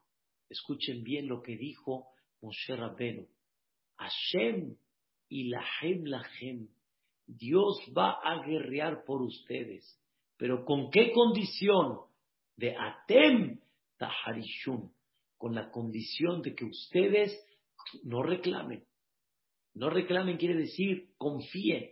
Escuchen 0.50 1.04
bien 1.04 1.28
lo 1.28 1.42
que 1.42 1.56
dijo 1.56 2.08
Moshe 2.42 2.76
Rabbeinu. 2.76 3.28
Hashem 3.98 4.76
y 5.30 5.50
Lahem 5.50 6.06
Lahem. 6.06 6.68
Dios 7.26 7.78
va 7.96 8.20
a 8.24 8.44
guerrear 8.46 9.04
por 9.06 9.22
ustedes. 9.22 10.00
Pero 10.38 10.66
¿con 10.66 10.90
qué 10.90 11.12
condición? 11.12 12.00
De 12.58 12.76
Atem 12.76 13.60
Taharishun. 13.98 14.92
Con 15.38 15.56
la 15.56 15.72
condición 15.72 16.42
de 16.42 16.56
que 16.56 16.66
ustedes 16.66 17.32
no 18.04 18.22
reclamen. 18.24 18.89
No 19.74 19.90
reclamen 19.90 20.38
quiere 20.38 20.56
decir 20.56 21.10
confíen, 21.18 21.92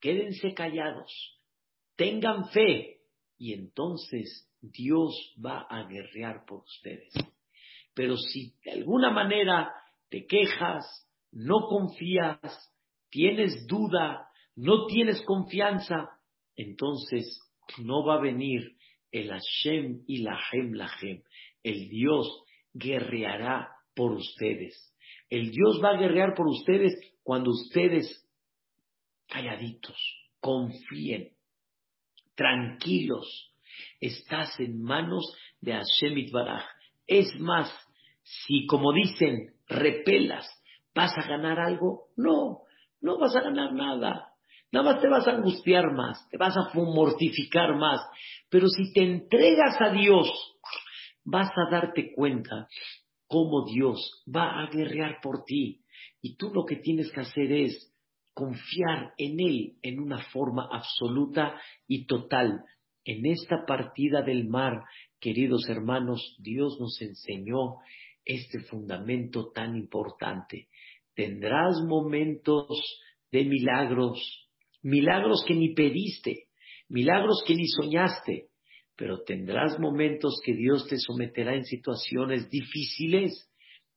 quédense 0.00 0.54
callados, 0.54 1.40
tengan 1.96 2.48
fe 2.50 3.00
y 3.38 3.52
entonces 3.52 4.50
Dios 4.60 5.34
va 5.44 5.66
a 5.68 5.86
guerrear 5.86 6.44
por 6.46 6.62
ustedes. 6.64 7.12
Pero 7.94 8.16
si 8.16 8.54
de 8.64 8.72
alguna 8.72 9.10
manera 9.10 9.72
te 10.08 10.26
quejas, 10.26 10.84
no 11.30 11.66
confías, 11.68 12.40
tienes 13.10 13.66
duda, 13.66 14.28
no 14.56 14.86
tienes 14.86 15.22
confianza, 15.22 16.10
entonces 16.56 17.40
no 17.78 18.04
va 18.04 18.16
a 18.16 18.22
venir 18.22 18.76
el 19.10 19.30
Hashem 19.30 20.04
y 20.06 20.22
la 20.22 20.38
Hem 20.52 20.72
Lahem. 20.74 21.22
El 21.62 21.88
Dios 21.88 22.44
guerreará 22.72 23.68
por 23.94 24.12
ustedes. 24.12 24.93
El 25.34 25.50
Dios 25.50 25.80
va 25.82 25.90
a 25.90 25.96
guerrear 25.96 26.32
por 26.36 26.46
ustedes 26.46 26.96
cuando 27.24 27.50
ustedes, 27.50 28.24
calladitos, 29.26 29.96
confíen, 30.38 31.30
tranquilos, 32.36 33.52
estás 34.00 34.60
en 34.60 34.80
manos 34.80 35.24
de 35.60 35.72
Hashem 35.72 36.18
Itbaraj. 36.18 36.64
Es 37.08 37.34
más, 37.40 37.68
si 38.22 38.64
como 38.66 38.92
dicen, 38.92 39.56
repelas, 39.66 40.46
¿vas 40.94 41.18
a 41.18 41.26
ganar 41.26 41.58
algo? 41.58 42.10
No, 42.16 42.60
no 43.00 43.18
vas 43.18 43.34
a 43.34 43.40
ganar 43.40 43.72
nada. 43.72 44.28
Nada 44.70 44.92
más 44.92 45.02
te 45.02 45.08
vas 45.08 45.26
a 45.26 45.32
angustiar 45.32 45.92
más, 45.94 46.28
te 46.30 46.38
vas 46.38 46.56
a 46.56 46.70
mortificar 46.74 47.74
más. 47.74 48.00
Pero 48.50 48.68
si 48.68 48.92
te 48.92 49.02
entregas 49.02 49.80
a 49.80 49.90
Dios, 49.90 50.30
vas 51.24 51.50
a 51.50 51.70
darte 51.72 52.12
cuenta 52.14 52.68
cómo 53.34 53.64
Dios 53.64 54.22
va 54.32 54.62
a 54.62 54.70
guerrear 54.70 55.18
por 55.20 55.42
ti. 55.44 55.80
Y 56.22 56.36
tú 56.36 56.52
lo 56.54 56.64
que 56.64 56.76
tienes 56.76 57.10
que 57.10 57.22
hacer 57.22 57.50
es 57.50 57.92
confiar 58.32 59.12
en 59.18 59.40
Él 59.40 59.72
en 59.82 59.98
una 59.98 60.18
forma 60.30 60.68
absoluta 60.70 61.60
y 61.88 62.06
total. 62.06 62.62
En 63.04 63.26
esta 63.26 63.66
partida 63.66 64.22
del 64.22 64.46
mar, 64.46 64.84
queridos 65.18 65.68
hermanos, 65.68 66.36
Dios 66.38 66.76
nos 66.78 67.02
enseñó 67.02 67.78
este 68.24 68.60
fundamento 68.60 69.50
tan 69.52 69.76
importante. 69.76 70.68
Tendrás 71.16 71.82
momentos 71.88 72.68
de 73.32 73.46
milagros, 73.46 74.48
milagros 74.80 75.44
que 75.44 75.54
ni 75.54 75.74
pediste, 75.74 76.44
milagros 76.88 77.42
que 77.44 77.56
ni 77.56 77.66
soñaste, 77.66 78.50
pero 78.96 79.22
tendrás 79.22 79.78
momentos 79.78 80.40
que 80.44 80.54
Dios 80.54 80.86
te 80.88 80.98
someterá 80.98 81.54
en 81.54 81.64
situaciones 81.64 82.48
difíciles 82.50 83.50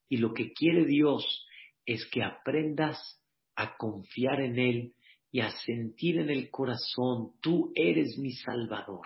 y 0.10 0.18
lo 0.18 0.34
que 0.34 0.52
quiere 0.54 0.86
Dios 0.86 1.46
es 1.86 2.06
que 2.08 2.24
aprendas 2.24 2.98
a 3.56 3.76
confiar 3.78 4.42
en 4.42 4.60
Él 4.60 4.94
y 5.32 5.42
a 5.42 5.52
sentir 5.52 6.20
en 6.20 6.30
el 6.30 6.50
corazón, 6.50 7.34
tú 7.42 7.72
eres 7.76 8.18
mi 8.18 8.32
Salvador. 8.32 9.06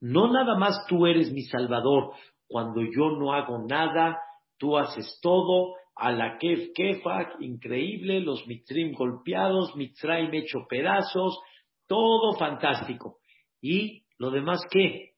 No 0.00 0.32
nada 0.32 0.56
más 0.56 0.86
tú 0.88 1.06
eres 1.06 1.32
mi 1.32 1.42
Salvador, 1.42 2.12
cuando 2.46 2.82
yo 2.82 3.10
no 3.18 3.32
hago 3.32 3.66
nada, 3.66 4.18
tú 4.58 4.76
haces 4.76 5.18
todo, 5.22 5.74
a 5.94 6.12
la 6.12 6.38
kef 6.38 6.72
kefak, 6.74 7.40
increíble, 7.40 8.20
los 8.20 8.46
mitrim 8.46 8.92
golpeados, 8.92 9.76
mitraim 9.76 10.32
hecho 10.32 10.66
pedazos, 10.68 11.38
todo 11.86 12.38
fantástico. 12.38 13.18
Y 13.60 14.04
lo 14.20 14.30
demás, 14.30 14.60
¿qué? 14.70 15.14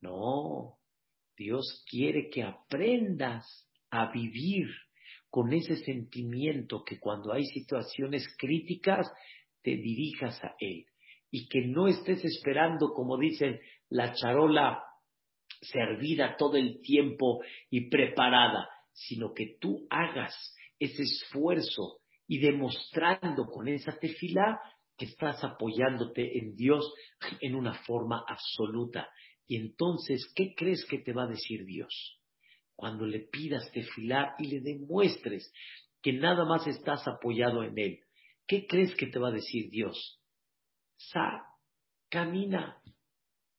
No, 0.00 0.78
Dios 1.36 1.84
quiere 1.86 2.30
que 2.30 2.42
aprendas 2.42 3.44
a 3.90 4.10
vivir 4.10 4.68
con 5.28 5.52
ese 5.52 5.76
sentimiento 5.76 6.82
que 6.82 6.98
cuando 6.98 7.34
hay 7.34 7.44
situaciones 7.44 8.26
críticas 8.38 9.06
te 9.60 9.72
dirijas 9.72 10.42
a 10.42 10.54
Él 10.58 10.86
y 11.30 11.46
que 11.46 11.66
no 11.66 11.88
estés 11.88 12.24
esperando, 12.24 12.94
como 12.94 13.18
dicen, 13.18 13.60
la 13.90 14.14
charola 14.14 14.82
servida 15.60 16.34
todo 16.38 16.56
el 16.56 16.80
tiempo 16.80 17.42
y 17.68 17.90
preparada, 17.90 18.66
sino 18.94 19.34
que 19.34 19.58
tú 19.60 19.86
hagas 19.90 20.34
ese 20.78 21.02
esfuerzo 21.02 21.98
y 22.26 22.38
demostrando 22.38 23.44
con 23.44 23.68
esa 23.68 23.98
tefila 23.98 24.58
que 24.96 25.06
estás 25.06 25.42
apoyándote 25.42 26.38
en 26.38 26.54
Dios 26.54 26.92
en 27.40 27.54
una 27.54 27.74
forma 27.84 28.24
absoluta. 28.28 29.08
Y 29.46 29.56
entonces, 29.56 30.30
¿qué 30.34 30.54
crees 30.54 30.84
que 30.84 30.98
te 30.98 31.12
va 31.12 31.24
a 31.24 31.28
decir 31.28 31.64
Dios? 31.64 32.20
Cuando 32.74 33.06
le 33.06 33.20
pidas 33.20 33.70
tefilá 33.72 34.34
y 34.38 34.48
le 34.48 34.60
demuestres 34.60 35.52
que 36.00 36.12
nada 36.12 36.44
más 36.44 36.66
estás 36.66 37.06
apoyado 37.06 37.62
en 37.62 37.78
Él, 37.78 38.00
¿qué 38.46 38.66
crees 38.66 38.94
que 38.94 39.06
te 39.06 39.18
va 39.18 39.28
a 39.28 39.32
decir 39.32 39.70
Dios? 39.70 40.20
Sa, 40.96 41.44
camina, 42.08 42.80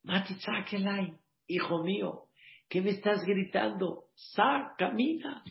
matitzakelai, 0.04 1.18
hijo 1.48 1.84
mío, 1.84 2.26
¿qué 2.70 2.82
me 2.82 2.92
estás 2.92 3.24
gritando? 3.26 4.06
Sa, 4.16 4.74
camina. 4.78 5.44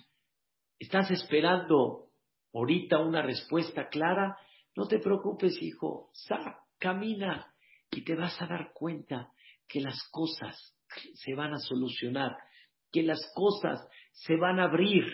¿Estás 0.79 1.11
esperando 1.11 2.09
ahorita 2.53 2.99
una 2.99 3.23
respuesta 3.23 3.89
clara? 3.89 4.37
No 4.77 4.87
te 4.87 4.99
preocupes, 4.99 5.61
hijo. 5.61 6.11
Sa, 6.13 6.59
camina 6.79 7.55
y 7.91 8.05
te 8.05 8.15
vas 8.15 8.41
a 8.41 8.47
dar 8.47 8.73
cuenta 8.73 9.33
que 9.69 9.81
las 9.81 10.03
cosas 10.11 10.77
se 11.15 11.35
van 11.35 11.55
a 11.55 11.59
solucionar, 11.59 12.37
que 12.91 13.03
las 13.03 13.21
cosas 13.35 13.87
se 14.13 14.37
van 14.37 14.61
a 14.61 14.65
abrir 14.65 15.05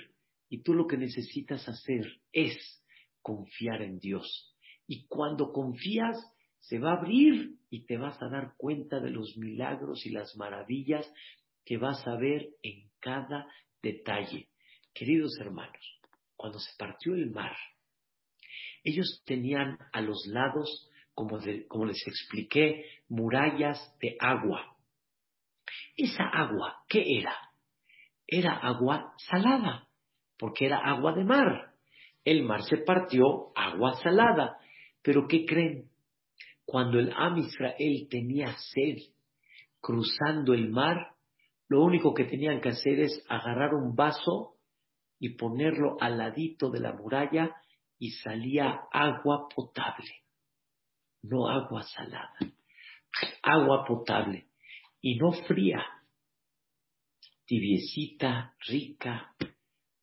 y 0.48 0.62
tú 0.62 0.74
lo 0.74 0.86
que 0.86 0.96
necesitas 0.96 1.68
hacer 1.68 2.04
es 2.32 2.56
confiar 3.20 3.82
en 3.82 3.98
Dios. 3.98 4.56
Y 4.86 5.06
cuando 5.06 5.52
confías, 5.52 6.16
se 6.60 6.78
va 6.78 6.92
a 6.92 6.98
abrir 6.98 7.58
y 7.70 7.84
te 7.84 7.98
vas 7.98 8.20
a 8.22 8.28
dar 8.28 8.54
cuenta 8.56 9.00
de 9.00 9.10
los 9.10 9.36
milagros 9.36 10.04
y 10.06 10.10
las 10.10 10.36
maravillas 10.36 11.10
que 11.64 11.76
vas 11.76 12.06
a 12.06 12.16
ver 12.16 12.48
en 12.62 12.90
cada 13.00 13.46
detalle. 13.82 14.48
Queridos 14.94 15.38
hermanos, 15.38 16.00
cuando 16.36 16.58
se 16.58 16.70
partió 16.78 17.14
el 17.14 17.30
mar, 17.30 17.54
ellos 18.88 19.22
tenían 19.24 19.78
a 19.92 20.00
los 20.00 20.26
lados, 20.26 20.90
como, 21.14 21.38
como 21.68 21.84
les 21.86 22.06
expliqué, 22.06 22.84
murallas 23.08 23.78
de 24.00 24.16
agua. 24.20 24.76
Esa 25.96 26.24
agua, 26.24 26.84
¿qué 26.88 27.18
era? 27.18 27.34
Era 28.26 28.52
agua 28.52 29.14
salada, 29.30 29.88
porque 30.38 30.66
era 30.66 30.78
agua 30.78 31.12
de 31.12 31.24
mar. 31.24 31.72
El 32.24 32.42
mar 32.44 32.62
se 32.62 32.78
partió, 32.78 33.52
agua 33.54 33.94
salada. 34.02 34.58
Pero 35.02 35.26
¿qué 35.28 35.44
creen? 35.44 35.90
Cuando 36.64 36.98
el 36.98 37.12
Am 37.16 37.38
Israel 37.38 38.08
tenía 38.10 38.54
sed 38.56 38.98
cruzando 39.80 40.52
el 40.52 40.68
mar, 40.68 41.14
lo 41.68 41.82
único 41.82 42.14
que 42.14 42.24
tenían 42.24 42.60
que 42.60 42.70
hacer 42.70 43.00
es 43.00 43.24
agarrar 43.28 43.74
un 43.74 43.94
vaso 43.94 44.54
y 45.18 45.30
ponerlo 45.30 45.96
al 46.00 46.18
ladito 46.18 46.70
de 46.70 46.80
la 46.80 46.92
muralla 46.92 47.54
y 47.98 48.10
salía 48.10 48.80
agua 48.92 49.48
potable, 49.54 50.22
no 51.22 51.48
agua 51.48 51.82
salada 51.82 52.38
agua 53.42 53.84
potable 53.86 54.46
y 55.00 55.16
no 55.16 55.32
fría, 55.32 55.84
tibiecita, 57.46 58.54
rica, 58.66 59.34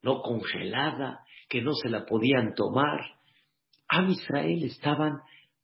no 0.01 0.21
congelada, 0.21 1.25
que 1.49 1.61
no 1.61 1.73
se 1.73 1.89
la 1.89 2.05
podían 2.05 2.53
tomar. 2.55 3.01
A 3.87 4.03
Israel 4.03 4.63
estaban 4.63 5.19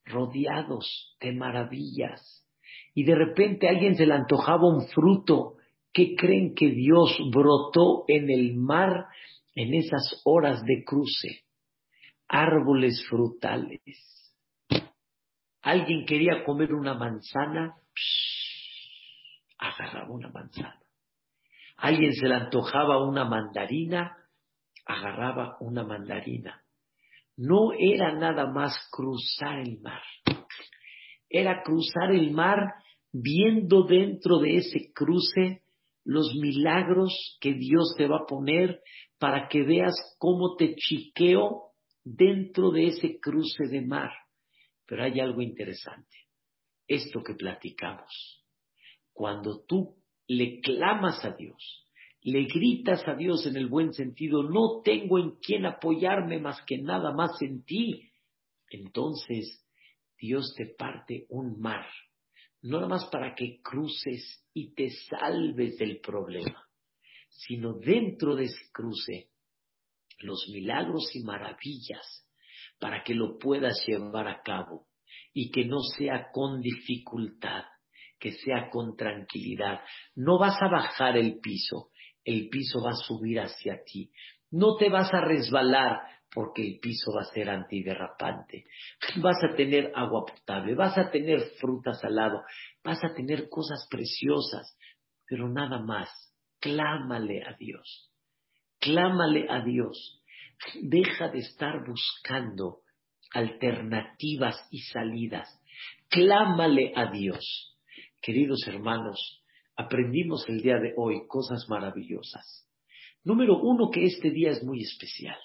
rodeados 0.05 1.15
de 1.19 1.32
maravillas 1.32 2.45
y 2.93 3.03
de 3.03 3.15
repente 3.15 3.67
a 3.67 3.71
alguien 3.71 3.95
se 3.95 4.05
le 4.05 4.13
antojaba 4.13 4.67
un 4.67 4.88
fruto 4.89 5.55
que 5.93 6.15
creen 6.15 6.53
que 6.55 6.69
Dios 6.69 7.17
brotó 7.32 8.05
en 8.07 8.29
el 8.29 8.55
mar 8.55 9.07
en 9.55 9.73
esas 9.73 10.21
horas 10.23 10.63
de 10.63 10.84
cruce. 10.86 11.43
Árboles 12.34 13.05
frutales 13.09 14.11
Alguien 15.61 16.05
quería 16.05 16.43
comer 16.43 16.73
una 16.73 16.95
manzana, 16.95 17.75
agarraba 19.59 20.11
una 20.11 20.29
manzana. 20.29 20.82
Alguien 21.77 22.13
se 22.13 22.27
le 22.27 22.34
antojaba 22.34 23.03
una 23.03 23.25
mandarina, 23.25 24.17
agarraba 24.86 25.57
una 25.59 25.84
mandarina. 25.84 26.63
No 27.38 27.73
era 27.77 28.13
nada 28.13 28.47
más 28.47 28.73
cruzar 28.91 29.59
el 29.59 29.79
mar. 29.82 30.01
Era 31.29 31.61
cruzar 31.61 32.11
el 32.11 32.32
mar 32.32 32.57
viendo 33.11 33.84
dentro 33.84 34.39
de 34.39 34.57
ese 34.57 34.91
cruce 34.93 35.61
los 36.03 36.34
milagros 36.41 37.38
que 37.39 37.53
Dios 37.53 37.93
te 37.95 38.07
va 38.07 38.17
a 38.23 38.25
poner 38.27 38.82
para 39.19 39.47
que 39.47 39.61
veas 39.61 39.93
cómo 40.17 40.55
te 40.55 40.73
chiqueo 40.75 41.70
dentro 42.04 42.72
de 42.72 42.88
ese 42.88 43.20
cruce 43.20 43.68
de 43.68 43.82
mar. 43.82 44.12
Pero 44.86 45.04
hay 45.04 45.20
algo 45.20 45.41
interesante. 45.41 46.18
Esto 46.88 47.24
que 47.24 47.36
platicamos. 47.36 48.45
Cuando 49.14 49.64
tú 49.66 49.95
le 50.28 50.60
clamas 50.62 51.24
a 51.24 51.32
Dios, 51.32 51.88
le 52.24 52.45
gritas 52.45 53.08
a 53.08 53.16
Dios 53.16 53.45
en 53.45 53.58
el 53.58 53.68
buen 53.68 53.93
sentido, 53.93 54.43
no 54.43 54.82
tengo 54.84 55.18
en 55.20 55.38
quién 55.41 55.66
apoyarme 55.66 56.39
más 56.39 56.62
que 56.66 56.78
nada 56.78 57.14
más 57.14 57.41
en 57.41 57.64
ti, 57.64 58.12
entonces 58.70 59.66
Dios 60.18 60.54
te 60.56 60.68
parte 60.68 61.26
un 61.30 61.60
mar, 61.60 61.86
no 62.62 62.78
nada 62.78 62.88
más 62.88 63.06
para 63.06 63.34
que 63.34 63.60
cruces 63.62 64.45
y 64.54 64.74
te 64.76 64.91
salves 65.10 65.78
del 65.78 65.99
problema, 65.99 66.64
sino 67.30 67.74
dentro 67.74 68.36
de 68.36 68.45
ese 68.45 68.72
cruce, 68.72 69.30
los 70.24 70.47
milagros 70.51 71.15
y 71.15 71.24
maravillas 71.24 72.28
para 72.80 73.03
que 73.03 73.13
lo 73.13 73.38
puedas 73.38 73.84
llevar 73.86 74.28
a 74.28 74.41
cabo 74.41 74.88
y 75.34 75.51
que 75.51 75.65
no 75.65 75.80
sea 75.97 76.30
con 76.32 76.61
dificultad, 76.61 77.63
que 78.19 78.32
sea 78.32 78.69
con 78.69 78.95
tranquilidad. 78.95 79.82
No 80.15 80.38
vas 80.38 80.61
a 80.61 80.67
bajar 80.67 81.17
el 81.17 81.39
piso, 81.39 81.91
el 82.24 82.49
piso 82.49 82.82
va 82.82 82.91
a 82.91 83.05
subir 83.07 83.39
hacia 83.39 83.84
ti. 83.84 84.11
No 84.51 84.76
te 84.78 84.89
vas 84.89 85.13
a 85.13 85.22
resbalar 85.22 85.99
porque 86.34 86.65
el 86.65 86.80
piso 86.80 87.11
va 87.13 87.22
a 87.22 87.34
ser 87.34 87.49
antiderrapante. 87.49 88.65
Vas 89.17 89.38
a 89.43 89.55
tener 89.55 89.91
agua 89.95 90.26
potable, 90.26 90.76
vas 90.76 90.97
a 90.97 91.11
tener 91.11 91.41
frutas 91.59 92.03
al 92.03 92.15
lado, 92.15 92.41
vas 92.84 93.03
a 93.03 93.13
tener 93.13 93.49
cosas 93.49 93.88
preciosas, 93.89 94.78
pero 95.26 95.49
nada 95.49 95.80
más. 95.80 96.09
Clámale 96.59 97.41
a 97.43 97.55
Dios. 97.57 98.11
Clámale 98.82 99.45
a 99.47 99.63
Dios. 99.63 100.19
Deja 100.82 101.29
de 101.29 101.38
estar 101.38 101.86
buscando 101.86 102.79
alternativas 103.32 104.55
y 104.71 104.79
salidas. 104.79 105.47
Clámale 106.09 106.91
a 106.95 107.11
Dios. 107.11 107.77
Queridos 108.23 108.67
hermanos, 108.67 109.43
aprendimos 109.77 110.49
el 110.49 110.61
día 110.61 110.79
de 110.79 110.93
hoy 110.97 111.27
cosas 111.27 111.67
maravillosas. 111.69 112.67
Número 113.23 113.59
uno, 113.61 113.91
que 113.91 114.03
este 114.03 114.32
día 114.32 114.49
es 114.49 114.63
muy 114.63 114.82
especial. 114.82 115.38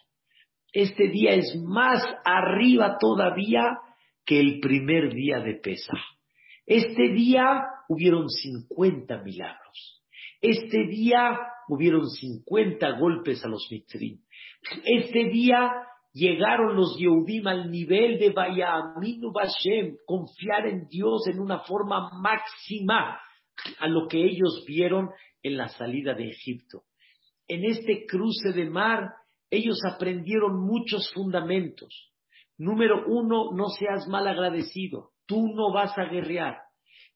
Este 0.73 1.09
día 1.09 1.33
es 1.33 1.57
más 1.63 2.03
arriba 2.25 2.97
todavía 2.99 3.79
que 4.25 4.41
el 4.41 4.61
primer 4.61 5.13
día 5.13 5.41
de 5.41 5.57
Pesa. 5.57 5.99
Este 6.65 7.13
día 7.13 7.65
hubieron 7.89 8.31
50 8.31 9.23
milagros. 9.23 10.03
Este 10.41 10.87
día 10.87 11.39
hubieron 11.69 12.09
50 12.09 12.99
golpes 12.99 13.45
a 13.45 13.49
los 13.49 13.67
mitrim. 13.71 14.21
Este 14.85 15.25
día 15.31 15.71
llegaron 16.13 16.77
los 16.77 16.97
Yehudim 16.99 17.47
al 17.47 17.71
nivel 17.71 18.19
de 18.19 18.31
Bayaminu 18.31 19.33
Bashem, 19.33 19.97
confiar 20.07 20.67
en 20.67 20.89
Dios 20.89 21.27
en 21.29 21.41
una 21.41 21.61
forma 21.61 22.11
máxima 22.21 23.21
a 23.79 23.89
lo 23.89 24.09
que 24.09 24.25
ellos 24.25 24.65
vieron 24.67 25.11
en 25.43 25.57
la 25.57 25.69
salida 25.69 26.15
de 26.15 26.31
Egipto. 26.31 26.83
En 27.49 27.65
este 27.65 28.07
cruce 28.07 28.53
de 28.53 28.69
mar, 28.69 29.11
ellos 29.51 29.79
aprendieron 29.85 30.61
muchos 30.67 31.13
fundamentos. 31.13 32.13
Número 32.59 33.05
uno, 33.07 33.53
no 33.53 33.69
seas 33.69 34.09
mal 34.09 34.27
agradecido. 34.27 35.11
Tú 35.27 35.49
no 35.55 35.73
vas 35.73 35.97
a 35.99 36.05
guerrear. 36.05 36.57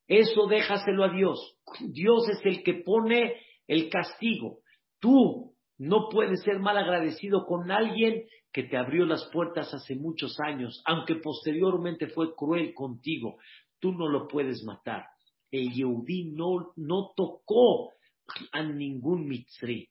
Eso 0.06 0.46
déjaselo 0.46 1.04
a 1.04 1.12
Dios. 1.12 1.38
Dios 1.80 2.28
es 2.28 2.40
el 2.44 2.62
que 2.62 2.74
pone 2.74 3.36
el 3.70 3.88
castigo. 3.88 4.58
Tú 4.98 5.54
no 5.78 6.08
puedes 6.10 6.42
ser 6.42 6.58
mal 6.58 6.76
agradecido 6.76 7.46
con 7.46 7.70
alguien 7.70 8.24
que 8.52 8.64
te 8.64 8.76
abrió 8.76 9.06
las 9.06 9.30
puertas 9.32 9.72
hace 9.72 9.94
muchos 9.94 10.36
años, 10.44 10.82
aunque 10.84 11.14
posteriormente 11.14 12.08
fue 12.08 12.34
cruel 12.34 12.74
contigo. 12.74 13.38
Tú 13.78 13.92
no 13.92 14.08
lo 14.08 14.26
puedes 14.26 14.64
matar. 14.64 15.04
El 15.52 15.72
Yehudí 15.72 16.32
no, 16.32 16.72
no 16.74 17.12
tocó 17.16 17.92
a 18.50 18.62
ningún 18.64 19.28
mitzri. 19.28 19.88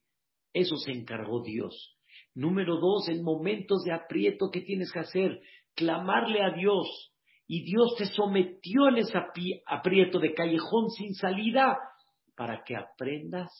Eso 0.51 0.75
se 0.75 0.91
encargó 0.91 1.41
Dios. 1.41 1.97
Número 2.35 2.75
dos, 2.75 3.07
en 3.07 3.23
momentos 3.23 3.83
de 3.85 3.93
aprieto, 3.93 4.49
¿qué 4.51 4.59
tienes 4.59 4.91
que 4.91 4.99
hacer? 4.99 5.41
Clamarle 5.73 6.43
a 6.43 6.51
Dios. 6.51 7.13
Y 7.47 7.63
Dios 7.63 7.95
te 7.97 8.05
sometió 8.07 8.89
en 8.89 8.97
ese 8.97 9.17
aprieto 9.65 10.19
de 10.19 10.33
callejón 10.33 10.89
sin 10.89 11.13
salida 11.13 11.77
para 12.39 12.63
que 12.63 12.73
aprendas 12.73 13.51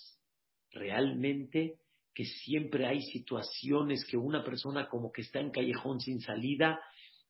realmente 0.72 1.82
que 2.14 2.24
siempre 2.24 2.88
hay 2.88 3.02
situaciones 3.02 4.06
que 4.10 4.16
una 4.16 4.42
persona 4.42 4.88
como 4.88 5.12
que 5.12 5.24
está 5.24 5.42
en 5.42 5.52
callejón 5.52 6.00
sin 6.00 6.22
salida 6.22 6.80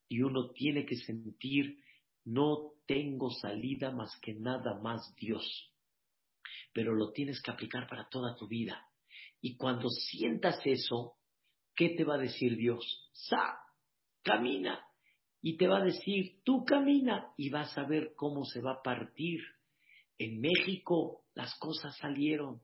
y 0.07 0.21
uno 0.21 0.51
tiene 0.51 0.85
que 0.85 0.95
sentir, 0.97 1.79
no 2.23 2.73
tengo 2.85 3.31
salida 3.31 3.89
más 3.89 4.15
que 4.21 4.35
nada 4.35 4.79
más 4.79 5.15
Dios. 5.15 5.73
Pero 6.71 6.93
lo 6.93 7.11
tienes 7.13 7.41
que 7.41 7.49
aplicar 7.49 7.87
para 7.87 8.07
toda 8.09 8.35
tu 8.35 8.47
vida. 8.47 8.87
Y 9.41 9.57
cuando 9.57 9.89
sientas 9.89 10.61
eso, 10.65 11.15
¿qué 11.75 11.95
te 11.97 12.03
va 12.03 12.13
a 12.13 12.19
decir 12.19 12.57
Dios? 12.57 13.09
Sa, 13.11 13.57
camina. 14.21 14.85
Y 15.41 15.57
te 15.57 15.67
va 15.67 15.79
a 15.79 15.85
decir, 15.85 16.43
tú 16.43 16.63
camina 16.63 17.33
y 17.37 17.49
vas 17.49 17.75
a 17.75 17.85
ver 17.85 18.13
cómo 18.15 18.45
se 18.45 18.61
va 18.61 18.73
a 18.73 18.83
partir. 18.83 19.41
En 20.19 20.41
México 20.41 21.21
las 21.33 21.57
cosas 21.57 21.95
salieron. 21.97 22.61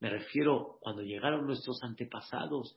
Me 0.00 0.10
refiero 0.10 0.78
cuando 0.80 1.02
llegaron 1.02 1.46
nuestros 1.46 1.78
antepasados, 1.82 2.74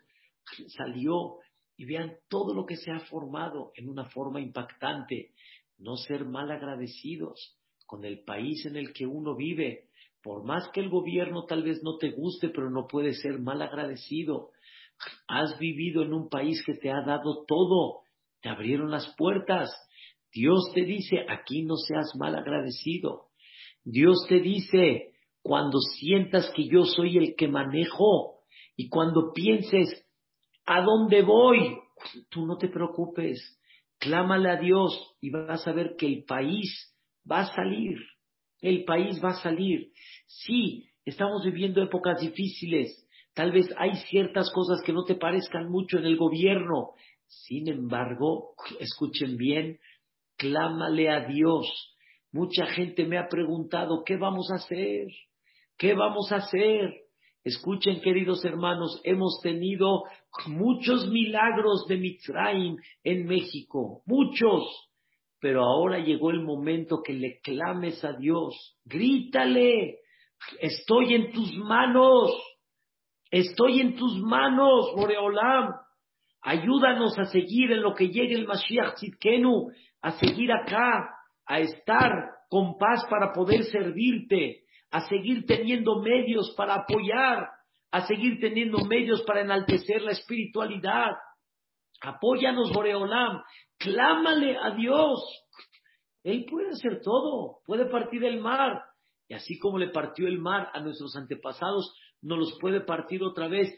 salió 0.68 1.40
y 1.76 1.86
vean 1.86 2.14
todo 2.30 2.54
lo 2.54 2.66
que 2.66 2.78
se 2.78 2.92
ha 2.92 3.00
formado 3.00 3.72
en 3.76 3.90
una 3.90 4.06
forma 4.06 4.40
impactante. 4.40 5.32
No 5.80 5.96
ser 5.98 6.26
mal 6.26 6.52
agradecidos 6.52 7.58
con 7.88 8.06
el 8.06 8.24
país 8.24 8.66
en 8.68 8.76
el 8.76 8.94
que 8.94 9.08
uno 9.08 9.36
vive. 9.36 9.90
Por 10.22 10.46
más 10.46 10.70
que 10.70 10.82
el 10.82 10.90
gobierno 10.90 11.46
tal 11.46 11.64
vez 11.64 11.82
no 11.82 11.98
te 11.98 12.12
guste, 12.12 12.50
pero 12.50 12.70
no 12.70 12.86
puede 12.88 13.14
ser 13.14 13.40
mal 13.40 13.64
agradecido. 13.64 14.52
Has 15.28 15.58
vivido 15.58 16.04
en 16.04 16.14
un 16.14 16.30
país 16.30 16.64
que 16.64 16.76
te 16.76 16.92
ha 16.92 17.02
dado 17.02 17.46
todo, 17.48 18.04
te 18.42 18.50
abrieron 18.50 18.92
las 18.92 19.16
puertas. 19.18 19.72
Dios 20.32 20.72
te 20.76 20.84
dice, 20.84 21.26
aquí 21.28 21.64
no 21.64 21.76
seas 21.78 22.12
mal 22.16 22.36
agradecido. 22.36 23.33
Dios 23.84 24.26
te 24.28 24.40
dice, 24.40 25.14
cuando 25.42 25.80
sientas 25.80 26.52
que 26.56 26.68
yo 26.68 26.86
soy 26.86 27.18
el 27.18 27.36
que 27.36 27.48
manejo 27.48 28.42
y 28.76 28.90
cuando 28.90 29.32
pienses, 29.34 30.06
¿a 30.66 30.82
dónde 30.82 31.22
voy? 31.22 31.78
Tú 32.30 32.46
no 32.46 32.58
te 32.58 32.70
preocupes, 32.70 33.60
clámale 34.00 34.50
a 34.50 34.58
Dios 34.58 35.16
y 35.22 35.30
vas 35.30 35.68
a 35.68 35.74
ver 35.74 35.96
que 35.98 36.08
el 36.08 36.24
país 36.26 36.96
va 37.30 37.42
a 37.42 37.54
salir, 37.54 37.98
el 38.62 38.84
país 38.86 39.22
va 39.24 39.30
a 39.30 39.42
salir. 39.42 39.92
Sí, 40.28 40.90
estamos 41.06 41.44
viviendo 41.44 41.82
épocas 41.82 42.20
difíciles, 42.20 43.04
Tal 43.34 43.52
vez 43.52 43.68
hay 43.78 43.96
ciertas 44.10 44.52
cosas 44.52 44.82
que 44.86 44.94
no 44.94 45.04
te 45.06 45.16
parezcan 45.16 45.70
mucho 45.70 45.98
en 45.98 46.06
el 46.06 46.18
gobierno. 46.18 46.92
Sin 47.26 47.68
embargo, 47.68 48.54
escuchen 48.80 49.38
bien, 49.38 49.80
clámale 50.38 51.10
a 51.10 51.26
Dios. 51.26 51.93
Mucha 52.34 52.66
gente 52.66 53.06
me 53.06 53.20
ha 53.20 53.30
preguntado, 53.30 54.04
¿qué 54.04 54.18
vamos 54.18 54.50
a 54.52 54.56
hacer? 54.56 55.06
¿Qué 55.78 55.94
vamos 55.94 56.32
a 56.32 56.38
hacer? 56.38 56.92
Escuchen, 57.44 58.02
queridos 58.02 58.44
hermanos, 58.44 59.00
hemos 59.04 59.40
tenido 59.44 60.04
muchos 60.48 61.08
milagros 61.10 61.86
de 61.88 61.98
Mitzrayim 61.98 62.78
en 63.04 63.28
México, 63.28 64.02
muchos. 64.08 64.64
Pero 65.40 65.62
ahora 65.62 66.00
llegó 66.00 66.32
el 66.32 66.42
momento 66.42 67.04
que 67.04 67.14
le 67.14 67.40
clames 67.42 68.04
a 68.04 68.14
Dios. 68.14 68.80
Grítale, 68.84 70.00
estoy 70.60 71.14
en 71.14 71.32
tus 71.34 71.56
manos. 71.58 72.32
Estoy 73.30 73.80
en 73.82 73.96
tus 73.96 74.18
manos, 74.20 74.92
Boreolam. 74.96 75.72
Ayúdanos 76.42 77.20
a 77.20 77.26
seguir 77.26 77.72
en 77.74 77.84
lo 77.84 77.94
que 77.94 78.08
llegue 78.08 78.34
el 78.34 78.48
Mashiach 78.48 78.96
Tzidkenu, 78.96 79.70
a 80.02 80.12
seguir 80.14 80.52
acá, 80.52 81.10
a 81.46 81.60
estar 81.60 82.12
con 82.50 82.78
paz 82.78 83.06
para 83.10 83.34
poder 83.34 83.64
servirte, 83.66 84.64
a 84.92 85.02
seguir 85.08 85.46
teniendo 85.46 86.02
medios 86.02 86.54
para 86.56 86.76
apoyar, 86.76 87.50
a 87.92 88.06
seguir 88.08 88.40
teniendo 88.40 88.86
medios 88.86 89.22
para 89.24 89.42
enaltecer 89.42 90.02
la 90.02 90.12
espiritualidad. 90.12 91.12
Apóyanos, 92.02 92.72
Boreolam. 92.72 93.42
Clámale 93.78 94.58
a 94.58 94.72
Dios. 94.76 95.20
Él 96.24 96.46
puede 96.50 96.70
hacer 96.70 97.02
todo, 97.02 97.60
puede 97.66 97.86
partir 97.86 98.24
el 98.24 98.40
mar. 98.40 98.82
Y 99.28 99.34
así 99.34 99.58
como 99.60 99.78
le 99.78 99.90
partió 99.90 100.28
el 100.28 100.40
mar 100.40 100.70
a 100.74 100.80
nuestros 100.80 101.16
antepasados, 101.16 101.94
no 102.22 102.38
los 102.38 102.58
puede 102.60 102.82
partir 102.82 103.24
otra 103.24 103.48
vez 103.48 103.74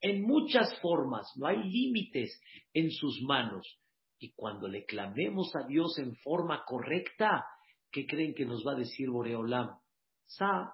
en 0.00 0.22
muchas 0.22 0.78
formas, 0.80 1.30
no 1.36 1.46
hay 1.46 1.62
límites 1.62 2.40
en 2.74 2.90
sus 2.90 3.20
manos. 3.22 3.79
Y 4.20 4.32
cuando 4.34 4.68
le 4.68 4.84
clamemos 4.84 5.50
a 5.56 5.66
Dios 5.66 5.98
en 5.98 6.14
forma 6.16 6.64
correcta, 6.64 7.46
¿qué 7.90 8.06
creen 8.06 8.34
que 8.34 8.44
nos 8.44 8.64
va 8.64 8.72
a 8.72 8.78
decir 8.78 9.10
Boreolam? 9.10 9.80
Sa, 10.26 10.72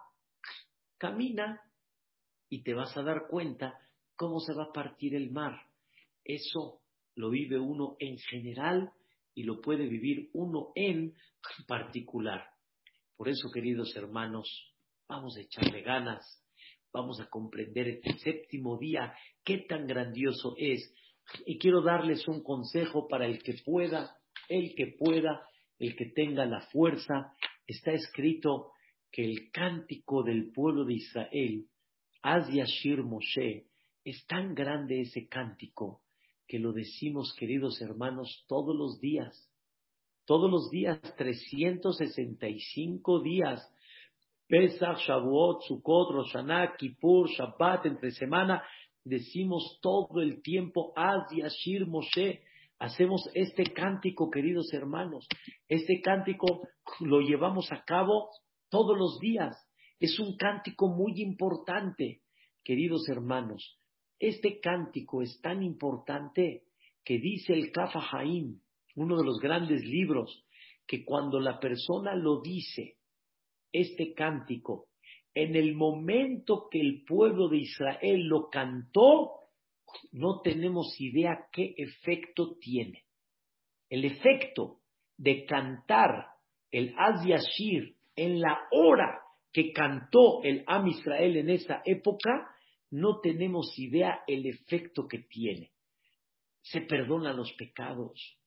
camina 0.98 1.62
y 2.50 2.62
te 2.62 2.74
vas 2.74 2.94
a 2.96 3.02
dar 3.02 3.28
cuenta 3.30 3.78
cómo 4.16 4.40
se 4.40 4.52
va 4.52 4.64
a 4.64 4.72
partir 4.72 5.14
el 5.14 5.30
mar. 5.30 5.58
Eso 6.24 6.82
lo 7.14 7.30
vive 7.30 7.58
uno 7.58 7.96
en 8.00 8.18
general 8.18 8.92
y 9.32 9.44
lo 9.44 9.60
puede 9.60 9.86
vivir 9.86 10.28
uno 10.34 10.72
en 10.74 11.14
particular. 11.68 12.50
Por 13.16 13.28
eso, 13.28 13.48
queridos 13.54 13.94
hermanos, 13.96 14.74
vamos 15.08 15.36
a 15.38 15.40
echarle 15.40 15.82
ganas 15.82 16.42
vamos 16.96 17.20
a 17.20 17.28
comprender 17.28 17.88
este 17.88 18.18
séptimo 18.18 18.78
día 18.78 19.12
qué 19.44 19.58
tan 19.68 19.86
grandioso 19.86 20.54
es. 20.56 20.80
Y 21.44 21.58
quiero 21.58 21.82
darles 21.82 22.26
un 22.28 22.42
consejo 22.42 23.08
para 23.08 23.26
el 23.26 23.42
que 23.42 23.54
pueda, 23.64 24.16
el 24.48 24.74
que 24.74 24.94
pueda, 24.98 25.46
el 25.78 25.96
que 25.96 26.06
tenga 26.06 26.46
la 26.46 26.60
fuerza. 26.72 27.34
Está 27.66 27.92
escrito 27.92 28.72
que 29.10 29.24
el 29.24 29.50
cántico 29.50 30.22
del 30.22 30.52
pueblo 30.52 30.84
de 30.84 30.94
Israel 30.94 31.66
Az 32.22 32.48
Yashir 32.52 33.02
Moshe, 33.04 33.66
es 34.04 34.26
tan 34.26 34.54
grande 34.54 35.00
ese 35.00 35.28
cántico 35.28 36.02
que 36.48 36.58
lo 36.58 36.72
decimos, 36.72 37.32
queridos 37.38 37.80
hermanos, 37.80 38.44
todos 38.48 38.74
los 38.74 39.00
días. 39.00 39.48
Todos 40.24 40.50
los 40.50 40.70
días, 40.70 41.00
365 41.16 43.22
días. 43.22 43.62
Pesach, 44.48 44.98
Shavuot, 44.98 45.62
Sukkot, 45.68 46.10
Roshaná, 46.12 46.74
Kippur, 46.76 47.30
Shabbat, 47.30 47.86
entre 47.86 48.10
semana, 48.10 48.64
decimos 49.06 49.78
todo 49.80 50.20
el 50.20 50.42
tiempo, 50.42 50.92
Az 50.96 51.30
Yashir 51.34 51.86
Moshe. 51.86 52.42
Hacemos 52.78 53.22
este 53.34 53.64
cántico, 53.72 54.28
queridos 54.30 54.72
hermanos. 54.74 55.26
Este 55.68 56.02
cántico 56.02 56.68
lo 57.00 57.20
llevamos 57.20 57.72
a 57.72 57.84
cabo 57.84 58.28
todos 58.68 58.98
los 58.98 59.18
días. 59.20 59.56
Es 59.98 60.18
un 60.18 60.36
cántico 60.36 60.88
muy 60.88 61.22
importante, 61.22 62.20
queridos 62.62 63.08
hermanos. 63.08 63.80
Este 64.18 64.60
cántico 64.60 65.22
es 65.22 65.40
tan 65.40 65.62
importante 65.62 66.64
que 67.04 67.18
dice 67.18 67.54
el 67.54 67.70
Kafa 67.70 68.00
Haim, 68.12 68.60
uno 68.96 69.16
de 69.16 69.24
los 69.24 69.38
grandes 69.38 69.82
libros, 69.84 70.44
que 70.86 71.04
cuando 71.04 71.40
la 71.40 71.60
persona 71.60 72.14
lo 72.14 72.40
dice, 72.42 72.96
este 73.72 74.12
cántico, 74.14 74.88
en 75.36 75.54
el 75.54 75.74
momento 75.74 76.66
que 76.70 76.80
el 76.80 77.04
pueblo 77.04 77.48
de 77.48 77.58
Israel 77.58 78.22
lo 78.22 78.48
cantó, 78.48 79.32
no 80.12 80.40
tenemos 80.40 80.98
idea 80.98 81.46
qué 81.52 81.74
efecto 81.76 82.56
tiene. 82.58 83.04
El 83.90 84.06
efecto 84.06 84.78
de 85.18 85.44
cantar 85.44 86.28
el 86.70 86.94
Az 86.96 87.22
Yashir 87.26 87.96
en 88.16 88.40
la 88.40 88.66
hora 88.70 89.20
que 89.52 89.74
cantó 89.74 90.42
el 90.42 90.64
Am 90.66 90.86
Israel 90.86 91.36
en 91.36 91.50
esa 91.50 91.82
época, 91.84 92.50
no 92.90 93.20
tenemos 93.20 93.78
idea 93.78 94.20
el 94.26 94.46
efecto 94.46 95.06
que 95.06 95.18
tiene. 95.18 95.70
Se 96.62 96.80
perdonan 96.80 97.36
los 97.36 97.52
pecados. 97.52 98.38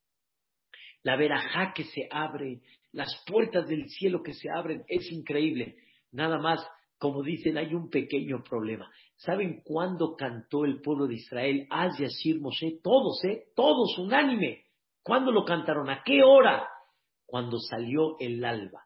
La 1.03 1.15
verajá 1.15 1.71
que 1.71 1.83
se 1.83 2.07
abre, 2.09 2.61
las 2.93 3.23
puertas 3.27 3.67
del 3.67 3.87
cielo 3.89 4.23
que 4.23 4.33
se 4.33 4.49
abren, 4.49 4.83
es 4.87 5.11
increíble. 5.11 5.75
Nada 6.11 6.39
más, 6.39 6.59
como 6.99 7.23
dicen, 7.23 7.57
hay 7.57 7.73
un 7.73 7.89
pequeño 7.89 8.43
problema. 8.43 8.91
¿Saben 9.15 9.61
cuándo 9.63 10.15
cantó 10.15 10.65
el 10.65 10.81
pueblo 10.81 11.07
de 11.07 11.15
Israel? 11.15 11.65
Az 11.69 11.97
Yashir 11.97 12.39
Moshe, 12.39 12.79
todos, 12.83 13.23
¿eh? 13.23 13.45
Todos, 13.55 13.97
unánime. 13.97 14.65
¿Cuándo 15.01 15.31
lo 15.31 15.45
cantaron? 15.45 15.89
¿A 15.89 16.03
qué 16.03 16.21
hora? 16.23 16.67
Cuando 17.25 17.57
salió 17.59 18.17
el 18.19 18.43
alba 18.43 18.85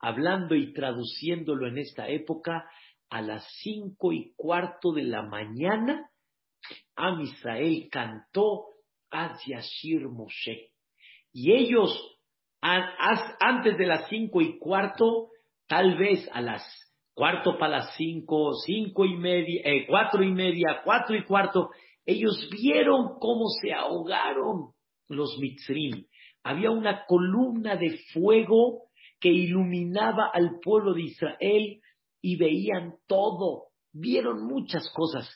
hablando 0.00 0.54
y 0.54 0.72
traduciéndolo 0.72 1.66
en 1.66 1.78
esta 1.78 2.08
época, 2.08 2.70
a 3.10 3.22
las 3.22 3.46
cinco 3.62 4.12
y 4.12 4.32
cuarto 4.36 4.92
de 4.92 5.02
la 5.02 5.22
mañana, 5.22 6.10
Am 6.94 7.20
Israel 7.20 7.88
cantó 7.90 8.66
Az 9.10 9.40
Yashir 9.46 10.08
Moshe. 10.08 10.72
Y 11.32 11.52
ellos, 11.52 11.90
antes 12.60 13.78
de 13.78 13.86
las 13.86 14.08
cinco 14.08 14.40
y 14.40 14.58
cuarto, 14.58 15.30
tal 15.66 15.96
vez 15.96 16.28
a 16.32 16.40
las 16.40 16.62
cuarto 17.18 17.58
para 17.58 17.78
las 17.78 17.96
cinco, 17.96 18.52
cinco 18.64 19.04
y 19.04 19.16
media, 19.16 19.60
eh, 19.64 19.86
cuatro 19.88 20.22
y 20.22 20.30
media, 20.30 20.82
cuatro 20.84 21.16
y 21.16 21.24
cuarto, 21.24 21.70
ellos 22.06 22.48
vieron 22.48 23.18
cómo 23.18 23.46
se 23.60 23.72
ahogaron 23.72 24.70
los 25.08 25.36
mitzrim. 25.40 26.06
Había 26.44 26.70
una 26.70 27.04
columna 27.06 27.74
de 27.74 27.98
fuego 28.12 28.84
que 29.18 29.30
iluminaba 29.30 30.30
al 30.32 30.60
pueblo 30.62 30.94
de 30.94 31.02
Israel 31.02 31.80
y 32.22 32.36
veían 32.36 32.94
todo, 33.08 33.70
vieron 33.92 34.46
muchas 34.46 34.88
cosas. 34.94 35.28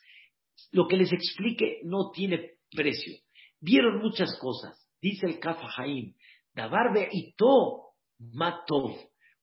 Lo 0.71 0.87
que 0.87 0.97
les 0.97 1.13
explique 1.13 1.81
no 1.83 2.13
tiene 2.13 2.53
precio. 2.71 3.15
Vieron 3.61 4.01
muchas 4.01 4.39
cosas. 4.39 4.89
Dice 5.01 5.27
el 5.27 5.41
Kafa 5.41 5.67
Haim, 5.79 6.15
Dabarbe 6.55 7.09
to 7.37 7.89
mató. 8.21 8.95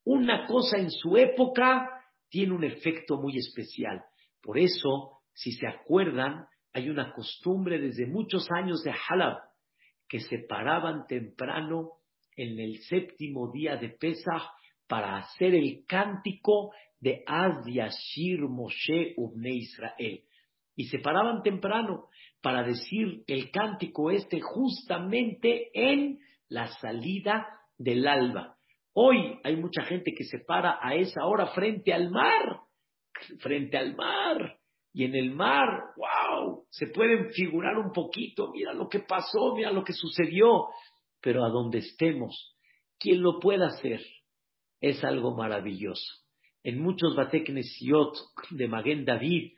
Una 0.04 0.46
cosa 0.46 0.78
en 0.78 0.90
su 0.90 1.18
época 1.18 1.99
tiene 2.30 2.54
un 2.54 2.64
efecto 2.64 3.20
muy 3.20 3.36
especial. 3.36 4.02
Por 4.40 4.58
eso, 4.58 5.20
si 5.34 5.52
se 5.52 5.66
acuerdan, 5.66 6.46
hay 6.72 6.88
una 6.88 7.12
costumbre 7.12 7.78
desde 7.78 8.06
muchos 8.06 8.48
años 8.50 8.82
de 8.82 8.92
Halab 8.92 9.38
que 10.08 10.20
se 10.20 10.38
paraban 10.48 11.06
temprano 11.06 11.90
en 12.36 12.58
el 12.58 12.78
séptimo 12.82 13.52
día 13.52 13.76
de 13.76 13.90
Pesach 13.90 14.42
para 14.86 15.18
hacer 15.18 15.54
el 15.54 15.84
cántico 15.86 16.72
de 17.00 17.22
Az 17.26 17.64
Yashir 17.66 18.40
Moshe 18.40 19.14
Ubne 19.16 19.50
Israel. 19.54 20.22
Y 20.74 20.84
se 20.84 20.98
paraban 20.98 21.42
temprano 21.42 22.08
para 22.40 22.62
decir 22.62 23.22
el 23.26 23.50
cántico 23.50 24.10
este 24.10 24.40
justamente 24.40 25.70
en 25.74 26.18
la 26.48 26.68
salida 26.78 27.46
del 27.78 28.06
alba. 28.06 28.56
Hoy 28.92 29.38
hay 29.44 29.56
mucha 29.56 29.82
gente 29.84 30.12
que 30.16 30.24
se 30.24 30.40
para 30.40 30.78
a 30.82 30.94
esa 30.94 31.24
hora 31.24 31.48
frente 31.48 31.92
al 31.92 32.10
mar, 32.10 32.60
frente 33.38 33.76
al 33.76 33.94
mar. 33.94 34.58
Y 34.92 35.04
en 35.04 35.14
el 35.14 35.30
mar, 35.30 35.68
wow, 35.96 36.64
se 36.70 36.88
pueden 36.88 37.30
figurar 37.30 37.78
un 37.78 37.92
poquito, 37.92 38.50
mira 38.50 38.72
lo 38.72 38.88
que 38.88 38.98
pasó, 39.00 39.54
mira 39.54 39.70
lo 39.70 39.84
que 39.84 39.92
sucedió 39.92 40.68
pero 41.20 41.44
a 41.44 41.50
donde 41.50 41.78
estemos, 41.78 42.56
quien 42.98 43.22
lo 43.22 43.38
pueda 43.40 43.66
hacer, 43.66 44.00
es 44.80 45.04
algo 45.04 45.36
maravilloso. 45.36 46.24
En 46.62 46.80
muchos 46.80 47.14
Bateknesiot 47.14 48.16
de 48.50 48.68
Maguen 48.68 49.04
David 49.04 49.52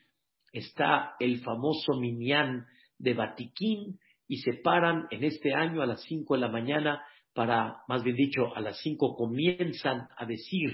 está 0.52 1.14
el 1.18 1.40
famoso 1.40 1.94
Minyan 1.94 2.66
de 2.98 3.14
Batiquín 3.14 3.98
y 4.28 4.38
se 4.38 4.54
paran 4.54 5.06
en 5.10 5.24
este 5.24 5.54
año 5.54 5.82
a 5.82 5.86
las 5.86 6.02
cinco 6.02 6.34
de 6.34 6.40
la 6.40 6.48
mañana 6.48 7.04
para, 7.34 7.82
más 7.88 8.02
bien 8.02 8.16
dicho, 8.16 8.54
a 8.54 8.60
las 8.60 8.78
cinco 8.80 9.14
comienzan 9.14 10.08
a 10.16 10.26
decir 10.26 10.70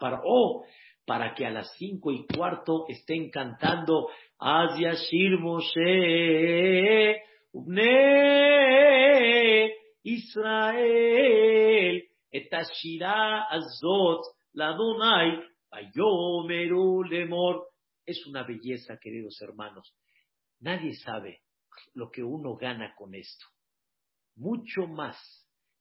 para 0.00 0.22
oh, 0.24 0.64
para 1.04 1.34
que 1.34 1.44
a 1.46 1.50
las 1.50 1.74
cinco 1.76 2.12
y 2.12 2.26
cuarto 2.26 2.86
estén 2.88 3.30
cantando 3.30 4.08
Asia 4.38 4.94
Shir 4.94 5.38
Moshe 5.38 7.22
Israel, 10.02 12.02
azot, 13.50 14.22
lemor. 17.08 17.68
Es 18.04 18.26
una 18.26 18.42
belleza, 18.44 18.98
queridos 19.00 19.40
hermanos. 19.40 19.96
Nadie 20.60 20.94
sabe 20.94 21.40
lo 21.94 22.10
que 22.10 22.22
uno 22.22 22.56
gana 22.56 22.94
con 22.96 23.14
esto. 23.14 23.46
Mucho 24.36 24.86
más 24.86 25.16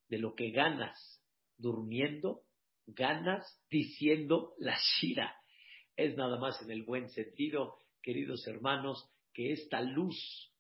de 0.07 0.17
lo 0.17 0.33
que 0.33 0.51
ganas 0.51 1.21
durmiendo, 1.57 2.41
ganas 2.87 3.45
diciendo 3.69 4.53
la 4.57 4.77
shira. 4.77 5.35
Es 5.95 6.15
nada 6.15 6.37
más 6.39 6.61
en 6.61 6.71
el 6.71 6.83
buen 6.83 7.09
sentido, 7.09 7.77
queridos 8.01 8.47
hermanos, 8.47 9.09
que 9.33 9.51
esta 9.51 9.81
luz 9.81 10.51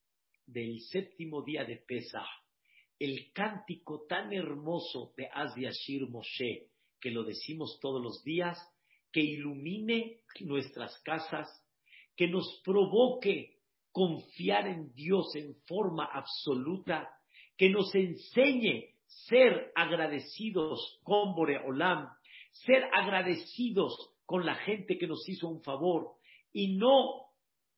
del 0.45 0.81
séptimo 0.81 1.41
día 1.41 1.63
de 1.63 1.77
Pesach, 1.77 2.27
el 2.99 3.31
cántico 3.33 4.05
tan 4.07 4.31
hermoso 4.33 5.13
de 5.17 5.27
Az 5.33 5.55
Yashir 5.55 6.07
Moshe, 6.07 6.69
que 6.99 7.11
lo 7.11 7.23
decimos 7.23 7.79
todos 7.81 8.01
los 8.01 8.23
días, 8.23 8.57
que 9.11 9.21
ilumine 9.21 10.21
nuestras 10.41 10.97
casas, 10.99 11.47
que 12.15 12.27
nos 12.27 12.61
provoque 12.63 13.55
confiar 13.91 14.67
en 14.67 14.93
Dios 14.93 15.35
en 15.35 15.55
forma 15.65 16.05
absoluta, 16.05 17.09
que 17.57 17.69
nos 17.69 17.93
enseñe 17.95 18.95
ser 19.05 19.71
agradecidos 19.75 20.99
con 21.03 21.35
Boreolam, 21.35 22.09
ser 22.51 22.83
agradecidos 22.93 23.95
con 24.25 24.45
la 24.45 24.55
gente 24.55 24.97
que 24.97 25.07
nos 25.07 25.27
hizo 25.29 25.47
un 25.47 25.61
favor 25.61 26.13
y 26.51 26.77
no 26.77 27.27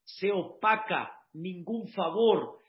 se 0.04 0.32
opaca 0.32 1.12
ningún 1.34 1.88
favor, 1.90 2.60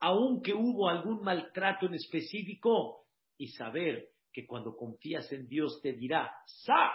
aunque 0.00 0.54
hubo 0.54 0.88
algún 0.88 1.22
maltrato 1.22 1.86
en 1.86 1.94
específico, 1.94 3.04
y 3.36 3.48
saber 3.48 4.10
que 4.32 4.46
cuando 4.46 4.76
confías 4.76 5.30
en 5.32 5.48
Dios 5.48 5.80
te 5.82 5.92
dirá, 5.92 6.32
¡sa! 6.46 6.92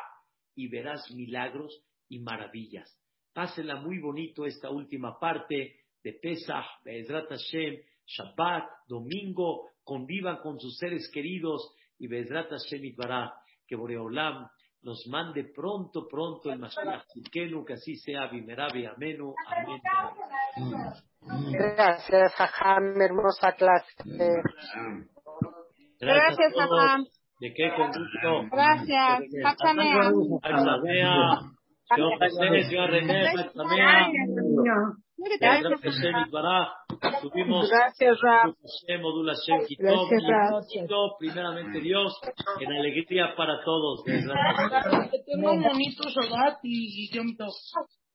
y 0.56 0.68
verás 0.68 1.10
milagros 1.12 1.82
y 2.10 2.20
maravillas. 2.20 2.98
Pásenla 3.34 3.76
muy 3.78 4.00
bonito 4.00 4.46
esta 4.46 4.70
última 4.70 5.18
parte 5.20 5.80
de 6.04 6.14
Pesach, 6.14 6.66
Bezrat 6.84 7.30
Hashem, 7.30 7.82
Shabbat, 8.10 8.66
domingo, 8.88 9.70
convivan 9.84 10.38
con 10.38 10.60
sus 10.60 10.78
seres 10.78 11.10
queridos 11.14 11.76
y 12.00 12.08
Bezrat 12.08 12.50
Hashem 12.50 12.84
Itbará, 12.86 13.34
que 13.68 13.76
Boreolam 13.76 14.48
nos 14.82 15.06
mande 15.08 15.44
pronto, 15.44 16.08
pronto 16.08 16.52
el 16.52 16.60
Mashiach 16.60 17.04
que 17.32 17.74
así 17.74 17.96
sea, 17.98 18.28
Bimerabe, 18.28 18.88
Amenu, 18.88 19.34
Amén. 19.48 19.82
Gracias, 21.52 22.34
Jajam, 22.36 23.02
hermosa 23.02 23.52
clase. 23.54 23.94
Gracias, 26.00 26.54
Jajam. 26.56 27.06
¿De 27.40 27.54
qué 27.54 27.72
con 27.76 27.88
gusto? 27.88 28.50
Gracias. 28.52 29.22
Hasta 29.46 29.74
señor 32.64 32.90
René, 32.90 33.34
Subimos 37.22 37.70
primeramente 41.20 41.82
Dios, 41.82 42.20
en 42.60 42.72
alegría 42.72 43.34
para 43.36 43.62
todos. 43.64 44.04
Que 44.06 44.14
tenga 45.26 45.52
un 45.52 45.64
bonito 45.64 46.04
Shabbat 46.10 46.60
y 46.64 47.12
Yom 47.14 47.36
Tov. 47.36 47.54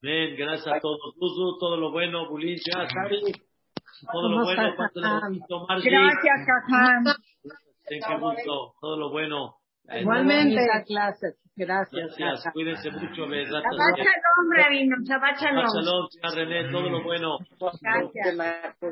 Amén, 0.03 0.35
gracias 0.37 0.77
a 0.77 0.81
todos. 0.81 1.15
Todo 1.61 1.77
lo 1.77 1.93
bueno, 1.93 2.29
Bulín, 2.29 2.57
ya, 2.65 2.87
Sari, 2.89 3.33
todo 4.13 4.29
lo 4.29 4.45
bueno. 4.45 4.75
Gracias, 4.77 5.71
gusto, 8.21 8.75
todo 8.81 8.97
lo 8.97 9.11
bueno. 9.11 9.57
Igualmente. 9.93 10.61
clases. 10.87 11.43
Gracias. 11.57 12.17
Gracias, 12.19 12.53
cuídense 12.53 12.91
mucho. 12.91 13.27
Shabbat 13.27 13.97
Shalom, 13.97 14.51
Rabino. 14.57 14.97
Shabbat 15.05 15.41
Shalom. 15.41 16.09
René, 16.35 16.71
todo 16.71 16.91
lo 16.91 17.03
bueno. 17.03 17.39
Gracias. 17.81 18.37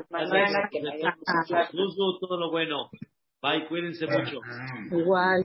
Gracias. 0.09 1.71
Todo 2.19 2.37
lo 2.39 2.51
bueno. 2.51 2.89
Bye, 3.41 3.67
cuídense 3.67 4.07
mucho. 4.07 4.39
Igual. 4.91 5.41